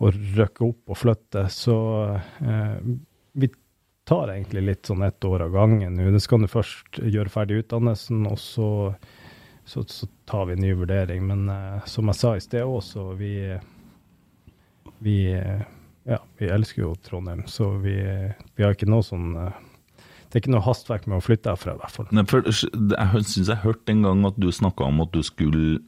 [0.00, 1.46] å røkke opp og flytte.
[1.54, 1.78] Så
[2.10, 2.76] eh,
[3.32, 3.52] vi
[4.10, 6.10] tar egentlig litt sånn ett år av gangen nå.
[6.10, 8.70] Det skal du først gjøre ferdig utdannelsen, og så,
[9.62, 11.22] så, så tar vi en ny vurdering.
[11.30, 13.36] Men eh, som jeg sa i sted også, vi,
[14.98, 15.62] vi, eh,
[16.10, 17.96] ja, vi elsker jo Trondheim, så vi,
[18.56, 19.60] vi har ikke noe sånn eh,
[20.26, 22.08] Det er ikke noe hastverk med å flytte herfra, i hvert fall.
[22.14, 25.80] Nei, for Jeg syns jeg hørte en gang at du snakka om at du skulle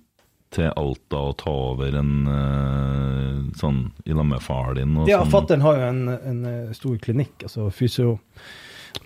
[0.53, 4.99] til Alta og ta over en eh, sånn i lag med far din.
[5.01, 5.33] Og Ja, sånn.
[5.33, 8.19] fattern har jo en, en eh, stor klinikk, altså fysio...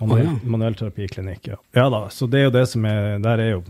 [0.00, 0.50] Manuell, oh, ja.
[0.50, 1.56] Manuellterapiklinikk, ja.
[1.78, 3.60] ja da, så det er jo det som er Der er jo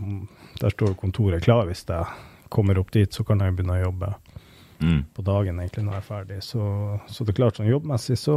[0.57, 1.67] Der står kontoret klar.
[1.69, 4.09] Hvis jeg kommer opp dit, så kan jeg begynne å jobbe
[4.79, 5.03] Mm.
[5.13, 6.41] på dagen egentlig når jeg er ferdig.
[6.45, 6.63] Så,
[7.09, 8.35] så det er klart, sånn jobbmessig så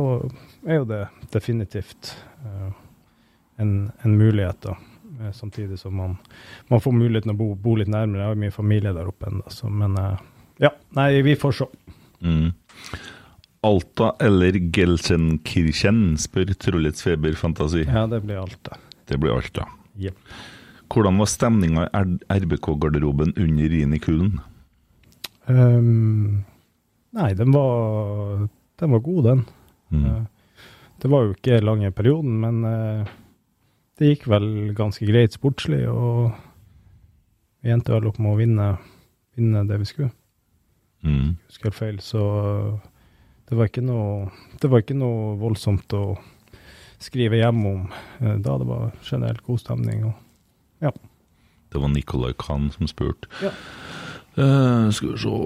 [0.66, 1.02] er jo det
[1.34, 2.14] definitivt
[2.46, 2.70] uh,
[3.60, 4.76] en, en mulighet, da.
[5.20, 6.16] Eh, samtidig som man,
[6.72, 8.22] man får muligheten å bo, bo litt nærmere.
[8.22, 10.16] Jeg har mye familie der oppe ennå, så men uh,
[10.60, 10.72] ja.
[10.96, 11.68] Nei, vi får se.
[12.24, 12.52] Mm.
[13.64, 17.84] Alta eller Gelsenkirchen, spør Trollets feberfantasi.
[17.84, 18.78] Ja, det blir Alta.
[18.78, 19.04] det.
[19.12, 19.66] Det blir Alta.
[20.00, 20.16] Yep.
[20.90, 22.04] Hvordan var stemninga i
[22.40, 24.40] RBK-garderoben under Rini Kulen?
[25.50, 26.42] Ehm,
[27.16, 28.46] nei, den var,
[28.80, 29.42] den var god, den.
[29.90, 30.04] Mm.
[30.04, 30.54] Uh,
[31.02, 33.10] det var jo ikke lang i perioden, men uh,
[33.98, 34.48] det gikk vel
[34.78, 36.30] ganske greit sportslig, og
[37.60, 38.70] vi endte vel opp med å vinne,
[39.36, 40.14] vinne det vi skulle.
[41.04, 41.36] Mm.
[41.48, 42.22] Husker jeg feil, så
[43.48, 44.30] det var ikke noe,
[44.62, 46.04] det var ikke noe voldsomt å
[47.00, 47.80] skrive hjem om
[48.20, 48.58] eh, da.
[48.60, 50.04] Det var generelt god stemning.
[50.06, 50.92] Og ja.
[51.72, 53.30] Det var Nicolai Kahn som spurte.
[53.42, 53.52] Ja.
[54.40, 55.36] Eh, skal vi se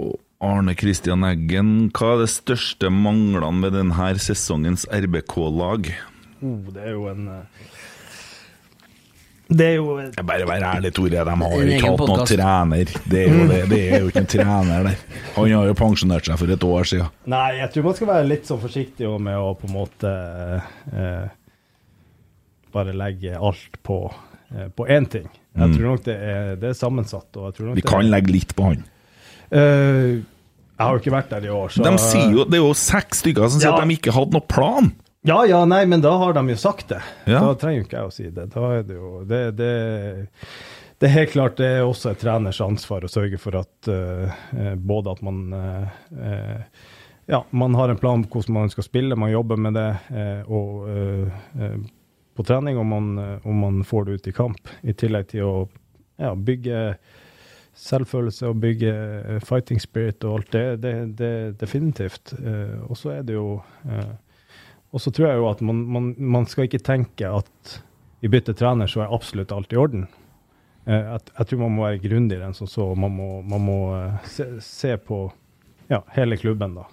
[0.45, 5.89] Arne Kristian Eggen, hva er det største manglene ved denne sesongens RBK-lag?
[6.45, 7.71] Oh, det er jo en eh,
[9.49, 11.11] Det er jo Jeg Bare vær ærlig, Tore.
[11.11, 12.93] De har ikke hatt noen trener.
[13.09, 13.63] Det er jo det.
[13.71, 15.01] Det er jo ikke en trener der.
[15.39, 17.11] Han har jo pensjonert seg for et år siden.
[17.35, 20.13] Nei, jeg tror man skal være litt sånn forsiktig med å på en måte
[20.93, 21.27] eh,
[22.75, 24.34] bare legge alt på, eh,
[24.77, 25.29] på én ting.
[25.55, 25.75] Jeg Mm.
[25.77, 27.29] tror nok det er, det er sammensatt.
[27.37, 28.85] Og jeg tror nok Vi kan er- legge litt på han.
[29.53, 30.23] Uh,
[30.75, 32.73] jeg har jo ikke vært der i år, så De sier jo, Det er jo
[32.75, 33.77] seks stykker som sier Ja.
[33.79, 34.93] at de ikke hadde noen plan.
[35.25, 37.01] Ja, ja, nei, men da har de jo sagt det.
[37.27, 37.41] Ja.
[37.41, 38.51] Da trenger jo ikke jeg å si det.
[38.53, 40.29] Da er det jo Det, det,
[40.99, 44.35] det er helt klart det er også et treners ansvar å sørge for at eh,
[44.57, 45.89] eh, både at man uh,
[46.21, 46.61] eh,
[47.29, 50.43] ja, man har en plan på hvordan man skal spille, man jobber med det, eh,
[50.51, 51.31] og eh,
[51.61, 51.77] eh,
[52.35, 53.11] på trening, om man,
[53.47, 54.71] om man får det ut i kamp.
[54.83, 55.55] I tillegg til å
[56.19, 56.97] ja, bygge
[57.75, 60.67] selvfølelse og bygge eh, fighting spirit og alt det.
[60.83, 61.33] Det, det
[61.63, 62.35] definitivt.
[62.39, 63.57] Eh, og så er det jo
[63.87, 64.13] eh,
[64.95, 67.79] og så tror jeg jo at man, man, man skal ikke tenke at
[68.23, 70.05] vi bytter trener, så er absolutt alt i orden.
[70.87, 72.87] Eh, jeg, tror man må være grundigere enn som så.
[72.95, 75.27] Man må, man må eh, se, se på
[75.91, 76.87] ja, hele klubben, da.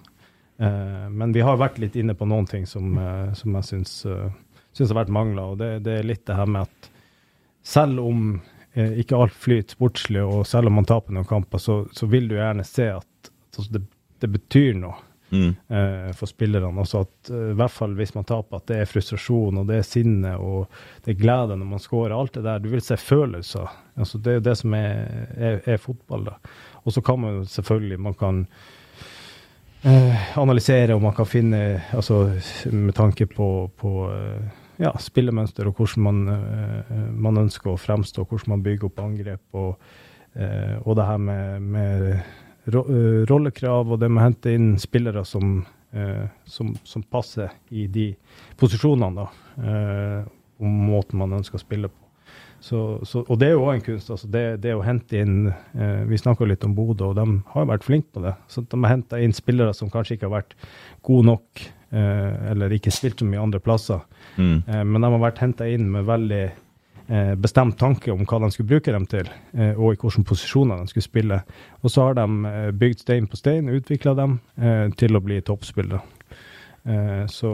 [0.66, 3.94] Eh, men vi har vært litt inne på noen ting som, eh, som jeg syns,
[4.10, 4.34] eh,
[4.72, 5.52] syns har vært mangler.
[5.52, 6.90] Og det, det er litt det her med at
[7.62, 8.26] selv om
[8.74, 12.28] eh, ikke alt flyter sportslig, og selv om man taper noen kamper, så, så vil
[12.30, 13.84] du gjerne se at, at altså, det,
[14.24, 14.98] det betyr noe
[15.32, 15.54] Mm.
[15.68, 16.80] eh, for spillerne.
[16.80, 19.78] Også at eh, i hvert fall hvis man taper, at det er frustrasjon og det
[19.80, 20.66] er sinne og
[21.06, 22.12] det er glede når man scorer.
[22.12, 22.60] Alt det der.
[22.60, 23.70] Du vil se følelser.
[23.96, 26.26] Altså, det er jo det som er, er, er fotball.
[26.28, 26.36] da.
[26.84, 28.42] Og så kan man jo selvfølgelig man kan
[29.88, 32.26] eh, analysere og man kan finne altså
[32.70, 38.26] Med tanke på, på eh, ja, spillemønster og hvordan man, eh, man ønsker å fremstå,
[38.26, 39.44] hvordan man bygger opp angrep.
[39.52, 39.76] og
[40.34, 42.04] Eh, og det her med, med
[42.72, 45.58] ro, eh, rollekrav og det med å hente inn spillere som,
[45.92, 48.12] eh, som, som passer i de
[48.60, 49.26] posisjonene, da.
[49.60, 50.30] Eh,
[50.62, 52.01] og måten man ønsker å spille på.
[52.62, 54.10] Så, så, og det er jo òg en kunst.
[54.14, 57.24] altså det, det å hente inn eh, Vi snakka litt om Bodø, og de
[57.56, 58.36] har vært flinke på det.
[58.46, 60.54] Så De har henta inn spillere som kanskje ikke har vært
[61.02, 64.04] gode nok, eh, eller ikke spilt så mye andre plasser.
[64.36, 64.62] Mm.
[64.62, 68.52] Eh, men de har vært henta inn med veldig eh, bestemt tanke om hva de
[68.54, 69.26] skulle bruke dem til,
[69.58, 71.42] eh, og i hvilke posisjoner de skulle spille.
[71.82, 75.42] Og så har de eh, bygd stein på stein, utvikla dem eh, til å bli
[75.42, 76.02] toppspillere.
[76.84, 77.50] Eh, så,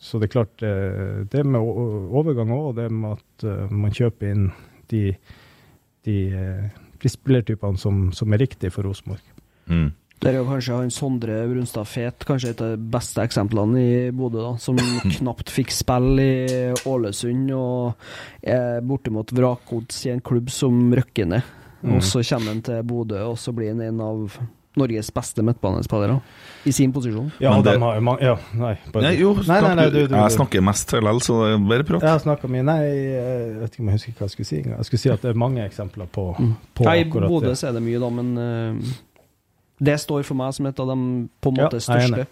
[0.00, 4.30] så det er klart, eh, det med overgang òg, det med at eh, man kjøper
[4.30, 4.44] inn
[4.92, 5.02] de,
[6.06, 6.18] de,
[7.02, 9.24] de spillertypene som, som er riktige for Rosenborg.
[9.66, 9.90] Mm.
[10.18, 13.98] Der er jo kanskje han Sondre Brunstad Fet kanskje et av de beste eksemplene i
[14.10, 14.78] Bodø, da, som
[15.14, 16.56] knapt fikk spille i
[16.90, 18.08] Ålesund og
[18.42, 21.54] er bortimot vrakgods i en klubb som røkker ned.
[21.86, 24.40] Og så kommer han til Bodø, og så blir han en av
[24.78, 26.20] Norges beste midtbanespillere
[26.68, 27.28] i sin posisjon.
[27.42, 28.74] Ja, og det- de har jo mange Ja, nei.
[28.92, 31.52] bare- Nei, jo, nei, snakk, nei, nei, du, du, jeg snakker mest likevel, så det
[31.54, 32.02] er bare prat.
[32.02, 34.56] Jeg har snakka mye Nei, jeg vet ikke om jeg husker hva jeg skulle si.
[34.62, 34.76] engang.
[34.78, 36.24] Jeg skulle si at det er mange eksempler på,
[36.74, 37.28] på Nei, I akkurat det.
[37.28, 37.28] det.
[37.28, 38.94] Bodø er det mye, da, men uh,
[39.80, 40.96] det står for meg som et av de
[41.40, 42.26] på en måte ja, største.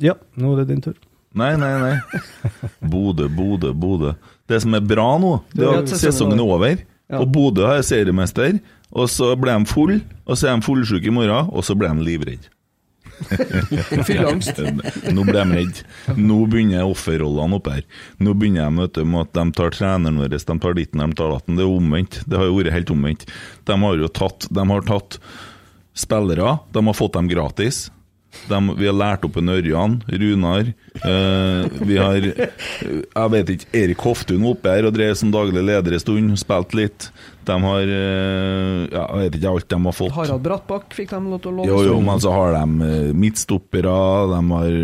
[0.00, 0.94] Ja, nå er det din tur.
[1.38, 2.20] Nei, nei, nei.
[2.92, 4.14] Bodø, Bodø, Bodø.
[4.48, 6.78] Det som er bra nå, det er at sesongen er over.
[7.18, 8.58] Og Bodø er seriemester.
[8.96, 11.90] Og så ble de full, og så er de fullsjuke i morgen, og så ble
[11.92, 12.52] de livredde.
[14.06, 14.60] Fylleangst.
[15.16, 15.84] Nå ble de redde.
[16.16, 17.84] Nå begynner offerrollene oppe her.
[18.22, 21.18] Nå begynner de vet du, med at de tar treneren vår, de tar ditten, de
[21.18, 21.58] tar datten.
[21.58, 22.22] Det er omvendt.
[22.26, 23.28] Det har jo vært helt omvendt.
[23.68, 25.20] De har jo tatt, de har tatt
[25.98, 27.88] spillere, de har fått dem gratis.
[28.46, 32.50] De, vi har lært opp en Ørjan, Runar eh, Vi har eh,
[32.84, 36.76] Jeg vet ikke, Erik Hoftun oppe her og drev som daglig leder en stund, spilt
[36.76, 37.08] litt.
[37.48, 40.14] De har eh, ja, Jeg vet ikke alt de har fått.
[40.16, 41.68] Harald Brattbakk fikk de lov til å låne.
[41.70, 43.96] Jo, jo, men så har de eh, midtstoppere,
[44.34, 44.76] de har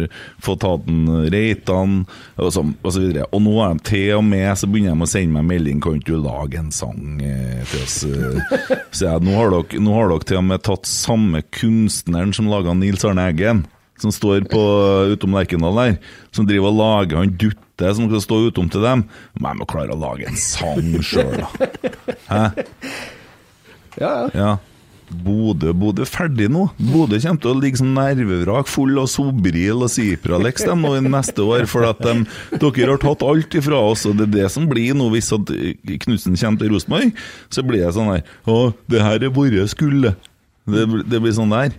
[0.44, 1.04] fått tatt en
[1.34, 3.28] Reitan og, så, og så videre.
[3.34, 6.00] Og nå er de til og med så begynner de å sende meg melding Kan
[6.00, 7.98] ikke du lage en sang eh, til oss?
[8.08, 12.34] eh?» Så jeg, nå, har dere, nå har dere til og med tatt samme kunstneren
[12.36, 13.64] som laga Nils Arne Eggen,
[14.02, 14.62] som står på
[15.14, 15.96] utom Lerkendal der,
[16.34, 19.06] som driver og lager han dutte som skal stå utom til dem.
[19.38, 22.14] Men jeg må klare å lage en sang sjøl, da.
[22.30, 22.44] Hæ?
[24.00, 24.52] Ja, ja.
[25.14, 26.64] Bodø, Bodø ferdig nå.
[26.78, 31.02] Bodø kommer til å ligge som nervevrak full av Sobril og Cipralex de nå i
[31.04, 32.24] neste år, for at de,
[32.56, 36.38] dere har tatt alt ifra oss, og det er det som blir nå hvis Knutsen
[36.40, 37.12] kommer til Rosenborg.
[37.52, 40.14] Så blir det sånn her Å, det her er våre skulde.
[40.64, 41.76] Det, det blir sånn der.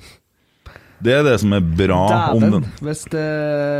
[1.03, 1.99] Det er det som er bra
[2.31, 2.65] om den.
[2.85, 3.25] hvis det,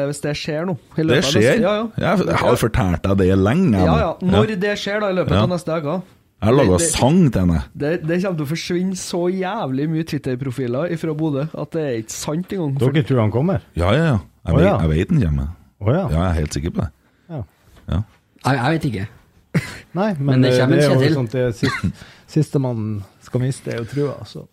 [0.10, 0.76] hvis det skjer nå.
[0.98, 1.62] Det skjer.
[1.64, 2.16] Ja, ja.
[2.18, 3.80] Jeg, har fortalt deg det lenge.
[3.80, 4.12] Ja, ja.
[4.22, 5.44] Når det skjer, da, i løpet Ja.
[5.46, 7.62] av neste uke Jeg har laga sang til henne.
[7.74, 11.96] det, det kommer til å forsvinne så jævlig mye Twitter-profiler fra Bodø at det er
[12.04, 12.76] ikke sant engang.
[12.84, 13.62] Dere tror han kommer?
[13.74, 14.18] Ja, ja, ja.
[14.46, 14.78] Jeg, oh, vet, ja.
[14.82, 15.48] jeg vet han kommer.
[15.80, 16.04] Oh, ja.
[16.04, 16.90] Ja, jeg er helt sikker på det.
[17.30, 17.42] ja.
[17.90, 18.02] Ja.
[18.46, 19.08] Jeg, jeg vet ikke.
[19.96, 21.90] Nei, men, Men det det, er jo sånn at det siste,
[22.28, 24.16] siste man skal miste, er jo trua.
[24.28, 24.44] Så.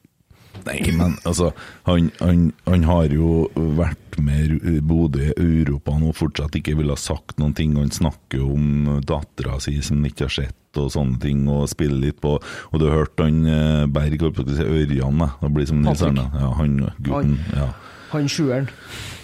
[0.67, 1.53] Nei, men altså
[1.89, 3.49] Han, han, han har jo
[3.79, 7.75] vært med Bodø i Europa nå fortsatt ikke ville ha sagt noen ting.
[7.81, 11.99] Han snakker om dattera si som han ikke har sett og sånne ting, og spiller
[12.01, 15.33] litt på Og du har hørt han eh, Berg holdt på å si Ørjan, da.
[15.53, 16.05] Blir som Nils.
[16.07, 16.29] Arne.
[16.33, 17.35] Ja, han gutten.
[17.53, 17.67] Ja.
[18.13, 18.71] Han sjueren.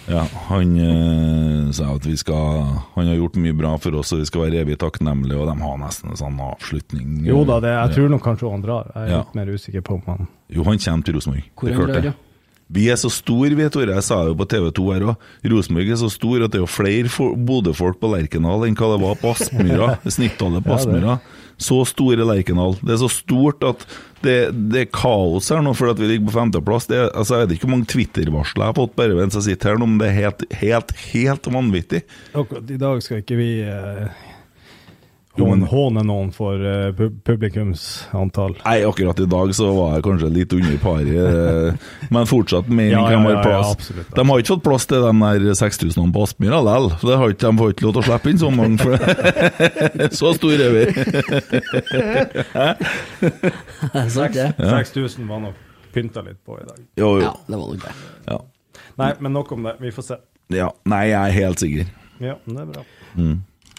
[0.09, 2.63] Ja, han øh, sa at vi skal
[2.95, 5.55] Han har gjort mye bra for oss, og vi skal være evig takknemlige, og de
[5.61, 7.19] har nesten en sånn avslutning.
[7.27, 8.89] Jo da, det, jeg tror nok kanskje han drar.
[8.95, 9.19] Jeg er Ja.
[9.21, 11.43] litt mer usikker på om han Jo, han kommer til Rosenborg.
[11.55, 12.13] Hvor han drar, ja.
[12.71, 13.95] Vi er så store, vi, Tore.
[13.97, 15.15] Jeg sa det jo på TV 2 her òg.
[15.49, 18.89] Rosenborg er så stor at det er jo flere fo- Bodø-folk på Lerkendal enn hva
[18.93, 19.87] det var på Aspmyra.
[20.17, 20.77] Snittallet på Ja.
[20.77, 21.15] Aspmyra.
[21.59, 22.77] Så store er Lerkendal.
[22.79, 23.83] Det er så stort at
[24.23, 24.37] det,
[24.71, 26.87] det er kaos her nå fordi vi ligger på femteplass.
[26.89, 29.73] Det altså, jeg vet ikke hvor mange Twitter-varsler jeg har fått bare mens jeg sitter
[29.73, 32.03] her nå, men det er helt, helt, helt vanvittig.
[32.33, 34.27] Akkurat i dag skal ikke vi eh,
[35.39, 38.57] Jo, håner håne, håne noen for uh, pub publikumsantall.
[38.65, 42.91] Nei, akkurat i dag så var jeg kanskje litt under paret, eh, men fortsatt mer
[42.91, 43.71] Ja, enn ja, hvem har plass.
[43.77, 44.11] absolutt.
[44.19, 46.89] de har ikke fått plass til de der 6000 på Aspmyra likevel.
[47.09, 48.93] det har ikke, De får ikke lov til å slippe inn så mange, for
[50.19, 50.85] så store er vi.
[54.09, 55.55] Sant 6000 var nok
[55.93, 56.79] pynta litt på i dag.
[56.99, 57.93] Jo, Ja, det var nok det.
[58.27, 58.39] Ja.
[58.99, 59.75] Nei, men nok om det.
[59.79, 60.17] Vi får se.
[60.53, 60.69] ja.
[60.89, 61.85] Nei, jeg er helt sikker.
[62.19, 62.83] Ja, men det er bra.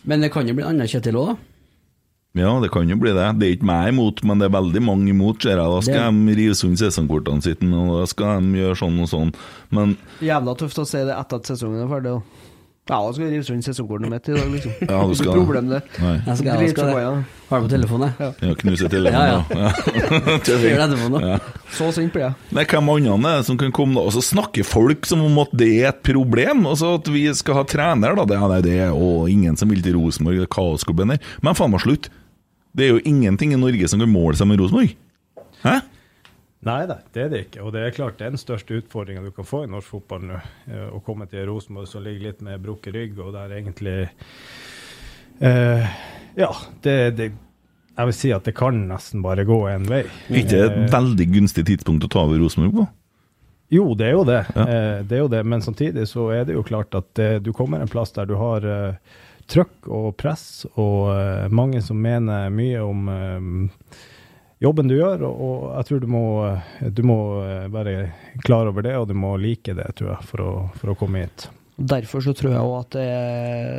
[0.08, 1.36] Men det kan jo bli en annen Kjetil òg, da.
[2.38, 3.24] Ja, det kan jo bli det.
[3.40, 5.72] Det er ikke meg imot, men det er veldig mange imot, ser jeg.
[5.72, 9.32] Da skal de rive sund sesongkortene sine, og da skal de gjøre sånn og sånn.
[9.74, 12.14] Men Jævla tøft å si det etter at sesongen er ferdig.
[12.20, 12.46] da.
[12.90, 14.76] Ja, da skal vi rive sund sesongkortet mitt i dag, liksom.
[14.86, 15.80] Ja, du skal problem, det.
[15.98, 16.14] Nei.
[16.26, 17.02] Jeg skal, jeg skal det.
[17.50, 18.36] Har du på telefonen, jeg.
[18.46, 19.18] Ja, knuse telefonen.
[19.18, 19.58] Ja, ja.
[19.58, 20.70] ja.
[20.70, 20.86] ja.
[20.94, 21.20] det.
[21.26, 21.36] Ja.
[21.76, 22.38] Så sint blir jeg.
[22.54, 24.06] Nei, hvem andre er det som kan komme da?
[24.06, 26.62] Og så snakker folk som om at det er et problem.
[26.70, 28.26] Altså at vi skal ha trener, da.
[28.30, 31.30] Det, er nei, det er og ingen som vil til Rosenborg, det er kaosklubben der.
[31.42, 32.10] Men faen meg slutt.
[32.76, 34.92] Det er jo ingenting i Norge som kan måle seg med Rosenborg.
[35.64, 35.80] Hæ?
[36.68, 37.62] Nei da, det er det ikke.
[37.64, 40.26] Og det er klart det er den største utfordringa du kan få i norsk fotball
[40.28, 40.40] nå.
[40.68, 43.96] eh, Å komme til Rosenborg som ligger litt med brukket rygg, og der egentlig
[45.40, 45.86] eh,
[46.36, 46.50] Ja,
[46.84, 47.30] det, det
[47.96, 50.04] Jeg vil si at det kan nesten bare gå én vei.
[50.30, 52.86] Ikke et veldig gunstig tidspunkt å ta over Rosenborg på.
[53.70, 54.38] Jo, det er jo det.
[54.56, 54.62] Ja.
[54.66, 55.42] Eh, det er jo det.
[55.46, 58.34] Men samtidig så er det jo klart at eh, du kommer en plass der du
[58.40, 59.18] har eh,
[59.50, 64.00] trøkk og press, og eh, mange som mener mye om eh,
[64.62, 65.24] jobben du gjør.
[65.28, 67.20] Og, jeg tror du må, eh, du må
[67.72, 67.96] være
[68.46, 71.24] klar over det, og du må like det, tror jeg, for å, for å komme
[71.24, 71.48] hit.
[71.80, 73.04] Derfor så tror jeg òg at, det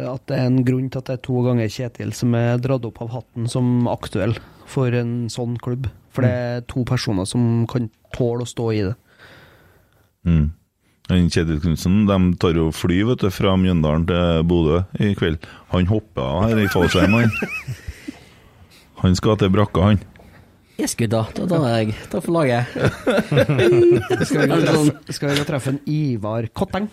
[0.10, 2.88] at det er en grunn til at det er to ganger Kjetil som er dratt
[2.88, 4.34] opp av hatten som aktuell
[4.70, 5.86] for en sånn klubb.
[6.12, 8.96] For det er to personer som kan tåle å stå i det.
[10.28, 10.50] Mm.
[11.10, 15.42] Han Kjetil Knutsen de tar jo fly vet du, fra Mjøndalen til Bodø i kveld.
[15.74, 17.32] Han hopper av her i fallskjerm, han.
[19.02, 20.00] Han skal til brakka, han.
[20.80, 21.26] Yes, gutta.
[21.36, 22.66] Da danner jeg Da får laget.
[24.26, 26.88] Skal vi gå og treffe, skal vi treffe en Ivar Kotteng?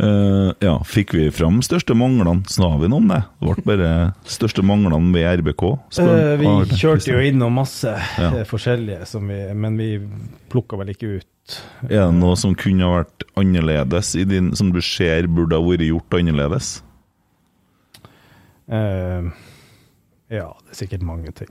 [0.00, 2.40] Eh, ja, fikk vi fram største manglene?
[2.48, 3.18] Sa vi noe om det?
[3.42, 3.90] Det ble bare
[4.24, 5.64] største manglene ved RBK.
[5.92, 6.46] Skal- Eh, vi
[6.80, 8.30] kjørte jo innom masse Ja.
[8.48, 9.90] forskjellige, som vi, men vi
[10.48, 11.26] plukka vel ikke ut.
[11.88, 15.64] Er det noe som kunne ha vært annerledes, i din, som du ser burde ha
[15.64, 16.72] vært gjort annerledes?
[18.70, 19.30] Uh,
[20.30, 21.50] ja, det er sikkert mange ting.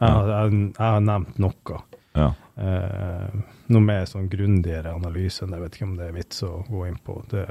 [0.00, 1.80] Jeg, har- jeg, jeg har nevnt noe.
[2.18, 2.32] Ja.
[2.58, 5.46] Uh, noe mer sånn grundigere analyse.
[5.46, 7.20] Jeg vet ikke om det er vits å gå inn på.
[7.30, 7.44] Det,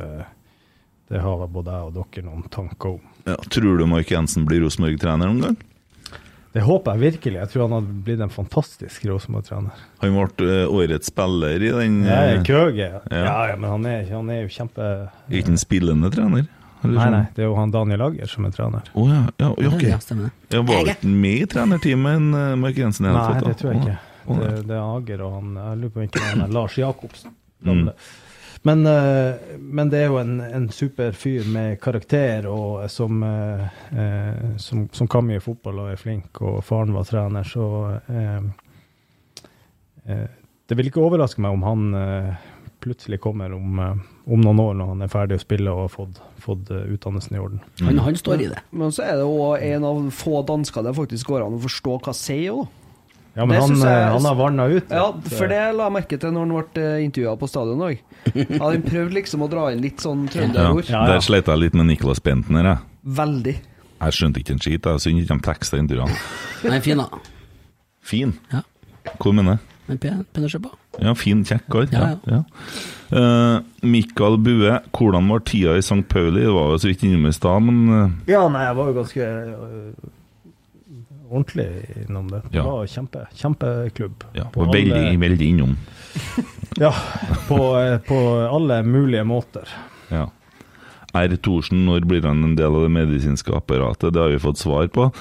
[1.12, 3.08] det har både jeg og dere noen tanker om.
[3.28, 5.58] Ja, tror du Mark Jensen blir Rosenborg-trener noen gang?
[6.54, 7.40] Det håper jeg virkelig.
[7.40, 9.86] Jeg tror han hadde blitt en fantastisk Rosenborg-trener.
[10.04, 12.90] Han ble eh, årets spiller i den eh, Køge.
[12.92, 13.00] Ja.
[13.10, 13.24] ja.
[13.50, 14.90] ja, men han er, han er jo kjempe
[15.34, 16.46] Ikke en spillende trener?
[16.84, 17.14] eller Nei, sånn?
[17.16, 18.90] nei, det er jo han Daniel Lager som er trener.
[18.92, 19.86] Å ja, ja, ja, ok.
[19.88, 20.00] Ja.
[20.52, 23.08] Jeg var ikke med i trenerteamet enn eh, Mark Jensen?
[23.08, 23.96] Nei, det tror jeg ikke.
[24.24, 27.34] Det, det er Ager og han Jeg lurer på om ikke han er Lars Jacobsen.
[27.64, 27.90] Mm.
[28.64, 33.66] Men, eh, men det er jo en, en super fyr med karakter og som, eh,
[33.92, 37.68] eh, som, som kan mye fotball og er flink, og faren var trener, så
[38.08, 38.40] eh,
[40.08, 40.26] eh,
[40.64, 42.30] Det vil ikke overraske meg om han eh,
[42.84, 44.00] plutselig kommer om, eh,
[44.32, 47.36] om noen år, når han er ferdig å spille og har fått, fått eh, utdannelsen
[47.36, 47.60] i orden.
[47.84, 48.64] Han, han står i det.
[48.72, 52.00] Men så er det òg en av få dansker det faktisk går an å forstå
[52.08, 52.64] hva sier.
[53.36, 54.92] Ja, men han, jeg- eh, han har vanna ut.
[54.94, 58.02] Ja, for eh, det la jeg merke til når han ble intervjua på stadion òg.
[58.62, 60.86] Han prøvde liksom å dra inn litt sånn trønderord.
[60.88, 61.16] Ja, ja.
[61.16, 62.64] Der slet jeg litt med Nicolas Bentner.
[62.70, 62.78] Jeg,
[63.18, 63.56] Veldig.
[64.06, 64.86] jeg skjønte ikke en skit.
[64.86, 66.20] Jeg syns ikke de teksta intervjuene.
[66.64, 67.10] Han er fin, da.
[68.06, 68.38] Fin?
[68.54, 68.62] Ja.
[69.20, 69.98] Hvor mener du?
[70.00, 70.70] Pen, pen å se på.
[71.04, 71.90] Ja, fin, kjekk kar.
[71.92, 72.40] Ja, Ja, ja.
[73.12, 76.06] uh, Mikael Bue, hvordan var tida i St.
[76.08, 76.46] Pauli?
[76.46, 78.14] Det var jo så vidt innom i stad, men uh...
[78.30, 80.14] Ja, nei, jeg var jo ganske øh,
[81.34, 81.68] ordentlig
[82.06, 82.42] innom det.
[82.52, 82.64] Det Ja.
[82.68, 84.24] var kjempe, kjempeklubb.
[84.38, 85.76] ja, På var veldig, alle- veldig innom.
[86.78, 86.94] Ja,
[87.48, 88.18] på, eh, på
[88.56, 89.68] alle mulige måter.
[90.10, 90.30] Ja.
[91.14, 91.36] R.
[91.38, 94.14] Thorsen, når blir han en del av det medisinske apparatet?
[94.14, 95.12] Det har vi fått svar på.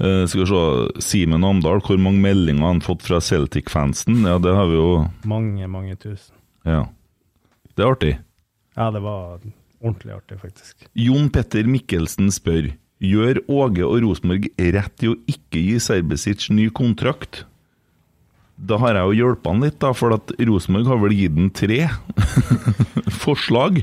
[0.00, 4.22] Uh, skal vi se, Simen Amdal, hvor mange meldinger har han fått fra Celtic-fansen?
[4.26, 6.34] Ja, det har vi jo Mange, mange tusen.
[6.64, 6.86] Ja.
[7.76, 8.18] Det er artig.
[8.76, 9.40] Ja, det var
[9.82, 10.86] ordentlig artig, faktisk.
[10.96, 12.70] Jon Petter Mikkelsen spør
[13.00, 17.44] Gjør Åge og Rosenborg rett i å ikke gi Serbesic ny kontrakt?
[18.60, 21.52] Da har jeg jo hjulpet han litt, da, for at Rosenborg har vel gitt han
[21.56, 21.78] tre
[23.24, 23.80] forslag.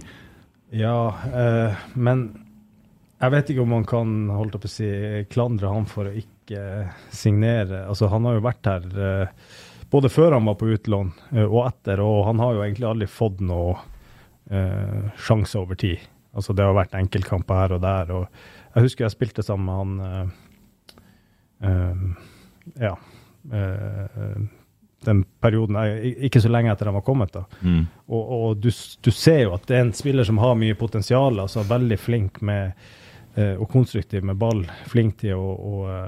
[0.69, 0.99] Ja,
[1.33, 2.27] eh, men
[3.17, 4.89] jeg vet ikke om man kan holdt opp å si,
[5.33, 7.87] klandre han for å ikke signere.
[7.89, 9.47] Altså, han har jo vært her eh,
[9.89, 13.09] både før han var på utlån eh, og etter, og han har jo egentlig aldri
[13.09, 13.73] fått noe
[14.51, 16.05] eh, sjanse over tid.
[16.37, 19.79] Altså, det har vært enkeltkamper her og der, og jeg husker jeg spilte sammen med
[19.81, 20.27] han eh,
[21.65, 22.05] eh,
[22.83, 22.93] Ja.
[23.53, 24.37] eh,
[25.07, 25.77] den perioden,
[26.25, 27.43] ikke så lenge etter han var kommet, da.
[27.61, 27.83] Mm.
[28.09, 28.67] Og, og du,
[29.05, 32.41] du ser jo at det er en spiller som har mye potensial, altså veldig flink
[32.45, 32.73] med
[33.37, 34.63] og konstruktiv med ball.
[34.89, 35.99] Flink til å, å,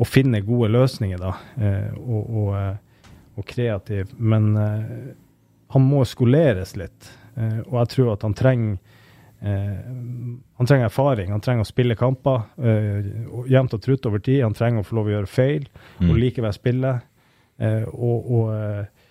[0.00, 1.34] å finne gode løsninger, da.
[2.00, 4.14] og, og, og kreativ.
[4.16, 7.12] Men han må skoleres litt.
[7.68, 8.80] og jeg tror at han trenger
[9.42, 13.06] han trenger erfaring, han trenger å spille kamper eh,
[13.50, 14.44] jevnt og trutt over tid.
[14.44, 15.64] Han trenger å få lov å gjøre feil
[16.04, 16.92] og likevel spille.
[17.58, 19.02] Eh, og, og, eh,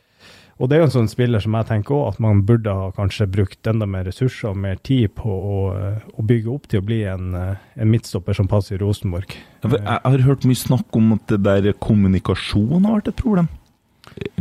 [0.62, 2.90] og det er jo en sånn spiller som jeg tenker også, at man burde ha
[2.96, 6.84] kanskje brukt enda mer ressurser og mer tid på å, eh, å bygge opp til
[6.84, 9.38] å bli en, eh, en midtstopper som passer i Rosenborg.
[9.64, 13.50] Jeg har hørt mye snakk om at det der kommunikasjon har vært et problem.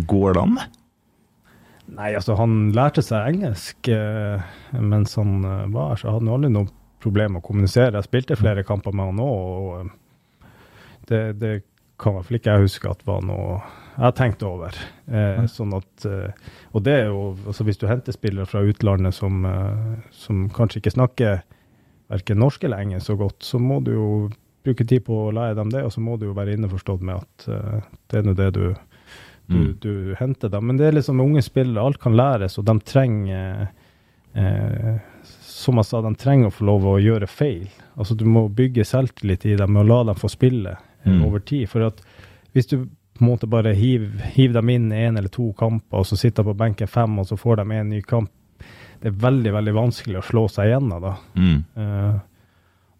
[0.06, 0.68] Går det an, det?
[1.96, 4.42] Nei, altså han lærte seg engelsk eh,
[4.78, 6.70] mens han eh, var her, så hadde han aldri noe
[7.02, 7.96] problem med å kommunisere.
[7.96, 10.48] Jeg spilte flere kamper med han òg, og eh,
[11.10, 11.52] det, det
[12.00, 13.58] kan i hvert fall ikke jeg huske at var noe
[13.96, 14.76] jeg tenkte over.
[15.10, 16.06] Eh, sånn at,
[16.70, 19.42] og det er jo, altså hvis du henter spillere fra utlandet som,
[20.14, 21.42] som kanskje ikke snakker
[22.10, 24.06] verken norsk eller engelsk så godt, så må du jo
[24.64, 27.20] bruke tid på å lære dem det, og så må du jo være innforstått med
[27.20, 27.44] at
[28.08, 28.64] det er nå det du,
[29.50, 29.76] du, Mm.
[29.82, 30.66] du henter dem.
[30.70, 33.68] Men det er liksom med unge spillere, alt kan læres, og de trenger
[34.34, 34.98] eh,
[35.60, 37.66] Som jeg sa, de trenger å få lov å gjøre feil.
[37.98, 40.70] Altså Du må bygge selvtillit i dem og la dem få spille
[41.04, 41.24] eh, Mm.
[41.26, 41.68] over tid.
[41.68, 42.00] For at
[42.54, 45.98] hvis du på en måte bare hiver hiv dem inn i én eller to kamper,
[45.98, 48.30] og så sitter de på benken fem, og så får de en ny kamp,
[49.02, 51.14] det er veldig veldig vanskelig å slå seg igjennom da.
[51.36, 51.64] Mm.
[51.76, 52.18] Uh,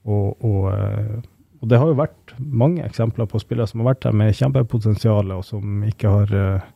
[0.07, 1.21] og, og, eh,
[1.61, 5.33] og det har jo vært mange eksempler på spillere som har vært her med kjempepotensial,
[5.37, 6.69] og som ikke har eh,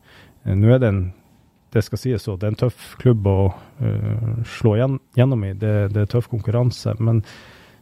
[0.44, 1.04] Nå er det en
[1.74, 3.38] det skal sies så, det er en tøff klubb å
[3.82, 5.54] eh, slå gjen, gjennom i.
[5.58, 6.94] Det, det er tøff konkurranse.
[7.02, 7.18] Men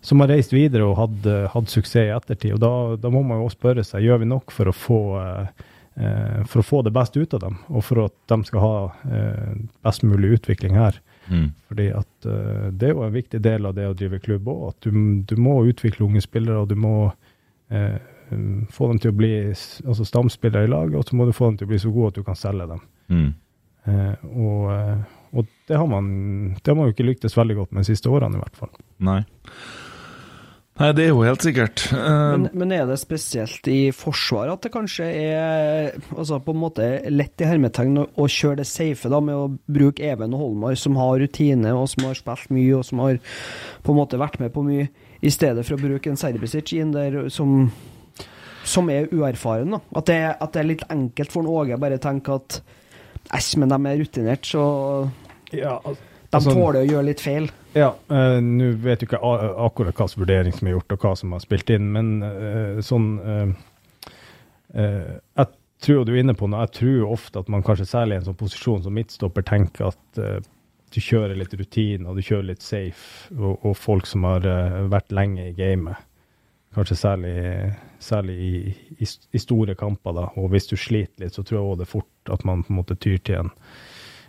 [0.02, 2.54] som har reist videre og hatt, eh, hatt suksess i ettertid.
[2.56, 2.72] og da,
[3.02, 5.68] da må man jo også spørre seg gjør vi nok for å få eh,
[6.48, 8.76] for å få det beste ut av dem, og for at de skal ha
[9.12, 9.50] eh,
[9.84, 10.96] best mulig utvikling her.
[11.28, 11.52] Mm.
[11.68, 14.64] Fordi at uh, Det er jo en viktig del av det å drive klubb òg.
[14.72, 19.16] At du, du må utvikle unge spillere, og du må um, få dem til å
[19.16, 21.92] bli altså stamspillere i laget, og så må du få dem til å bli så
[21.94, 22.84] gode at du kan selge dem.
[23.12, 23.30] Mm.
[23.82, 24.66] Uh, og,
[25.34, 26.10] og det har man
[26.54, 28.72] det har man jo ikke lyktes veldig godt med de siste årene, i hvert fall.
[29.02, 29.22] Nei.
[30.80, 31.82] Nei, det er jo helt sikkert.
[31.92, 36.62] Uh, Men, men er det spesielt i Forsvaret at det kanskje er altså på en
[36.62, 40.40] måte lett i hermetegn å, å kjøre det safe da, med å bruke Even og
[40.46, 43.20] Holmar, som har rutine og som har spilt mye og som har
[43.84, 44.88] på en måte vært med på mye,
[45.20, 47.68] i stedet for å bruke en Serbisic inn der som,
[48.64, 49.76] som er uerfaren?
[49.76, 49.82] da.
[50.00, 52.62] At det, at det er litt enkelt for en Åge bare tenke at
[53.36, 54.64] Æsj, men de er rutinert, så
[55.52, 55.98] Ja, de
[56.32, 57.52] altså- tåler å gjøre litt feil.
[57.72, 61.12] Ja, uh, nå vet jo ikke akkurat hva slags vurdering som er gjort, og hva
[61.16, 63.52] som har spilt inn, men uh, sånn eh,
[65.38, 65.46] Jeg
[65.84, 66.66] tror du er inne på noe.
[66.66, 70.20] Jeg tror ofte at man kanskje særlig i en sånn posisjon som midtstopper tenker at
[70.92, 74.46] du kjører litt rutine, og du kjører litt safe, og, og folk som har
[74.92, 76.00] vært lenge i gamet.
[76.76, 77.34] Kanskje særlig,
[78.00, 80.28] særlig i, i, i store kamper, da.
[80.40, 82.72] Og hvis du sliter litt, så tror jeg også det er fort at man på
[82.72, 83.52] en måte tyr til en,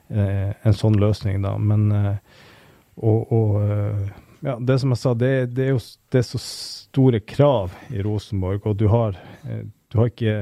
[0.09, 1.55] en sånn løsning, da.
[1.61, 1.87] Men
[2.95, 4.09] og, og eh,
[4.43, 5.79] ja, det som jeg sa, det, det er jo
[6.11, 9.17] det er så store krav i Rosenborg, og du har,
[9.47, 10.35] eh, du har ikke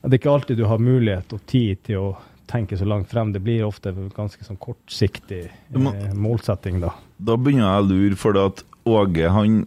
[0.00, 2.10] Det er ikke alltid du har mulighet og tid til å
[2.48, 3.34] tenke så langt frem.
[3.34, 6.94] Det blir ofte ganske sånn kortsiktig eh, målsetting, da.
[7.18, 9.66] Da begynner jeg å lure, for at Åge han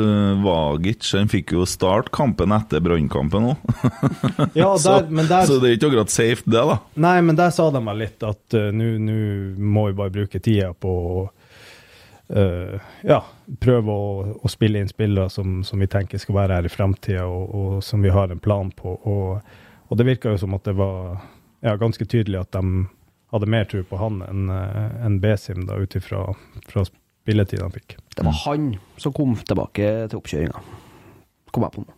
[0.00, 3.72] øh, Vagic han fikk jo start kampen etter Brannkampen òg.
[4.58, 6.78] Ja, så, så det er ikke akkurat safe, det, da.
[7.00, 8.90] Nei, men der sa de meg litt at uh, nå
[9.60, 13.20] må vi bare bruke tida på å uh, ja,
[13.60, 17.26] prøve å, å spille inn spillere som, som vi tenker skal være her i framtida,
[17.26, 18.96] og, og som vi har en plan på.
[18.96, 19.52] Og,
[19.90, 21.20] og det virka jo som at det var
[21.60, 22.88] ja, ganske tydelig at de
[23.30, 26.32] hadde mer tro på han enn en Besim, da, ut ifra
[26.66, 26.82] fra
[27.30, 27.96] spilletid han fikk.
[28.16, 30.62] Det var han som kom tilbake til oppkjøringa.
[31.54, 31.96] Kom jeg på nå.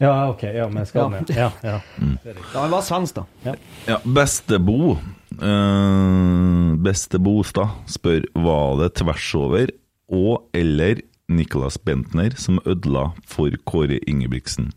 [0.00, 0.42] Ja, OK.
[0.42, 1.80] Ja, med skaden, Ja, ja.
[2.24, 3.56] Ja, han var svensk, da.
[3.84, 9.74] Ja, Bestebo uh, Beste Bostad spør var det tvers over
[10.10, 14.72] og eller Nicolas Bentner som ødela for Kåre Ingebrigtsen.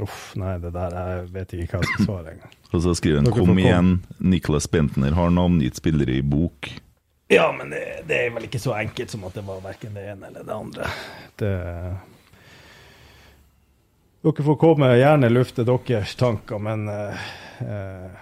[0.00, 2.52] Uff, nei, det der Jeg vet ikke hva jeg skal svare engang.
[2.70, 3.90] Og så skriver han kom igjen,
[4.20, 6.70] Nicolas Bentner har navngitt spillere i bok.
[7.30, 10.02] Ja, men det, det er vel ikke så enkelt som at det var verken det
[10.10, 10.88] ene eller det andre.
[11.38, 11.52] Det
[14.20, 17.22] Dere får komme, gjerne lufte deres tanker, men uh,
[17.64, 18.18] eh,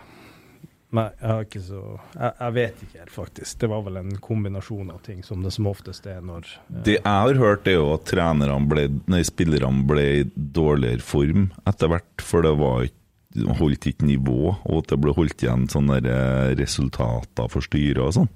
[0.94, 1.80] Nei, jeg har ikke så
[2.14, 3.56] jeg, jeg vet ikke helt, faktisk.
[3.60, 6.94] Det var vel en kombinasjon av ting, som det som oftest er når eh, Det
[6.98, 11.92] jeg har hørt, er jo at trenerne ble, nei, spillerne ble i dårligere form etter
[11.92, 16.00] hvert, for det var ikke holdt ikke nivå, og at det ble holdt igjen sånne
[16.04, 18.30] eh, resultater for styret og sånn.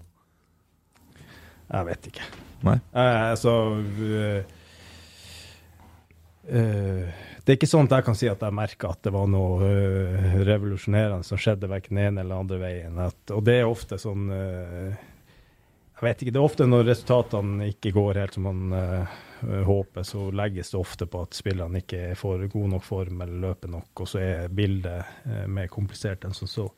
[1.72, 2.26] Jeg vet ikke.
[2.66, 2.78] Nei.
[2.94, 4.42] Eh, uh,
[6.46, 7.06] uh,
[7.42, 9.56] Det er ikke sånn at jeg kan si at jeg merka at det var noe
[9.64, 13.00] uh, revolusjonerende som skjedde verken den ene eller andre veien.
[13.02, 16.34] At, og det er ofte sånn Jeg vet ikke.
[16.34, 19.06] Det er ofte når resultatene ikke går helt som man
[19.42, 23.72] håper, så legges det ofte på at spillerne ikke får god nok form eller løper
[23.72, 26.68] nok, og så er bildet mer komplisert enn som så.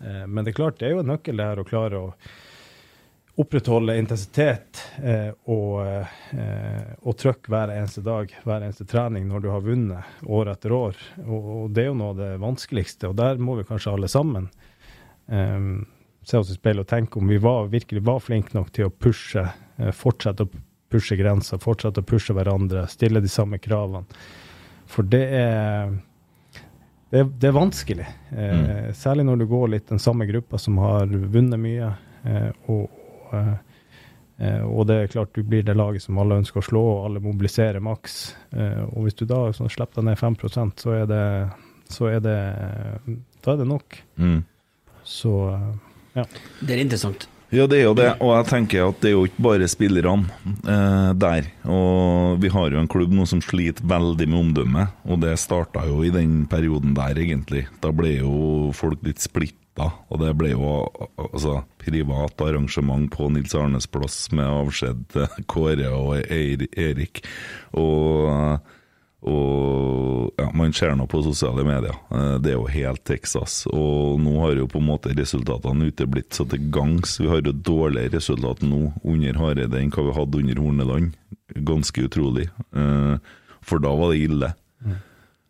[0.00, 2.10] Eh, men det er klart, det er jo en nøkkel det her å klare å
[3.36, 5.82] opprettholde intensitet eh, og,
[6.32, 10.72] eh, og trøkk hver eneste dag, hver eneste trening når du har vunnet år etter
[10.72, 11.02] år.
[11.26, 14.08] Og, og det er jo noe av det vanskeligste, og der må vi kanskje alle
[14.08, 14.48] sammen
[15.28, 15.68] eh,
[16.26, 18.94] se oss i speilet og tenke om vi var, virkelig var flinke nok til å
[18.94, 19.44] pushe,
[19.76, 24.06] eh, fortsette å pushe grenser, fortsette å pushe hverandre, stille de samme kravene.
[24.88, 25.96] For det er
[27.10, 31.06] det det er vanskelig, eh, særlig når du går litt den samme gruppa som har
[31.06, 31.92] vunnet mye.
[32.26, 32.95] Eh, og
[33.26, 33.76] og, eh,
[34.36, 37.04] Eh, og det er klart du blir det laget som alle ønsker å slå, og
[37.08, 38.34] alle mobiliserer maks.
[38.52, 41.22] Eh, og hvis du da sånn, slipper deg ned 5% så er det,
[41.92, 42.36] så er det
[43.44, 43.96] Da er det nok.
[44.18, 44.42] Mm.
[45.06, 45.32] Så
[46.16, 46.24] ja.
[46.60, 47.28] Det er interessant.
[47.54, 50.26] Ja, det er jo det, og jeg tenker at det er jo ikke bare spillerne
[50.66, 51.46] eh, der.
[51.70, 55.86] Og vi har jo en klubb nå som sliter veldig med omdømmet, og det starta
[55.86, 57.68] jo i den perioden der, egentlig.
[57.80, 59.22] Da ble jo folk litt
[59.76, 60.70] splitta, og det ble jo
[61.20, 67.22] altså, privat arrangement på Nils Arnes plass med avskjed til Kåre og Erik.
[67.74, 68.60] Og
[69.26, 71.96] og ja, Man ser nå på sosiale medier.
[72.14, 73.64] Eh, Det er jo helt Texas.
[73.66, 77.16] Og nå har jo på en måte resultatene uteblitt så til gangs.
[77.18, 81.16] Vi har jo dårligere resultat nå under Hareide enn hva vi hadde under Horneland.
[81.56, 82.46] Ganske utrolig.
[82.76, 83.18] Eh,
[83.66, 84.52] For da var det ille.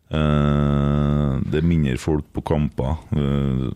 [0.09, 2.97] Eh, Det er mindre folk på kamper.
[3.13, 3.69] Eh,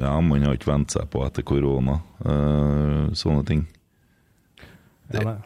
[0.00, 2.00] Ja, Man har ikke vent seg på etter korona.
[2.24, 3.66] Uh, Sånne ting.
[5.12, 5.36] Ja.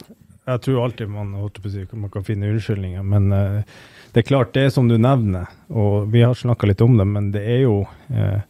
[0.45, 3.77] Jeg tror alltid man, man kan finne unnskyldninger, men uh,
[4.13, 7.07] det er klart det er som du nevner, og vi har snakka litt om det,
[7.09, 8.43] men det er jo uh,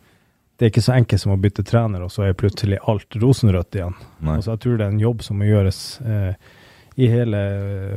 [0.55, 3.75] det er ikke så enkelt som å bytte trener, og så er plutselig alt rosenrødt
[3.75, 3.95] igjen.
[4.23, 6.53] Altså, jeg tror det er en jobb som må gjøres eh,
[6.95, 7.41] i hele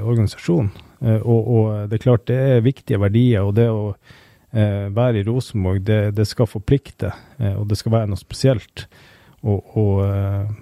[0.02, 0.72] organisasjonen.
[0.98, 3.92] Eh, og, og det er klart det er viktige verdier, og det å
[4.52, 8.86] være i Rosenborg, det, det skal forplikte, eh, og det skal være noe spesielt.
[9.44, 10.52] Og, og, eh,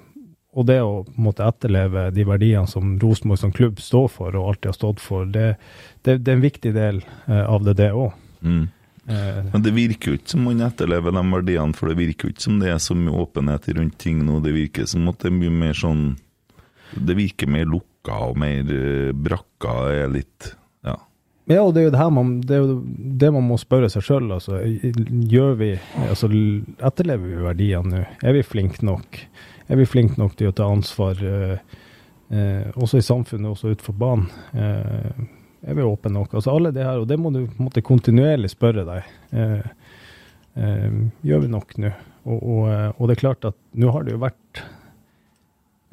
[0.56, 4.50] og det å måtte måte etterleve de verdiene som Rosenborg som klubb står for, og
[4.52, 5.54] alltid har stått for, det,
[6.02, 8.12] det, det er en viktig del eh, av det, det òg.
[8.40, 8.66] Mm.
[9.06, 12.34] Eh, Men det virker jo ikke som man etterlever de verdiene, for det virker jo
[12.34, 14.40] ikke som det er så mye åpenhet rundt ting nå.
[14.44, 16.06] Det virker som at det er mye mer sånn
[16.96, 20.54] Det virker mer lukka og mer eh, brakka er litt
[21.46, 21.62] Ja.
[21.62, 22.60] Og det er jo det her man, det,
[23.22, 24.28] det man må spørre seg sjøl.
[24.34, 24.60] Altså,
[25.30, 25.72] gjør vi,
[26.08, 26.30] altså,
[26.78, 28.04] etterlever vi verdiene nå?
[28.26, 29.20] Er vi flinke nok?
[29.66, 31.80] Er vi flinke nok til å ta ansvar, eh,
[32.30, 34.28] eh, også i samfunnet, også utenfor banen?
[34.54, 35.24] Eh,
[35.66, 36.36] er vi åpne nok?
[36.38, 39.08] Altså alle det her, og det må du på en måte kontinuerlig spørre deg.
[39.34, 39.70] Eh,
[40.62, 41.90] eh, gjør vi nok nå?
[42.26, 44.62] Og, og, eh, og det er klart at nå har det jo vært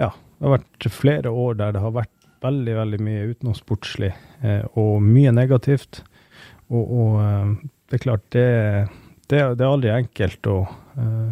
[0.01, 2.13] ja, det har vært flere år der det har vært
[2.43, 4.11] veldig, veldig mye utenomsportslig
[4.43, 6.01] eh, og mye negativt.
[6.71, 7.53] Og, og eh,
[7.89, 8.47] det er klart, det,
[9.29, 10.57] det, det er aldri enkelt å,
[10.99, 11.29] eh,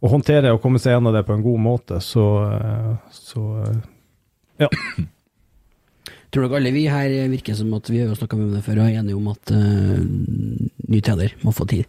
[0.00, 2.00] å håndtere og komme seg gjennom det på en god måte.
[2.04, 3.78] Så, eh, så eh,
[4.64, 4.72] ja.
[6.28, 8.90] Tror dere alle vi her virker som at vi har snakka med det før og
[8.90, 10.02] er enige om at eh,
[10.92, 11.88] ny trener må få tid,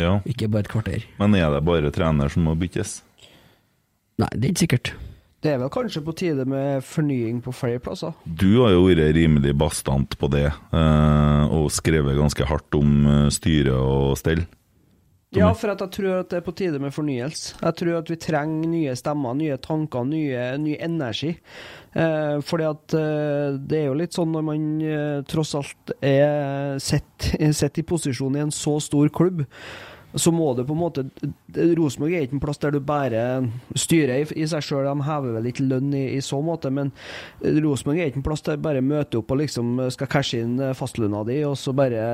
[0.00, 0.14] ja.
[0.24, 1.04] ikke bare et kvarter?
[1.20, 3.02] Men er det bare trener som må byttes?
[4.22, 4.94] Nei, det er ikke sikkert.
[5.44, 8.14] Det er vel kanskje på tide med fornying på flere plasser.
[8.24, 13.32] Du har jo vært rimelig bastant på det, eh, og skrevet ganske hardt om eh,
[13.34, 14.46] styre og stell.
[15.34, 17.56] Ja, for at jeg tror at det er på tide med fornyelse.
[17.58, 21.32] Jeg tror at vi trenger nye stemmer, nye tanker, nye, ny energi.
[21.94, 26.78] Eh, fordi at eh, det er jo litt sånn når man eh, tross alt er
[26.82, 29.44] sett, sett i posisjon i en så stor klubb,
[30.14, 31.04] så må det på en måte
[31.54, 33.22] Rosenborg er ikke en plass der du bare
[33.78, 34.86] styrer i, i seg sjøl.
[34.86, 36.92] De hever vel ikke lønn i, i så måte, men
[37.42, 40.58] Rosenborg er ikke en plass der du bare møter opp og liksom skal cashe inn
[40.76, 42.04] fastlønna di, og så bare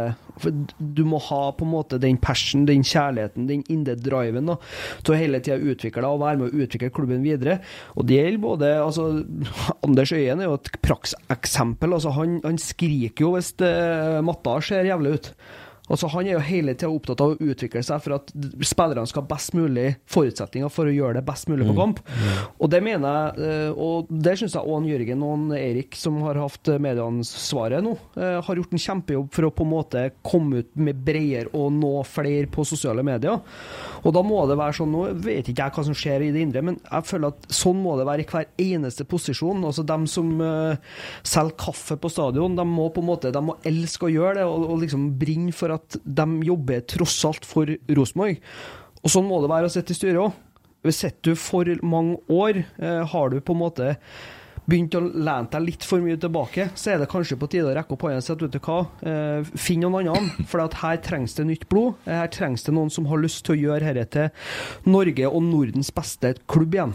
[0.79, 4.57] du må ha på en måte den passion, den kjærligheten, den indre driven da,
[5.05, 7.59] til å hele tida utvikle deg og være med å utvikle klubben videre.
[7.97, 9.09] Og det gjelder både altså,
[9.87, 11.97] Anders Øyen er jo et prakseksempel.
[11.97, 13.73] Altså, han, han skriker jo hvis det,
[14.27, 15.35] matta ser jævlig ut.
[15.91, 18.31] Altså, han er jo hele tida opptatt av å utvikle seg for at
[18.67, 22.03] spillerne skal ha best mulig forutsetninger for å gjøre det best mulig på kamp.
[22.61, 26.39] Og det mener jeg, eh, og det syns jeg Ån Jørgen og Erik, som har
[26.39, 30.71] hatt medieansvaret nå, eh, har gjort en kjempejobb for å på en måte komme ut
[30.79, 33.41] med bredere og nå flere på sosiale medier.
[34.05, 36.45] Og da må det være sånn, nå vet ikke jeg hva som skjer i det
[36.47, 39.65] indre, men jeg føler at sånn må det være i hver eneste posisjon.
[39.67, 40.95] Altså dem som eh,
[41.27, 44.47] selger kaffe på stadion, de må på en måte, de må elske å gjøre det,
[44.49, 48.41] og, og liksom brenne for at de jobber tross alt for Rosenborg.
[49.01, 50.37] Og sånn må det være å sitte i styret òg.
[50.91, 53.97] Sitter du for mange år, eh, har du på en måte
[54.71, 57.75] begynt å lene deg litt for mye tilbake, så er det kanskje på tide å
[57.75, 60.47] rekke opp hånda og si at vet du hva, eh, finn noen andre.
[60.47, 61.95] For at her trengs det nytt blod.
[62.07, 65.91] Her trengs det noen som har lyst til å gjøre dette til Norge og Nordens
[65.91, 66.95] beste klubb igjen.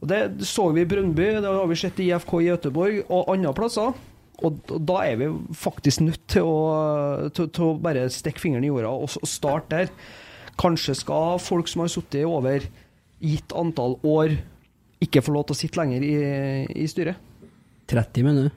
[0.00, 3.28] Og Det så vi i Brøndby, det har vi sett i IFK i Göteborg og
[3.28, 3.94] andre plasser.
[4.46, 5.26] Og og da er vi
[5.58, 9.88] faktisk nødt til å, til, til å bare stikke fingeren i jorda og starte der.
[10.58, 12.62] Kanskje skal folk som har sittet over
[13.22, 14.36] gitt antall år,
[15.02, 16.14] ikke få lov til å sitte lenger i,
[16.82, 17.18] i styret.
[17.90, 18.50] 30, mener du?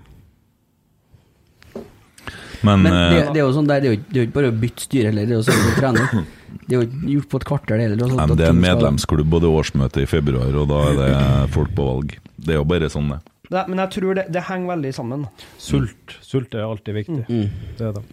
[2.62, 4.22] Men, Men det, eh, det er jo sånn der, det er jo, ikke- det er
[4.22, 6.26] jo ikke bare å bytte styre heller, det er jo sånn å trene.
[6.68, 7.98] Det er jo ikke gjort på et kvarter, det heller.
[8.16, 11.50] men det er en medlemsklubb, og det er årsmøte i februar, og da er det
[11.56, 12.18] folk på valg.
[12.38, 13.20] Det er jo bare sånn, det.
[13.52, 15.28] Det, men jeg tror det, det henger veldig sammen.
[15.60, 16.18] Sult.
[16.24, 17.24] Sult er alltid viktig.
[17.28, 17.72] Mm.
[17.78, 18.04] Det er det.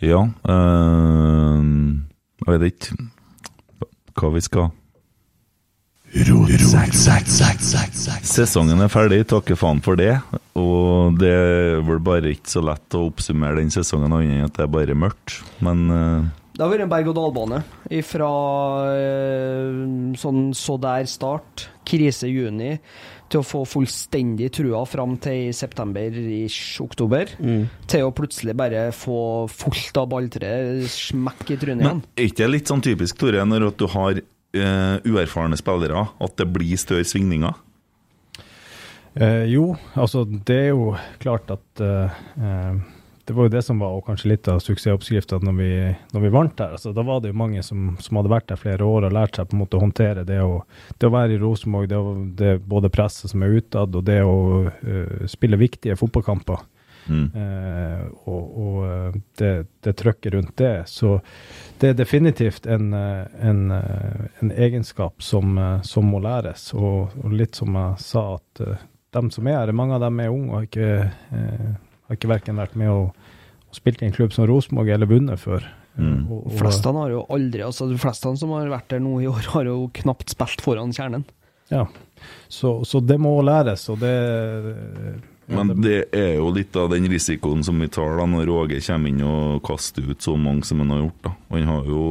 [0.00, 1.64] Ja øh,
[2.46, 3.08] Jeg vet ikke
[4.16, 4.70] hva vi skal
[8.26, 10.16] Sesongen er ferdig, takke faen for det.
[10.58, 14.56] Og det er vel bare ikke så lett å oppsummere den sesongen annet enn at
[14.56, 15.36] det er bare mørkt.
[15.62, 16.24] Men øh,
[16.60, 17.58] Det har vært en berg-og-dal-bane
[18.04, 18.30] fra
[20.20, 22.74] sånn så der start, krise i juni,
[23.32, 27.32] til å få fullstendig trua fram til i september-oktober,
[27.88, 30.52] til å plutselig bare få fullt av balltre,
[30.84, 32.04] smekk i trynet Men igjen.
[32.12, 36.38] er ikke det litt sånn typisk, Tore, når at du har uh, uerfarne spillere, at
[36.42, 37.56] det blir større svingninger?
[39.16, 40.92] Uh, jo, altså det er jo
[41.24, 42.90] klart at uh, eh,
[43.26, 46.56] Det var jo det som var kanskje litt av suksessoppskrifta når, vi- når vi vant
[46.58, 46.72] der.
[46.74, 49.36] Altså, da var det jo mange som, som hadde vært der flere år og lært
[49.38, 50.62] seg på en måte å håndtere det å,
[50.98, 54.18] det å være i Rosenborg, det, å- det både presset som er utad, og det
[54.26, 54.34] å
[54.66, 56.58] uh, spille viktige fotballkamper.
[57.10, 57.30] Mm.
[57.34, 59.52] Uh, og og eh, det,
[59.82, 60.72] det trøkket rundt det.
[60.86, 61.16] Så
[61.80, 66.68] det er definitivt en, en, en egenskap som, som må læres.
[66.76, 68.76] Og, og litt som jeg sa, at uh,
[69.16, 70.90] dem som er her, mange av dem er unge og ikke,
[71.34, 71.70] eh,
[72.10, 73.28] har ikke verken vært med og,
[73.70, 75.66] og spilt i en klubb som Rosenborg eller vunnet før.
[75.96, 76.26] Mm.
[76.30, 79.28] Og, og, Flestene har jo aldri, altså De fleste som har vært der nå i
[79.30, 81.26] år, har jo knapt spilt foran kjernen.
[81.70, 81.86] ja.
[82.48, 84.14] så, så det må læres, og det
[85.50, 88.82] ja, Men det er jo litt av den risikoen som vi tar da når Roger
[88.84, 91.24] kommer inn og kaster ut så mange som han har gjort.
[91.26, 91.32] da.
[91.50, 92.04] Han har jo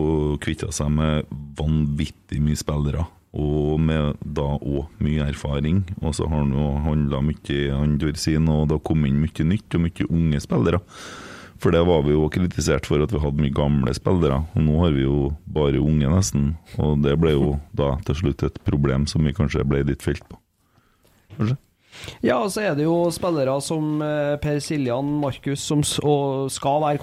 [0.43, 5.84] kvitta seg med vanvittig mye spillere, og med da òg mye erfaring.
[6.01, 9.22] Og så har han jo handla mye i andre siden, og det har kommet inn
[9.22, 10.81] mye nytt og mye unge spillere.
[11.60, 14.77] For det var vi jo kritisert for at vi hadde mye gamle spillere, og nå
[14.80, 16.53] har vi jo bare unge, nesten.
[16.80, 20.23] Og det ble jo da til slutt et problem som vi kanskje ble litt felt
[20.30, 20.39] på.
[21.35, 21.60] Kanskje?
[22.26, 26.81] Ja, og så er det jo spillere som eh, Per Siljan, Markus, som og skal
[26.84, 27.01] være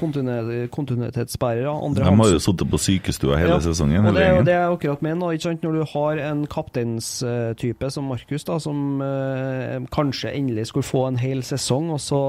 [0.73, 1.73] kontinuitetsbærere.
[1.73, 4.06] Andre De har jo sittet på sykestua hele Ja, sesongen.
[4.06, 5.23] Og det og det er akkurat min.
[5.23, 11.20] Når du har en kapteinstype som Markus, da, som eh, kanskje endelig skulle få en
[11.20, 12.23] hel sesong, og så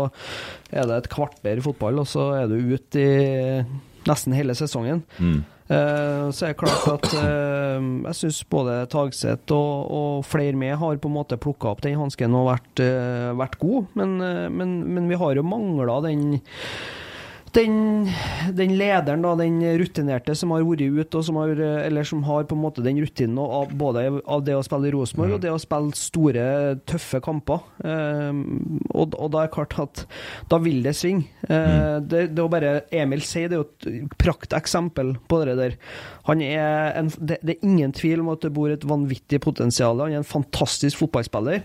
[0.71, 3.61] er det et kvarter fotball, og så er du ute i
[4.07, 5.03] nesten hele sesongen.
[5.19, 5.43] Mm.
[5.67, 10.77] Eh, så er det klart at eh, jeg syns både Tagseth og, og flere med
[10.79, 14.15] har på en måte plukka opp den hansken og vært, eh, vært god, men,
[14.55, 16.39] men, men vi har jo mangla den
[17.55, 18.07] den,
[18.57, 22.47] den lederen, da, den rutinerte som har vært ute, og som har, eller som har
[22.49, 25.53] på en måte den rutinen av både av det å spille i Rosenborg og det
[25.53, 26.45] å spille store,
[26.89, 27.63] tøffe kamper.
[27.83, 30.03] Um, og, og da er det klart at
[30.51, 31.27] da vil det svinge.
[31.47, 35.77] Uh, det, det å bare Emil sier, det er jo et prakteksempel på det der.
[36.29, 40.03] Han er en, det, det er ingen tvil om at det bor et vanvittig potensial.
[40.03, 41.63] Han er en fantastisk fotballspiller.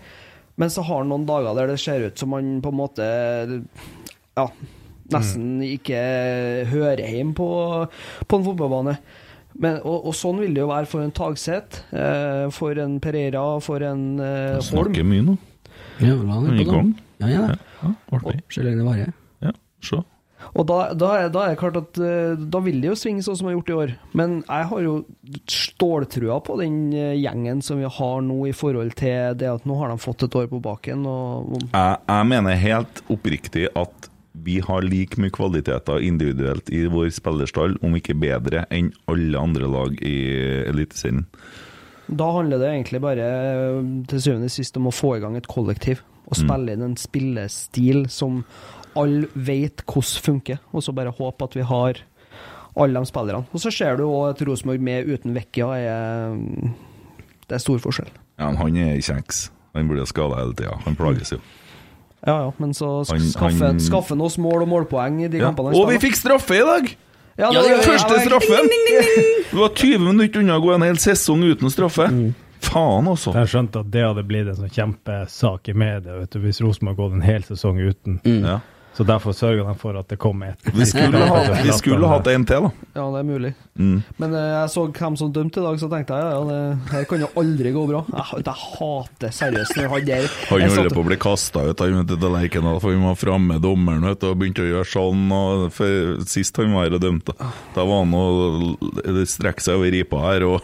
[0.61, 3.07] Men så har han noen dager der det ser ut som han på en måte
[4.37, 4.47] ja,
[5.15, 6.01] nesten ikke
[6.73, 7.49] hører hjemme på,
[8.27, 8.97] på en fotballbane.
[9.53, 13.45] Men, og, og sånn vil det jo være for en Tagseth, eh, for en Pereira,
[13.65, 14.69] for en eh, Holm.
[14.71, 15.37] Snakker mye nå.
[16.01, 16.95] Ja, la han er i på gang.
[17.23, 17.43] Ja, ja.
[17.83, 19.13] Ja, ja Så lenge det varer.
[19.45, 19.53] Ja,
[19.85, 20.01] se.
[20.59, 23.25] Og da, da, er, da er det klart at eh, da vil det jo svinge
[23.25, 23.93] sånn som det har gjort i år.
[24.19, 24.95] Men jeg har jo
[25.51, 29.79] ståltrua på den eh, gjengen som vi har nå, i forhold til det at nå
[29.81, 31.07] har de fått et år på baken.
[31.09, 34.11] Og, og Jeg, jeg mener helt oppriktig at
[34.45, 39.71] vi har like mye kvaliteter individuelt i vår spillerstall, om ikke bedre, enn alle andre
[39.71, 40.17] lag i
[40.71, 41.27] Eliteserien.
[42.13, 43.27] Da handler det egentlig bare
[44.11, 46.03] til syvende og sist om å få i gang et kollektiv.
[46.29, 48.43] Og spille inn en spillestil som
[48.99, 52.01] alle vet hvordan funker, og så bare håpe at vi har
[52.73, 53.49] alle de spillerne.
[53.53, 56.37] Og så ser du òg at Rosenborg med uten Vecchia er
[57.49, 58.09] Det er stor forskjell.
[58.39, 59.51] Ja, men han er kjeks.
[59.77, 60.79] Han blir skada hele tida.
[60.87, 61.41] Han plages jo.
[62.27, 65.39] Ja ja, men så sk- Han- skaffe, han- skaffe noe mål og målpoeng i de
[65.39, 65.51] Ja.
[65.51, 65.75] kampene.
[65.75, 66.97] Og vi fikk straffe i dag!
[67.39, 67.83] ja, Ja, det gjør.
[67.93, 68.69] Første ja, straffen!
[69.51, 72.07] Du var 20 minutter unna å gå en hel sesong uten straffe.
[72.63, 73.33] Faen, altså.
[73.35, 76.97] Jeg skjønte at det hadde blitt en sånn kjempesak i media vet du, hvis Rosenborg
[76.97, 78.21] hadde gått en hel sesong uten.
[78.25, 78.61] Ja.
[78.93, 80.67] Så derfor sørga de for at det kom et.
[80.69, 82.89] Vi skulle, ha, vi skulle hatt en til, da.
[82.93, 83.53] Ja, det er mulig.
[83.81, 84.03] Mm.
[84.21, 87.07] Men uh, jeg så hvem som dømte i dag, så tenkte jeg ja, det her
[87.09, 88.03] kan jo aldri gå bra.
[88.13, 92.29] Jeg, jeg hater seriøst når han der Han holder på å bli kasta ut til
[92.33, 95.25] Lerkendal, for vi var framme dommeren vet og begynte å gjøre sånn.
[95.39, 97.37] Og for, sist han var her og dømte,
[97.73, 100.47] da var han å strekke seg over ripa her.
[100.51, 100.61] Og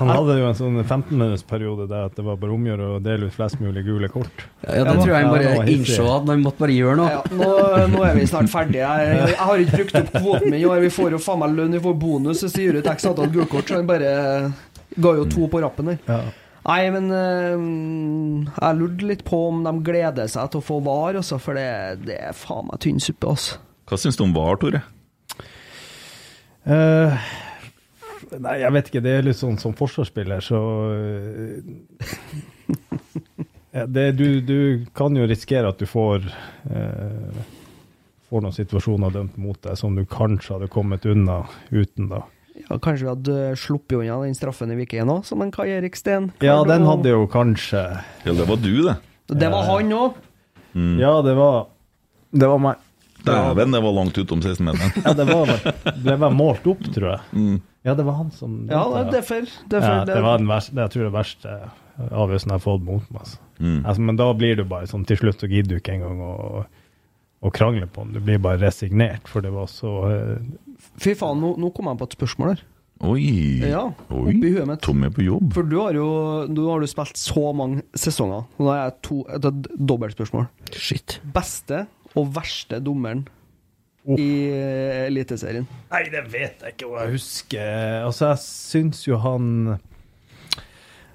[0.00, 3.38] Han hadde jo en sånn 15-minuttsperiode der at det var bare omgjøre å dele ut
[3.38, 4.46] flest mulig gule kort.
[4.64, 7.19] Ja, det Ja, tror jeg han bare innså at han måtte bare gjøre noe.
[7.20, 7.36] Ja.
[7.36, 7.50] Nå,
[7.92, 8.82] nå er vi snart ferdige.
[8.84, 10.82] Jeg, jeg har ikke brukt opp kvoten min i år.
[10.84, 13.32] Vi får jo faen meg lønn, vi får bonus hvis vi gir ut x antall
[13.34, 14.12] gulkort, så han bare
[14.96, 16.00] ga jo to på rappen der.
[16.08, 16.20] Ja.
[16.66, 17.56] Nei, men eh,
[18.52, 21.68] jeg lurte litt på om de gleder seg til å få VAR, også, for det,
[22.04, 23.60] det er faen meg tynn suppe, altså.
[23.88, 24.82] Hva syns du om VAR, Tore?
[26.68, 27.16] Uh,
[28.36, 29.02] nei, jeg vet ikke.
[29.02, 30.60] Det er litt sånn som forsvarsspiller, så
[30.92, 31.58] uh,
[33.72, 36.24] det, du, du kan jo risikere at du får
[36.70, 37.40] eh,
[38.30, 41.40] Får noen situasjoner dømt mot deg som du kanskje hadde kommet unna
[41.74, 42.20] uten, da.
[42.60, 45.98] Ja, kanskje vi hadde sluppet unna den straffen i Viken òg, som en Kai Erik
[45.98, 46.28] Steen.
[46.44, 47.82] Ja, den hadde jo kanskje
[48.22, 48.94] Ja, det var du, det.
[49.34, 50.20] Det var han òg!
[51.00, 51.66] Ja, det var
[52.30, 52.86] Det var meg.
[53.26, 55.02] Dæven, det var langt utom 16-meteren.
[55.04, 55.50] Ja, det var
[56.06, 57.60] det vel målt opp, tror jeg.
[57.82, 60.86] Ja, det var han som Ja, det er derfor Ja, det var den verste, det
[60.86, 61.58] jeg tror det verste
[61.98, 63.24] avgjørelsen jeg har fått mot meg.
[63.26, 63.49] Altså.
[63.60, 66.34] Altså, men da blir du bare sånn Til slutt så gidder du ikke engang å,
[67.44, 68.16] å krangle på den.
[68.16, 70.36] Du blir bare resignert, for det var så uh...
[71.00, 72.62] Fy faen, nå, nå kom jeg på et spørsmål her.
[73.00, 73.60] Oi.
[73.64, 74.34] Ja, Oi.
[74.34, 74.82] oppi huet mitt.
[74.84, 75.54] Tommy er på jobb.
[75.56, 76.08] For du har jo
[76.52, 78.44] du har du spilt så mange sesonger.
[78.60, 80.48] Nå har jeg to, et, et dobbeltspørsmål.
[80.76, 81.16] Shit.
[81.36, 81.86] Beste
[82.18, 83.24] og verste dommeren
[84.18, 85.64] i eh, Eliteserien?
[85.92, 87.70] Nei, det vet jeg ikke hva jeg husker.
[88.04, 89.48] Altså, jeg syns jo han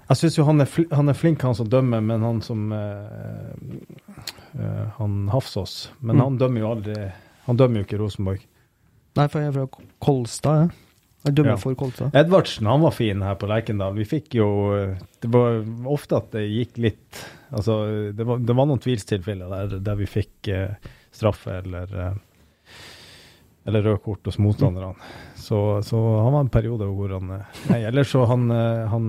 [0.06, 3.54] Jeg syns jo han er, han er flink, han som dømmer, men han som uh,
[4.54, 5.92] uh, Han Hafsås.
[6.06, 6.98] Men han dømmer jo aldri
[7.48, 8.44] Han dømmer jo ikke Rosenborg.
[9.16, 10.82] Nei, for jeg er fra Kolstad, jeg.
[11.26, 11.62] Jeg dømmer Ja.
[11.62, 12.14] for Kolstad.
[12.14, 13.96] Edvardsen han var fin her på Lerkendal.
[13.98, 14.48] Vi fikk jo
[15.24, 17.24] Det var ofte at det gikk litt
[17.56, 17.80] Altså,
[18.14, 22.16] det var, det var noen tvilstilfeller der, der vi fikk uh, straffe eller eh,
[23.66, 24.94] eller rød kort hos motstanderne.
[25.40, 29.08] Så, så han var en periode hvor han eh, Nei, ellers så han, eh, han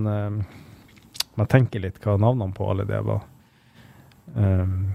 [1.37, 3.21] eh, jeg tenker litt hva navnene på alle det var.
[4.35, 4.93] Um,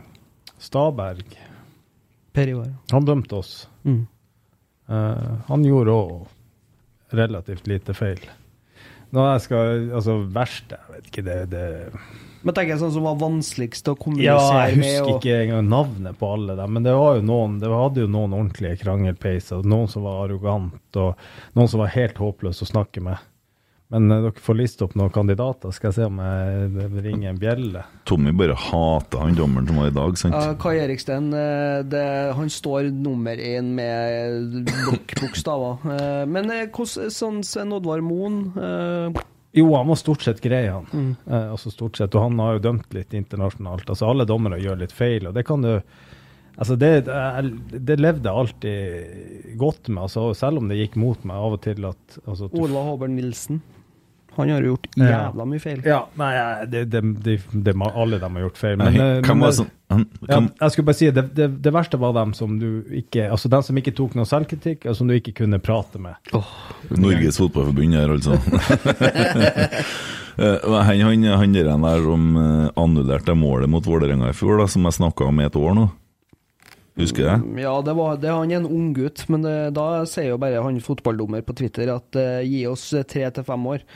[0.59, 1.37] Staberg.
[2.33, 2.75] Per Ivar.
[2.93, 3.69] Han dømte oss.
[3.85, 4.07] Mm.
[4.91, 6.27] Uh, han gjorde òg
[7.17, 8.21] relativt lite feil.
[9.13, 11.65] Når jeg skal Altså, verste Jeg vet ikke, det, det
[12.43, 14.87] Men tenker jeg sånn som var vanskeligst å Ja, kommunisere jeg med.
[14.87, 18.01] husker og- ikke engang navnet på alle dem, men det var jo noen Det hadde
[18.01, 19.63] jo noen ordentlige krangelpeiser.
[19.63, 21.17] Noen som var arrogant, og
[21.55, 23.19] noen som var helt håpløse å snakke med.
[23.93, 27.41] Men eh, dere får liste opp noen kandidater, skal jeg se om jeg ringer en
[27.41, 27.83] bjelle.
[28.09, 30.37] Tommy bare hater han dommeren som var i dag, sant?
[30.39, 32.05] Ja, Kai Eriksten, eh, det,
[32.39, 35.81] han står nummer én med blokkbokstaver.
[35.93, 38.37] Eh, Men hvordan sånn Sven Oddvar Moen
[39.53, 40.87] Jo, han var stort sett grei, han.
[41.27, 43.91] Eh, altså stort sett, Og han har jo dømt litt internasjonalt.
[43.93, 45.75] Altså Alle dommere gjør litt feil, og det kan du
[46.53, 47.07] Altså det,
[47.73, 51.63] det, levde jeg alltid godt med, altså selv om det gikk mot meg av og
[51.65, 53.63] til at altså, Ola Håber Nilsen.
[54.37, 55.81] Han har jo gjort jævla mye feil.
[55.85, 56.31] Ja, nei,
[56.73, 58.77] det, det, det, det, må- alle de har gjort feil.
[58.81, 61.99] Men, eh, men det- som han, ja, jeg skulle bare si, det, det, det verste
[62.01, 65.13] var dem som du ikke Altså dem som ikke tok noe selvkritikk, og som du
[65.19, 66.17] ikke kunne prate med.
[66.97, 68.39] Norges Fotballforbund her, altså.
[70.37, 74.65] Eh, Han, han, han der han som eh, annullerte målet mot Vålerenga i fjor, da,
[74.67, 75.83] som jeg snakka om i et år nå.
[77.01, 77.45] Husker jeg?
[77.63, 80.81] Ja, det var, det, han er en unggutt, men det, da sier jo bare han
[80.85, 83.87] fotballdommer på Twitter at uh, gi oss eh, tre til fem år.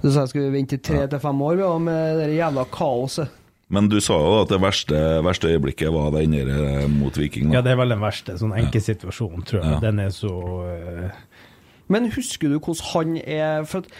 [0.00, 3.42] Så sa jeg skulle vi vente tre til fem år ja, med det jævla kaoset.
[3.68, 7.50] Men du sa jo at det verste, verste øyeblikket var det der mot Viking.
[7.52, 8.36] Ja, det er vel den verste.
[8.38, 9.72] Sånn enkesituasjonen, tror jeg.
[9.74, 9.80] Ja.
[9.82, 11.24] Den er så uh...
[11.92, 13.90] Men husker du hvordan han er For at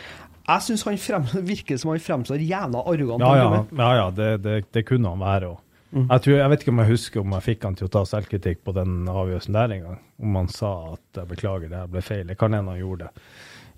[0.46, 3.26] jeg syns han frem, virker som han fremstår jævla arrogant.
[3.26, 5.62] Ja, ja, ja, ja det, det, det kunne han være òg.
[5.94, 8.02] Jeg, tror- jeg vet ikke om jeg husker om jeg fikk han til å ta
[8.04, 10.00] selvkritikk på den avgjørelsen der en gang.
[10.20, 12.26] Om han sa at jeg beklager, det her ble feil.
[12.26, 13.12] Det kan hende han gjorde det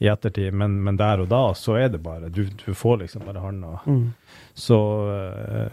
[0.01, 3.22] i ettertid, men, men der og da så er det bare Du, du får liksom
[3.26, 3.80] bare handa.
[4.55, 4.78] Så
[5.10, 5.70] øh,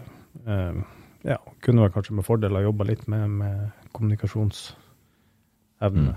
[0.47, 0.79] øh,
[1.23, 4.75] ja, kunne vel kanskje med fordel ha jobba litt med, med kommunikasjonsevne.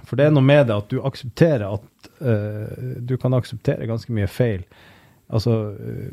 [0.09, 4.12] For det er noe med det at du aksepterer at øh, Du kan akseptere ganske
[4.12, 4.65] mye feil.
[5.31, 5.55] Altså,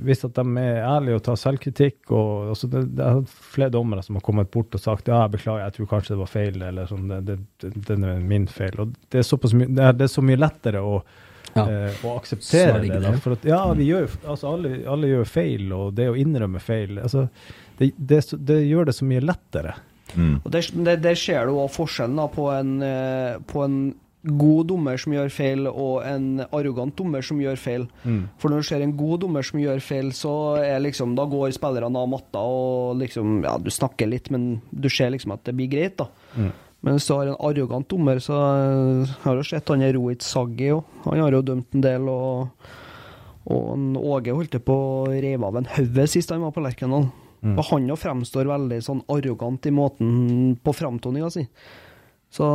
[0.04, 3.22] Hvis at de er ærlige og tar selvkritikk og altså det, det er
[3.56, 6.20] flere dommere som har kommet bort og sagt ja, jeg beklager, jeg tror kanskje det
[6.20, 8.76] var feil, eller sånn, det, det, det, det er min feil.
[8.84, 10.98] Og det er, såpass mye, det er, det er så mye lettere å,
[11.56, 11.64] Ja.
[11.72, 12.90] eh, å akseptere det.
[13.00, 13.20] Da, det.
[13.24, 16.60] for at, ja, vi gjør, jo- altså, alle, alle gjør feil, og det å innrømme
[16.60, 17.30] feil altså,
[17.80, 18.20] det, det,
[18.50, 19.78] det gjør det så mye lettere.
[20.16, 20.42] Mm.
[20.44, 23.78] Og Der, der, der ser du også forskjellen da, på, en, eh, på en
[24.26, 27.88] god dommer som gjør feil, og en arrogant dommer som gjør feil.
[28.42, 30.34] For når du ser en god dommer som gjør feil, så
[30.64, 34.90] er liksom, da går spillerne av matta og liksom Ja, du snakker litt, men du
[34.90, 36.10] ser liksom at det blir greit, da.
[36.86, 40.22] Men hvis du har en arrogant dommer, så eh, har du sett han er Rohit
[40.22, 40.84] Saggi òg.
[41.06, 42.68] Han har jo dømt en del, og,
[43.50, 47.08] og Åge holdt på å rive av en hode sist han var på Lerkendal.
[47.46, 51.44] Og han jo fremstår veldig sånn arrogant i måten på framtoninga si.
[52.34, 52.46] Så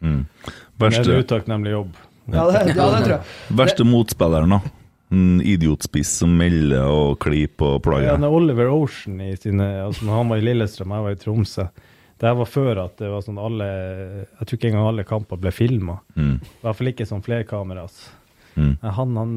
[0.00, 0.24] Mm.
[0.78, 1.96] Det er utakknemlig jobb.
[2.28, 3.22] ja det, ja, det tror jeg.
[3.62, 4.60] verste motspilleren, da?
[5.10, 8.18] En idiotspiss som melder og klyper og Ja, plager.
[8.20, 11.68] Ja, Oliver Ocean i sine altså når Han var i Lillestrøm, jeg var i Tromsø.
[12.18, 15.38] Det her var før at det var sånn alle Jeg tror ikke engang alle kamper
[15.40, 16.00] ble filma.
[16.18, 16.34] Mm.
[16.42, 17.98] I hvert fall ikke sånn flerkameras.
[18.58, 18.72] Mm.
[18.82, 19.32] Han, han,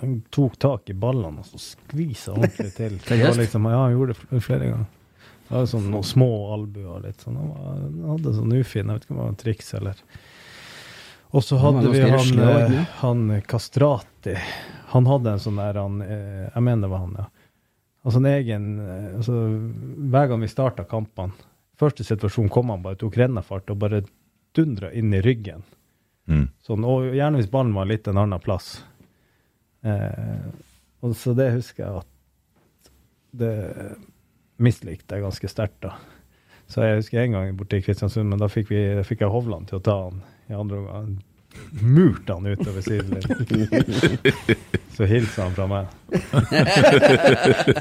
[0.00, 2.96] han tok tak i ballene og så skvisa ordentlig til.
[3.06, 4.88] Det var liksom, ja, han gjorde det flere ganger.
[5.48, 7.36] Det var sånn noen små albuer litt sånn.
[7.36, 10.04] Han, var, han hadde sånn ufin, jeg vet ikke om det var en triks eller
[11.34, 14.36] Og så hadde vi han, han, han Kastrati.
[14.94, 17.26] Han hadde en sånn der han, eh, Jeg mener det var han, ja.
[18.04, 19.40] Altså en egen eh, altså,
[20.14, 21.34] Hver gang vi starta kampene
[21.80, 24.04] Første situasjon kom han bare tok rennafart og bare
[24.54, 25.64] dundra inn i ryggen.
[26.30, 26.44] Mm.
[26.62, 28.76] Sånn, og gjerne hvis ballen var litt en annen plass.
[29.82, 30.44] Eh,
[31.02, 32.92] og så det husker jeg at
[33.34, 33.56] det
[34.56, 35.96] mislikte jeg ganske sterkt, da.
[36.70, 39.68] Så jeg husker en gang borte i Kristiansund, men da fikk, vi, fikk jeg Hovland
[39.68, 41.14] til å ta han i andre omgang.
[41.82, 44.18] Murte han utover sidelinjen.
[44.94, 45.90] Så hilser han fra meg.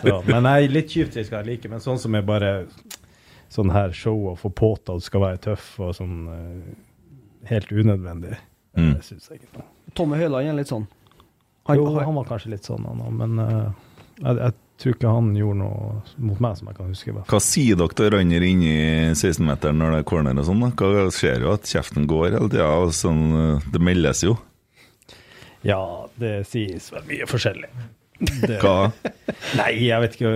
[0.01, 2.51] så, men nei, litt tjuvtrill skal jeg like, men sånn som er bare
[3.53, 6.73] sånn her show og få påtatt skal være tøff og sånn eh,
[7.51, 8.33] helt unødvendig.
[8.73, 8.95] Mm.
[8.95, 9.67] Det syns jeg ikke noe.
[9.93, 10.87] Tommy Høiland er litt sånn.
[11.69, 13.69] Jo, han var kanskje litt sånn, han òg, men uh,
[14.17, 17.15] jeg, jeg tror ikke han gjorde noe mot meg som jeg kan huske.
[17.31, 18.73] Hva sier dere til hverandre inni
[19.15, 20.65] 16-meteren når det er corner og sånn?
[20.75, 23.23] Hva skjer jo at kjeften går hele tida, og sånn,
[23.71, 24.37] det meldes jo.
[25.63, 25.81] Ja,
[26.19, 27.71] det sies vel mye forskjellig.
[28.19, 28.91] Det, Hva?
[29.59, 30.33] nei, jeg vet ikke.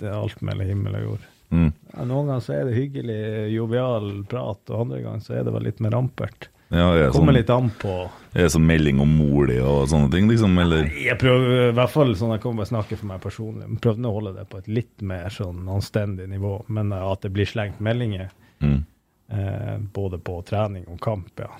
[0.00, 1.26] Det er alt mellom himmel og jord.
[1.54, 1.70] Mm.
[1.92, 3.20] Ja, noen ganger så er det hyggelig,
[3.54, 6.48] jovial prat, og andre ganger så er det vel litt mer ampert.
[6.74, 7.92] Ja, er Kommer sånn, litt an på
[8.36, 10.56] er det sånn melding om mor di og sånne ting, liksom?
[10.60, 10.88] Eller?
[10.98, 13.68] Jeg prøver i hvert fall sånn jeg kommer å snakke for meg personlig.
[13.80, 17.30] Prøvde å holde det på et litt mer sånn anstendig nivå, men eh, at det
[17.36, 18.84] blir slengt meldinger Mm.
[19.28, 21.50] eh, både på trening og kamp, ja.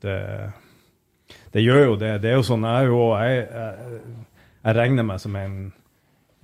[0.00, 0.18] Det,
[1.52, 2.12] det gjør jo det.
[2.22, 4.02] Det er jo sånn, jeg jo jeg, jeg,
[4.64, 5.56] jeg regner meg som en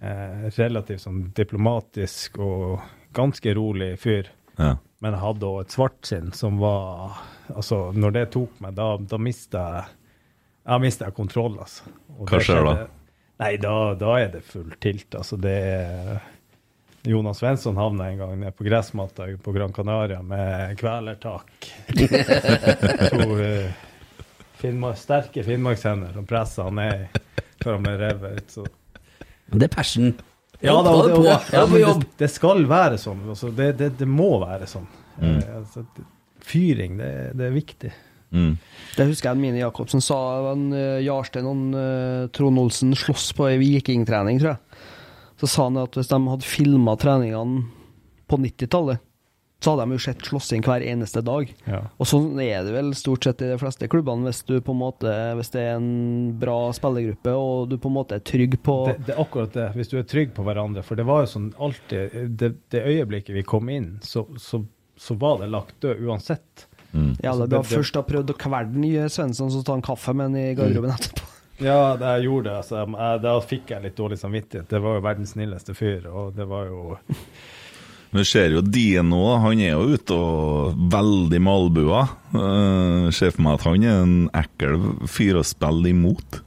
[0.03, 2.81] eh, relativt sånn diplomatisk og
[3.15, 4.31] ganske rolig fyr.
[4.59, 4.77] Ja.
[5.01, 7.21] Men jeg hadde òg et svartsinn som var
[7.57, 9.97] Altså, når det tok meg, da, da mista jeg
[10.71, 11.89] jeg mista kontroll, altså.
[12.19, 12.75] Og Hva skjer da?
[13.41, 15.15] Nei, da, da er det full tilt.
[15.17, 16.21] Altså, det er
[17.09, 21.71] Jonas Svensson havna en gang nede på gressmatta på Gran Canaria med kvelertak.
[23.11, 23.71] to uh,
[24.61, 27.07] Finnmark, sterke finnmarkshender som pressa han ned
[27.63, 28.53] før han ble revet ut.
[28.53, 28.67] Så
[29.57, 30.13] Det er passion.
[30.61, 33.25] ja, da, det, det Ja, det, det skal være sånn.
[33.33, 34.87] Altså, det, det, det må være sånn.
[35.17, 35.39] Mm.
[35.39, 36.07] Eh, altså, det-
[36.47, 37.93] fyring, det, det er viktig.
[38.31, 38.55] Mm.
[38.95, 40.19] Det husker jeg Mine Jacobsen sa.
[40.53, 44.89] En, uh, Jarstein og uh, Trond Olsen sloss på ei vikingtrening, tror jeg.
[45.41, 47.65] Så sa han at hvis de hadde filma treningene
[48.31, 49.01] på 90-tallet,
[49.61, 51.51] så hadde de jo sett slåssing hver eneste dag.
[51.69, 51.83] Ja.
[52.01, 54.81] Og sånn er det vel stort sett i de fleste klubbene, hvis du på en
[54.81, 58.77] måte Hvis det er en bra spillergruppe og du på en måte er trygg på
[58.89, 60.85] Det, det er akkurat det, hvis du er trygg på hverandre.
[60.87, 64.63] For det var jo sånn alltid Det, det øyeblikket vi kom inn, så, så,
[65.01, 66.67] så var det lagt død uansett.
[66.93, 67.17] Mm.
[67.23, 69.75] Ja, Altså, det, det- det- først har prøvd å kvele den nye Svensson, så ta
[69.79, 71.27] en kaffe med den i garderoben etterpå.
[71.61, 72.53] Ja, det jeg gjorde det.
[72.57, 74.69] Altså, jeg, da fikk jeg litt dårlig samvittighet.
[74.71, 79.19] Det var jo verdens snilleste fyr, og det var jo Men vi ser jo Dino,
[79.43, 82.01] han er jo ute og veldig med albua.
[82.33, 86.41] Uh, ser for meg at han er en ekkel fyr å spille imot.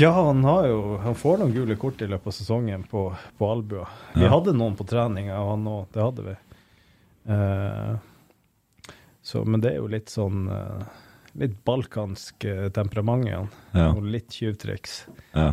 [0.00, 3.04] Ja, han har jo Han får noen gule kort i løpet av sesongen på,
[3.38, 3.84] på albua.
[4.16, 4.32] Vi Ja.
[4.32, 5.84] hadde noen på trening, og han òg.
[5.92, 6.34] Det hadde vi.
[7.28, 7.94] Eh,
[9.24, 11.00] så, men det er jo litt sånn eh,
[11.40, 13.48] Litt balkansk eh, temperament igjen.
[13.74, 13.88] Ja.
[13.90, 15.00] Og litt tjuvtriks.
[15.34, 15.48] Ja.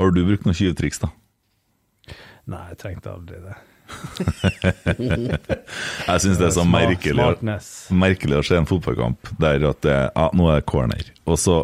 [0.00, 1.10] Har du brukt noen tjuvtriks, da?
[2.48, 3.58] nei, jeg trengte aldri det.
[6.08, 7.26] Jeg syns det er så merkelig,
[7.92, 11.58] merkelig å se en fotballkamp der at det, ja, nå er det corner, og så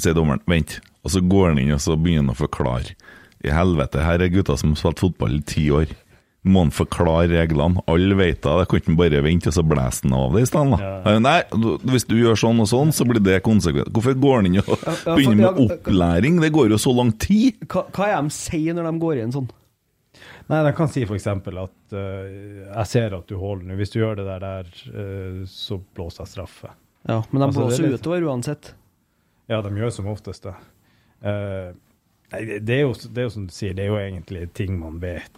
[0.00, 2.96] sier dommeren 'vent', og så går han inn og så begynner han å forklare.
[3.44, 5.92] I helvete, her er gutter som har spilt fotball i ti år.
[6.44, 7.80] Må han forklare reglene?
[7.88, 8.52] Alle vet det.
[8.60, 10.76] Jeg kan ikke bare vente, og så blæse han av det i stedet?
[10.76, 10.90] da?
[11.08, 11.18] Ja.
[11.24, 11.38] Nei,
[11.88, 13.88] hvis du gjør sånn og sånn, så blir det konsekvent.
[13.96, 16.36] Hvorfor går han inn og ja, begynner med opplæring?
[16.44, 17.56] Det går jo så lang tid!
[17.64, 19.48] Hva, hva er det de sier når de går inn sånn?
[20.52, 21.26] Nei, de kan si f.eks.
[21.32, 22.28] at uh,
[22.68, 23.78] jeg ser at du holder nå.
[23.80, 26.74] Hvis du gjør det der, der eh, så blåser jeg straffe.
[27.08, 28.74] Ja, Men de Altså, er blåser litt- utover uansett.
[29.48, 30.52] Ja, de gjør som oftest det.
[31.24, 31.93] Eh, Nei,
[32.40, 34.78] det- det er, jo, det er jo som du sier, det er jo egentlig ting
[34.78, 35.30] man vet.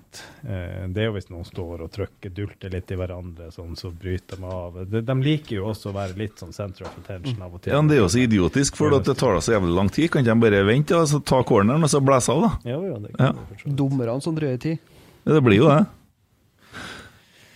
[0.49, 3.91] Eh, Det er jo hvis noen står og trykker, dulter litt i hverandre, sånn, så
[3.93, 4.79] bryter de av.
[4.91, 7.73] De, de liker jo også å være litt sånn center of attention av og til.
[7.73, 10.11] Ja, men Det er jo så idiotisk, for det tar da så jævlig lang tid.
[10.11, 12.71] Kan de bare vente og så ta corneren og så blæse av, da?
[12.71, 13.73] Ja, ja, det kan ja.
[13.75, 14.79] Dommerne som drøyer tid.
[15.27, 15.87] Ja, Det blir jo det.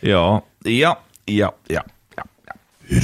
[0.03, 0.95] Ja, ja,
[1.29, 1.83] ja, ja.
[2.17, 2.23] ja.
[2.89, 2.99] Vi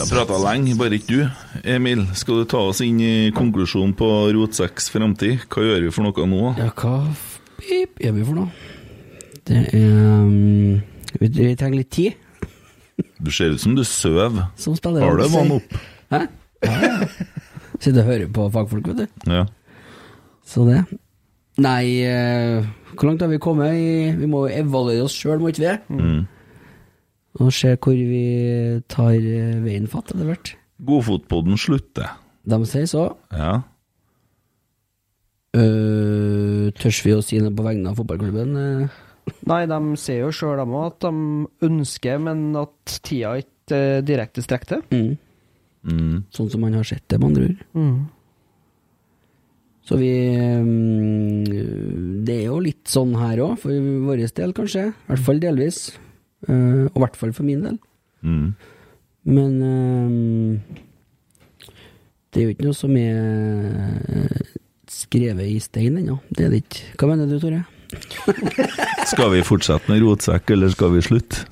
[0.00, 1.20] har prata lenge, bare ikke du.
[1.64, 4.06] Emil, skal du ta oss inn i konklusjonen på
[4.36, 5.44] Rotsekks framtid?
[5.50, 6.52] Hva gjør vi for noe nå?
[6.58, 6.94] Ja, hva
[7.58, 8.50] pip gjør vi for noe?
[9.48, 9.84] Det er
[10.20, 10.80] um,
[11.18, 12.16] vi, vi trenger litt tid
[13.24, 14.34] Du ser ut som du sover.
[14.58, 15.76] Har du vann opp?
[16.12, 16.22] Hæ?
[16.66, 17.08] Ja, ja.
[17.78, 19.30] Sitter og hører på fagfolk, vet du.
[19.30, 19.44] Ja.
[20.48, 20.80] Så det.
[21.62, 22.66] Nei, uh,
[22.96, 23.74] hvor langt har vi kommet?
[23.78, 25.76] i- Vi må jo evaluere oss sjøl, må ikke vi?
[26.02, 26.26] Mm.
[27.38, 28.24] Og se hvor vi
[28.90, 30.52] tar eh, veien fatt etter hvert.
[30.78, 32.14] Godfotpodden slutter.
[32.48, 33.08] De sier så.
[33.34, 33.58] Ja.
[35.56, 38.52] Uh, tørs vi å si noe på vegne av fotballklubben?
[38.62, 38.98] Eh,
[39.48, 41.10] Nei, de ser jo sjøl at de
[41.66, 44.84] ønsker, men at tida ikke eh, direkte strekker til.
[44.92, 45.16] mm.
[45.88, 46.14] Mm.
[46.34, 47.60] Sånn som man har sett det, med andre ord.
[47.78, 47.98] Mm.
[49.88, 50.10] Så vi
[50.60, 51.44] mm,
[52.26, 54.88] Det er jo litt sånn her òg, for vår del kanskje.
[54.90, 55.78] I hvert fall delvis.
[56.48, 57.78] Eh, og i hvert fall for min del.
[58.26, 58.50] Mm.
[59.28, 60.78] Men eh,
[62.32, 63.18] det er jo ikke noe som er
[64.16, 64.54] eh,
[64.88, 66.18] skrevet i stein ennå.
[66.32, 66.94] Det er det ikke.
[66.96, 67.64] Hva mener du, Tore?
[69.12, 71.46] Skal vi fortsette med rotsekk, eller skal vi slutte?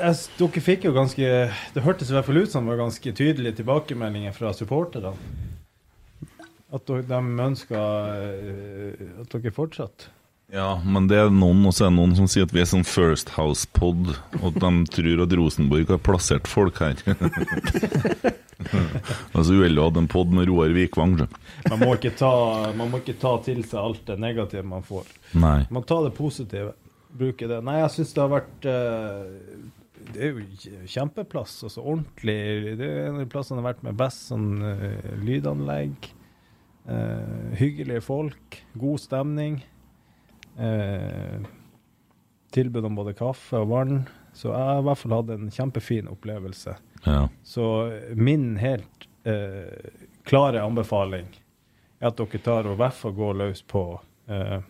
[0.00, 1.26] Dere fikk jo ganske
[1.74, 5.12] Det hørtes i hvert fall ut som det var ganske tydelige tilbakemeldinger fra supporterne.
[6.72, 7.82] At de ønska
[9.20, 10.08] at dere fortsatte.
[10.50, 12.86] Ja, men det er noen, og så er noen som sier at vi er sånn
[12.86, 16.98] First House-pod, og at de tror at Rosenborg har plassert folk her.
[19.36, 21.14] altså uheldig å ha en pod med Roar Vikvang.
[21.70, 22.32] Man må, ikke ta,
[22.76, 25.06] man må ikke ta til seg alt det negative man får.
[25.38, 25.60] Nei.
[25.70, 26.72] Man tar det positive.
[27.10, 27.58] Bruke det.
[27.66, 29.24] Nei, jeg syns det har vært uh,
[30.14, 30.38] Det er jo
[30.90, 31.56] kjempeplass.
[31.66, 35.10] Altså ordentlig Det er en av de plassene jeg har vært med best sånn uh,
[35.22, 35.94] lydanlegg.
[36.90, 38.58] Uh, hyggelige folk.
[38.78, 39.54] God stemning.
[40.58, 41.46] Eh,
[42.54, 44.02] tilbud om både kaffe og vann.
[44.32, 46.76] Så jeg har i hvert fall hatt en kjempefin opplevelse.
[47.04, 47.28] Ja.
[47.42, 47.64] Så
[48.14, 49.90] min helt eh,
[50.28, 51.28] klare anbefaling
[52.00, 53.84] er at dere tar og i hvert fall går løs på
[54.30, 54.60] eh,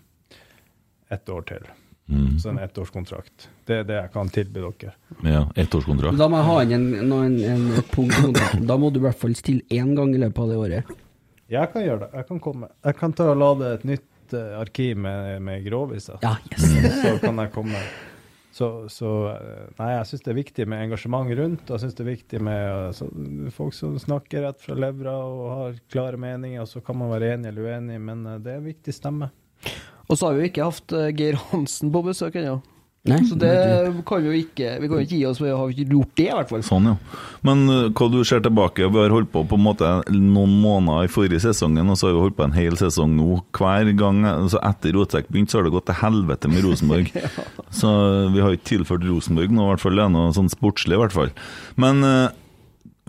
[1.11, 1.71] ett år til.
[2.11, 2.39] Mm.
[2.43, 3.49] Så en ettårskontrakt.
[3.67, 4.95] Det er det jeg kan tilby dere.
[5.23, 6.19] ja Ettårskontrakt.
[6.19, 8.41] Da må jeg ha inn en, en, en, et punkt.
[8.67, 10.91] Da må du i hvert fall stille én gang i løpet av det året.
[11.51, 12.11] Jeg kan gjøre det.
[12.19, 12.71] Jeg kan komme.
[12.87, 16.19] Jeg kan ta og lade et nytt eh, arkiv med, med gråviser.
[16.23, 16.71] Ja, yes.
[17.03, 17.83] Så kan jeg komme.
[18.53, 21.71] Så, så eh, Nei, jeg syns det er viktig med engasjement rundt.
[21.71, 23.11] Jeg syns det er viktig med eh, så,
[23.55, 26.63] folk som snakker rett fra levra og har klare meninger.
[26.65, 29.31] og Så kan man være enig eller uenig, men det er en viktig stemme.
[30.11, 32.59] Og så har vi jo ikke hatt Geir Hansen på besøk ennå.
[33.09, 33.49] Nei, Så det
[34.05, 36.27] kan vi jo ikke Vi kan jo ikke gi oss vi har ikke gjort det,
[36.27, 36.65] i hvert fall.
[36.67, 37.23] Sånn, ja.
[37.47, 41.09] Men uh, hva du ser tilbake, vi har holdt på på en måte noen måneder
[41.09, 43.39] i forrige sesongen, og så har vi holdt på en hel sesong nå.
[43.57, 47.09] Hver gang, altså etter Rotsekk begynte, så har det gått til helvete med Rosenborg.
[47.81, 47.91] Så
[48.35, 49.97] vi har ikke tilført Rosenborg nå, i hvert fall.
[49.97, 51.33] Det er noe sånn sportslig, i hvert fall.
[51.81, 52.29] Men uh,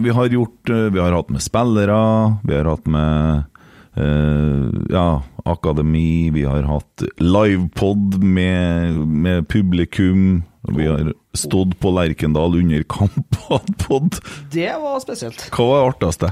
[0.01, 2.01] vi har gjort uh, Vi har hatt med spillere,
[2.47, 3.49] vi har hatt med
[3.95, 5.07] ja,
[5.43, 10.43] akademi, vi har hatt livepod med, med publikum.
[10.77, 13.35] Vi har stått på Lerkendal under kamp
[13.83, 14.21] pod.
[14.53, 15.49] Det var spesielt.
[15.51, 16.31] Hva var det artigste?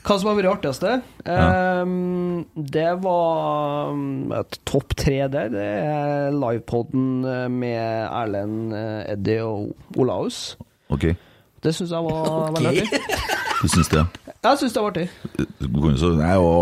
[0.00, 0.92] Hva som har vært det artigste?
[1.28, 5.50] Um, det var um, et topp tre der.
[5.52, 10.56] Det er livepoden eh, med Erlend, eh, Eddie og Olaus.
[10.90, 11.10] Ok,
[11.62, 13.00] Det syns jeg var veldig artig.
[13.60, 14.06] du syns det?
[14.40, 15.02] Jeg syns det var artig.
[15.36, 15.90] Det var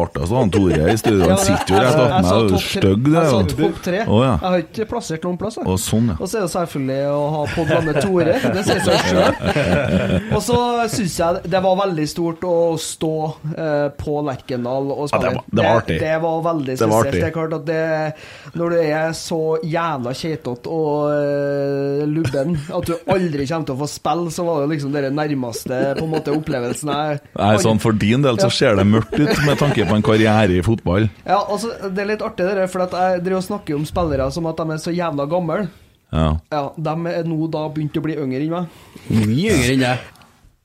[0.02, 0.20] artig.
[0.20, 0.34] altså.
[0.34, 3.12] han Tore i studio, han sitter jo rett jeg- attmed meg og er stygg, det.
[3.14, 4.00] Jeg sa topp tre.
[4.10, 4.32] Oh, ja.
[4.32, 5.58] Jeg har ikke plassert noen plass.
[5.62, 6.16] Og sånn, ja.
[6.18, 8.34] Og så er det selvfølgelig å ha podda med Tore.
[8.56, 10.34] Det sier seg sjøl.
[10.34, 10.58] Og så
[10.96, 13.12] syns jeg det var veldig stort å stå
[13.54, 16.00] eh, på Lerkendal og Ja, det var- det var artig.
[16.02, 17.14] Det, var veldig Det var spesielt.
[17.14, 22.58] Det, Det er klart at det Når du er så jævla keitete og eh, lubben
[22.74, 26.04] at du aldri kommer til å få spille, så var det liksom det nærmeste på
[26.06, 29.58] en måte opplevelsen jeg Nei, sånn For din del så ser det mørkt ut med
[29.60, 31.08] tanke på en karriere i fotball.
[31.24, 33.86] Ja, altså, det er litt artig, det der, for at jeg driver og snakker om
[33.88, 35.64] spillere som at de er så jævla gamle.
[36.12, 36.28] Ja.
[36.52, 38.78] Ja, De er nå da begynt å bli yngre enn meg.
[39.10, 40.06] Mye yngre enn deg.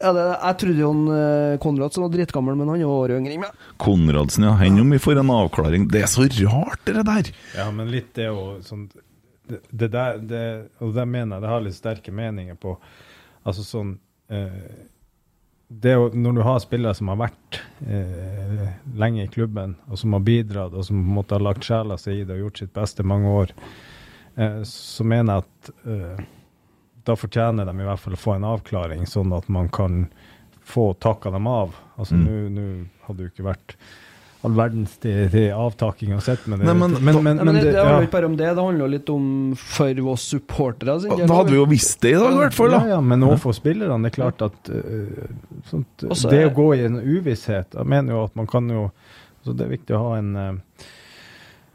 [0.03, 3.37] Ja, det, jeg trodde jo han eh, Konradsen var dritgammel, men han er året yngre
[3.37, 3.65] enn meg.
[3.79, 4.55] Konradsen, ja.
[4.59, 5.87] hender om vi får en avklaring.
[5.91, 7.31] Det er så rart, det der.
[7.55, 8.87] Ja, men litt det òg sånn
[9.49, 10.43] det, det der det,
[10.79, 12.77] Og det mener jeg det har litt sterke meninger på.
[13.43, 13.97] Altså sånn
[15.73, 18.67] det å, Når du har spillere som har vært eh,
[18.99, 21.97] lenge i klubben, og som har bidratt, og som på en måte har lagt sjela
[21.97, 23.53] si i det og gjort sitt beste mange år,
[24.37, 26.23] eh, så mener jeg at eh,
[27.03, 30.05] da fortjener de i hvert fall å få en avklaring, sånn at man kan
[30.63, 31.73] få takka dem av.
[31.97, 32.53] Altså Mm.
[32.55, 32.67] nå
[33.07, 33.75] hadde det jo ikke vært
[34.44, 37.61] all verdens til, til avtaking og sett, men det, Nei, men- men, men, men det,
[37.72, 40.98] det handler jo ikke bare om det, det handler jo litt om for oss supportere.
[41.06, 42.72] Da hadde vi jo visst det i dag, i hvert fall.
[42.76, 42.91] Ja, da.
[42.98, 44.02] ja, men òg for spillerne.
[44.03, 48.18] Det er klart at uh, sånt, Også Det å gå i en uvisshet Jeg mener
[48.18, 48.90] jo at man kan jo
[49.44, 50.86] så Det er viktig å ha en, uh,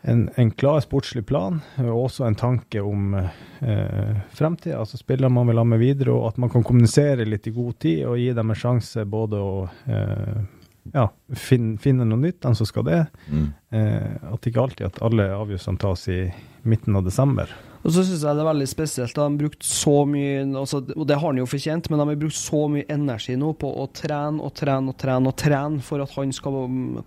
[0.08, 4.78] en, en klar sportslig plan, og også en tanke om eh, fremtida.
[4.80, 7.74] Altså spillere man vil ha med videre, og at man kan kommunisere litt i god
[7.82, 10.38] tid og gi dem en sjanse både å øh,
[10.94, 13.00] ja, finne, finne noe nytt, den som skal det.
[13.30, 13.48] Mm.
[13.70, 16.20] Eh, at ikke alltid at alle avgjørelsene tas i
[16.68, 17.50] midten av desember.
[17.84, 19.14] Og så syns jeg det er veldig spesielt.
[19.14, 22.20] De har brukt så mye altså, Og det har han jo fortjent, men de har
[22.20, 26.02] brukt så mye energi nå på å trene og trene og trene og trene for
[26.02, 26.58] at han skal,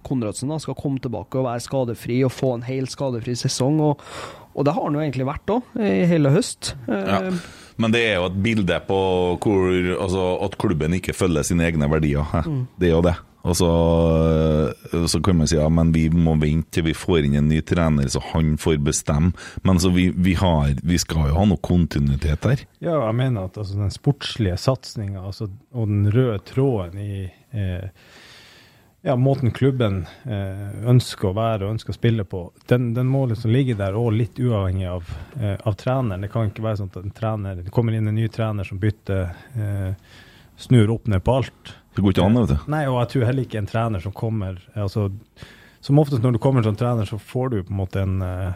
[0.08, 3.82] Konradsen da, skal komme tilbake og være skadefri og få en helt skadefri sesong.
[3.84, 4.06] Og,
[4.56, 6.74] og det har han jo egentlig vært òg, i hele høst.
[6.88, 7.20] Ja.
[7.28, 7.44] Eh,
[7.82, 9.02] Men det er jo et bilde på
[9.42, 9.68] hvor,
[9.98, 12.26] altså, at klubben ikke følger sine egne verdier.
[12.46, 12.64] Mm.
[12.80, 13.18] Det er jo det.
[13.42, 13.70] Og så,
[15.08, 17.62] så kan man si ja, men vi må vente til vi får inn en ny
[17.66, 19.34] trener, så han får bestemme.
[19.66, 22.66] Men vi, vi, har, vi skal jo ha noe kontinuitet her.
[22.84, 27.90] Ja, jeg mener at altså, den sportslige satsinga altså, og den røde tråden i eh,
[29.02, 33.26] ja, måten klubben eh, ønsker å være og ønsker å spille på, den, den må
[33.30, 35.10] liksom ligge der, og litt uavhengig av,
[35.40, 36.22] eh, av treneren.
[36.22, 38.82] Det kan ikke være sånn at en trener, det kommer inn en ny trener som
[38.82, 40.12] bytter eh,
[40.62, 41.76] snur opp ned på alt.
[41.96, 42.68] Det går ikke an, vet du.
[42.72, 45.10] Nei, og jeg tror heller ikke en trener som kommer altså,
[45.84, 48.54] Som oftest når du kommer som trener, så får du på en måte en, eh,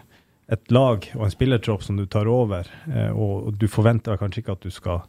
[0.55, 4.43] et lag og en spillertropp som du tar over, eh, og, og du forventer kanskje
[4.43, 5.01] ikke at du skal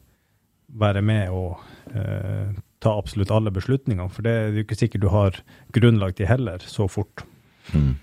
[0.80, 1.60] være med og
[1.92, 5.38] eh, ta absolutt alle beslutningene, for det er jo ikke sikkert du har
[5.76, 7.22] grunnlag til heller, så fort.
[7.74, 7.94] Mm.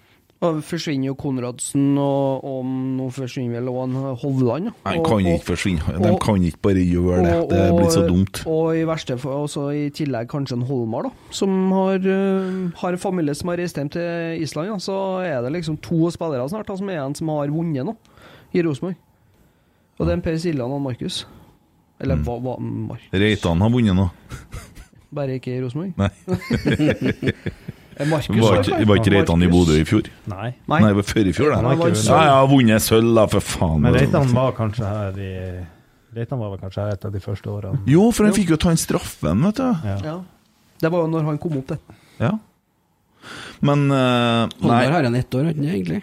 [0.43, 4.67] Og forsvinner jo Konradsen, og, og nå forsvinner vel òg Hovland.
[4.67, 5.95] Og, Nei, Og- kan og- ikke forsvinne.
[6.03, 7.49] De og- kan ikke bare gjøre det.
[7.49, 8.41] Det blir så dumt.
[8.45, 12.89] Og i verste fall også i tillegg kanskje en Holmar, da, som har, øh, har
[12.91, 14.67] en familie som har reist hjem til Island.
[14.67, 14.75] Ja.
[14.77, 17.95] Så er det liksom to spillere snart da, som er en som har vunnet nå,
[18.53, 18.95] i Rosenborg.
[19.99, 21.25] Og det er Per Siljan og Markus.
[22.01, 22.23] Eller Mm.
[22.25, 24.09] hva, hva Markus Reitan har vunnet nå.
[25.13, 25.93] bare ikke i Rosenborg?
[25.95, 26.09] Nei.
[27.93, 30.09] Er Markus Var ikke, var ikke Reitan i Bodø i fjor?
[30.31, 30.49] Nei.
[30.65, 30.79] Nei.
[30.79, 31.89] Nei, det var før i fjor, Han det.
[32.01, 33.79] Ja, jeg har vunnet sølv, da, for faen.
[33.85, 35.33] Men Reitan var kanskje her i
[36.13, 37.81] Reitan var vel kanskje her et av de første årene.
[37.89, 39.69] Jo, for han fikk jo ta en straffen, vet du.
[39.89, 39.97] Ja.
[40.05, 40.17] Ja.
[40.83, 41.79] Det var jo når han kom opp, det.
[42.21, 42.35] Ja.
[43.63, 44.49] Men eh, Nei.
[44.61, 46.01] Holmar har han ett år, han ikke egentlig?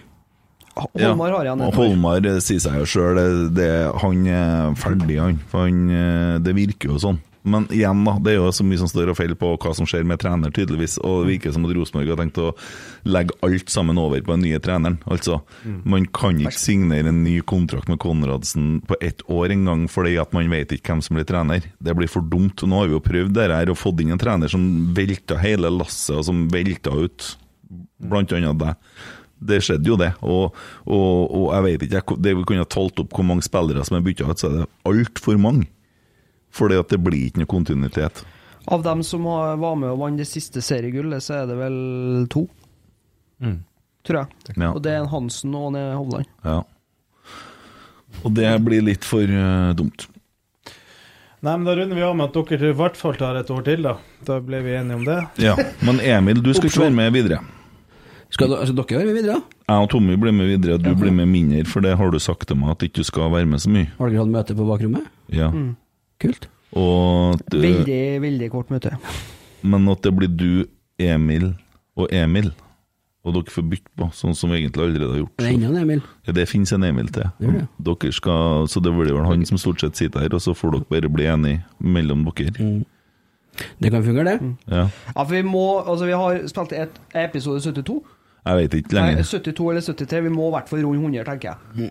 [0.80, 1.78] Holmar har igjen ett år.
[1.78, 5.38] Holmar eh, sier seg jo sjøl han er ferdig, han.
[5.52, 7.20] For han, eh, det virker jo sånn.
[7.42, 9.86] Men igjen, da, det er jo så mye som står og faller på hva som
[9.88, 10.98] skjer med trener, tydeligvis.
[11.00, 12.50] Og det virker som at Rosenborg har tenkt å
[13.08, 14.98] legge alt sammen over på den nye treneren.
[15.08, 15.38] Altså,
[15.88, 20.34] man kan ikke signere en ny kontrakt med Konradsen på ett år engang, fordi at
[20.36, 21.64] man vet ikke hvem som blir trener.
[21.80, 22.60] Det blir for dumt.
[22.68, 25.72] Nå har vi jo prøvd det her og fått inn en trener som velta hele
[25.72, 27.32] lasset, og som velta ut
[28.00, 28.86] blant annet deg.
[29.40, 30.10] Det skjedde jo, det.
[30.20, 30.52] Og,
[30.84, 33.80] og, og jeg vet ikke, jeg- det vi kunne ha talt opp hvor mange spillere
[33.88, 35.64] som er bytta ut, så er det altfor mange.
[36.50, 38.24] Fordi at det blir ikke noe kontinuitet.
[38.68, 42.48] Av dem som var med og vant det siste seriegullet, så er det vel to,
[43.40, 43.62] Mm.
[44.04, 44.56] tror jeg.
[44.58, 44.72] Ja.
[44.74, 46.26] Og det er en Hansen og en Hovland.
[46.44, 46.62] Ja.
[48.24, 50.06] Og det blir litt for uh, dumt.
[51.40, 53.62] Nei, men Da runder vi av med at dere i hvert fall tar et år
[53.64, 53.94] til, da.
[54.28, 55.16] Da ble vi enige om det.
[55.40, 55.54] Ja,
[55.86, 57.38] Men Emil, du skal ikke være med videre.
[58.30, 59.38] Skal dere- altså, dere være med videre?
[59.70, 62.18] Jeg og Tommy blir med videre, og du blir med mindre, for det har du
[62.20, 63.88] sagt til meg at ikke du skal være med så mye.
[63.96, 65.06] Har dere hatt møte på bakrommet?
[65.32, 65.48] Ja.
[66.20, 66.48] Kult.
[66.76, 68.92] Og at, eh, Veldig, veldig kort møte.
[69.62, 70.66] Men at det blir du,
[71.00, 71.54] Emil
[71.96, 72.52] og Emil,
[73.24, 75.34] og dere får bytte på, sånn som vi egentlig allerede har gjort.
[75.40, 76.02] Det er ennå en Emil.
[76.26, 77.26] Ja, det finnes en Emil til.
[77.40, 77.66] Det det.
[77.88, 80.76] Dere skal, så det blir vel han som stort sett sitter her, og så får
[80.78, 82.54] dere bare bli enige mellom dere.
[82.56, 82.84] Mm.
[83.82, 84.56] Det kan fungere, det.
[84.70, 84.86] Ja.
[85.16, 87.98] Ja, for vi må Altså, vi har spilt et episode 72.
[88.46, 90.22] Jeg vet ikke Nei, 72 eller 73.
[90.24, 91.56] Vi må i hvert fall runde 100, tenker jeg.
[91.76, 91.90] Mm.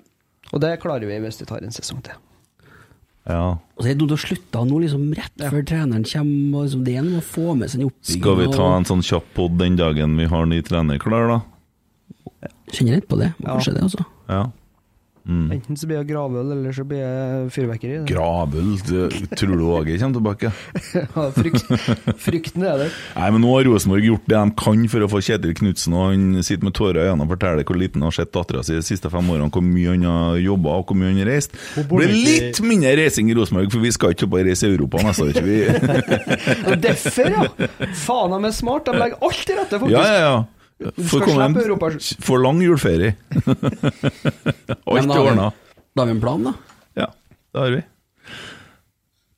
[0.53, 2.14] Og det klarer vi hvis vi tar en sesong til.
[3.28, 3.58] Ja.
[3.76, 6.60] Og så er det dumt å slutte nå, liksom rett før treneren kommer.
[6.60, 8.22] Og liksom, det er noe å få med seg en oppbygging.
[8.24, 12.50] Skal vi ta en sånn kjapp pod den dagen vi har ny trener klar, da?
[12.72, 13.34] Kjenner litt på det.
[13.44, 13.78] Kanskje Ja.
[13.78, 14.06] Det, altså.
[14.30, 14.41] Ja.
[15.28, 18.00] Enten så blir det gravøl, eller så blir det fyrverkeri.
[18.10, 18.72] Gravøl,
[19.38, 20.52] tror du Åge kommer tilbake?
[21.00, 21.66] Ja, frykt,
[22.22, 22.94] frykten er der.
[23.16, 26.10] Nei, men nå har Rosenborg gjort det de kan for å få Kjetil Knutsen, og
[26.12, 28.78] han sitter med tårer i øynene og forteller hvor liten han har sett dattera si
[28.78, 31.56] de siste fem årene, hvor mye han har jobba og hvor mye han har reist.
[31.76, 35.04] Det blir litt mindre reising i Rosenborg, for vi skal ikke bare reise i Europa
[35.06, 36.80] neste år.
[36.88, 37.48] Derfor, ja!
[38.06, 38.88] Faen, de er smart.
[38.90, 39.96] De legger alt til rette, faktisk.
[39.96, 40.59] Ja, ja, ja.
[40.80, 41.56] Får komme en
[42.23, 43.15] for lang juleferie.
[44.88, 45.49] Alt er ordna.
[45.95, 46.53] Da har vi en plan, da.
[46.95, 47.07] Ja,
[47.53, 47.81] det har vi.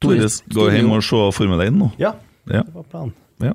[0.01, 1.91] Tore skal hjem og se Formel 1 nå.
[2.01, 2.13] Ja,
[2.49, 3.13] Ja, det var planen.
[3.41, 3.53] ja.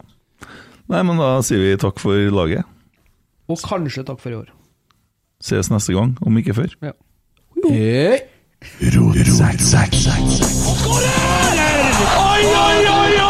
[0.87, 2.63] Nei, men da sier vi takk for laget.
[3.51, 4.51] Og kanskje takk for i år.
[5.43, 6.71] Ses neste gang, om ikke før.
[6.83, 6.93] Ja.
[7.67, 8.21] Hei.
[10.47, 11.19] Skårer!
[12.07, 13.26] Oi, oi, oi, oi, oi!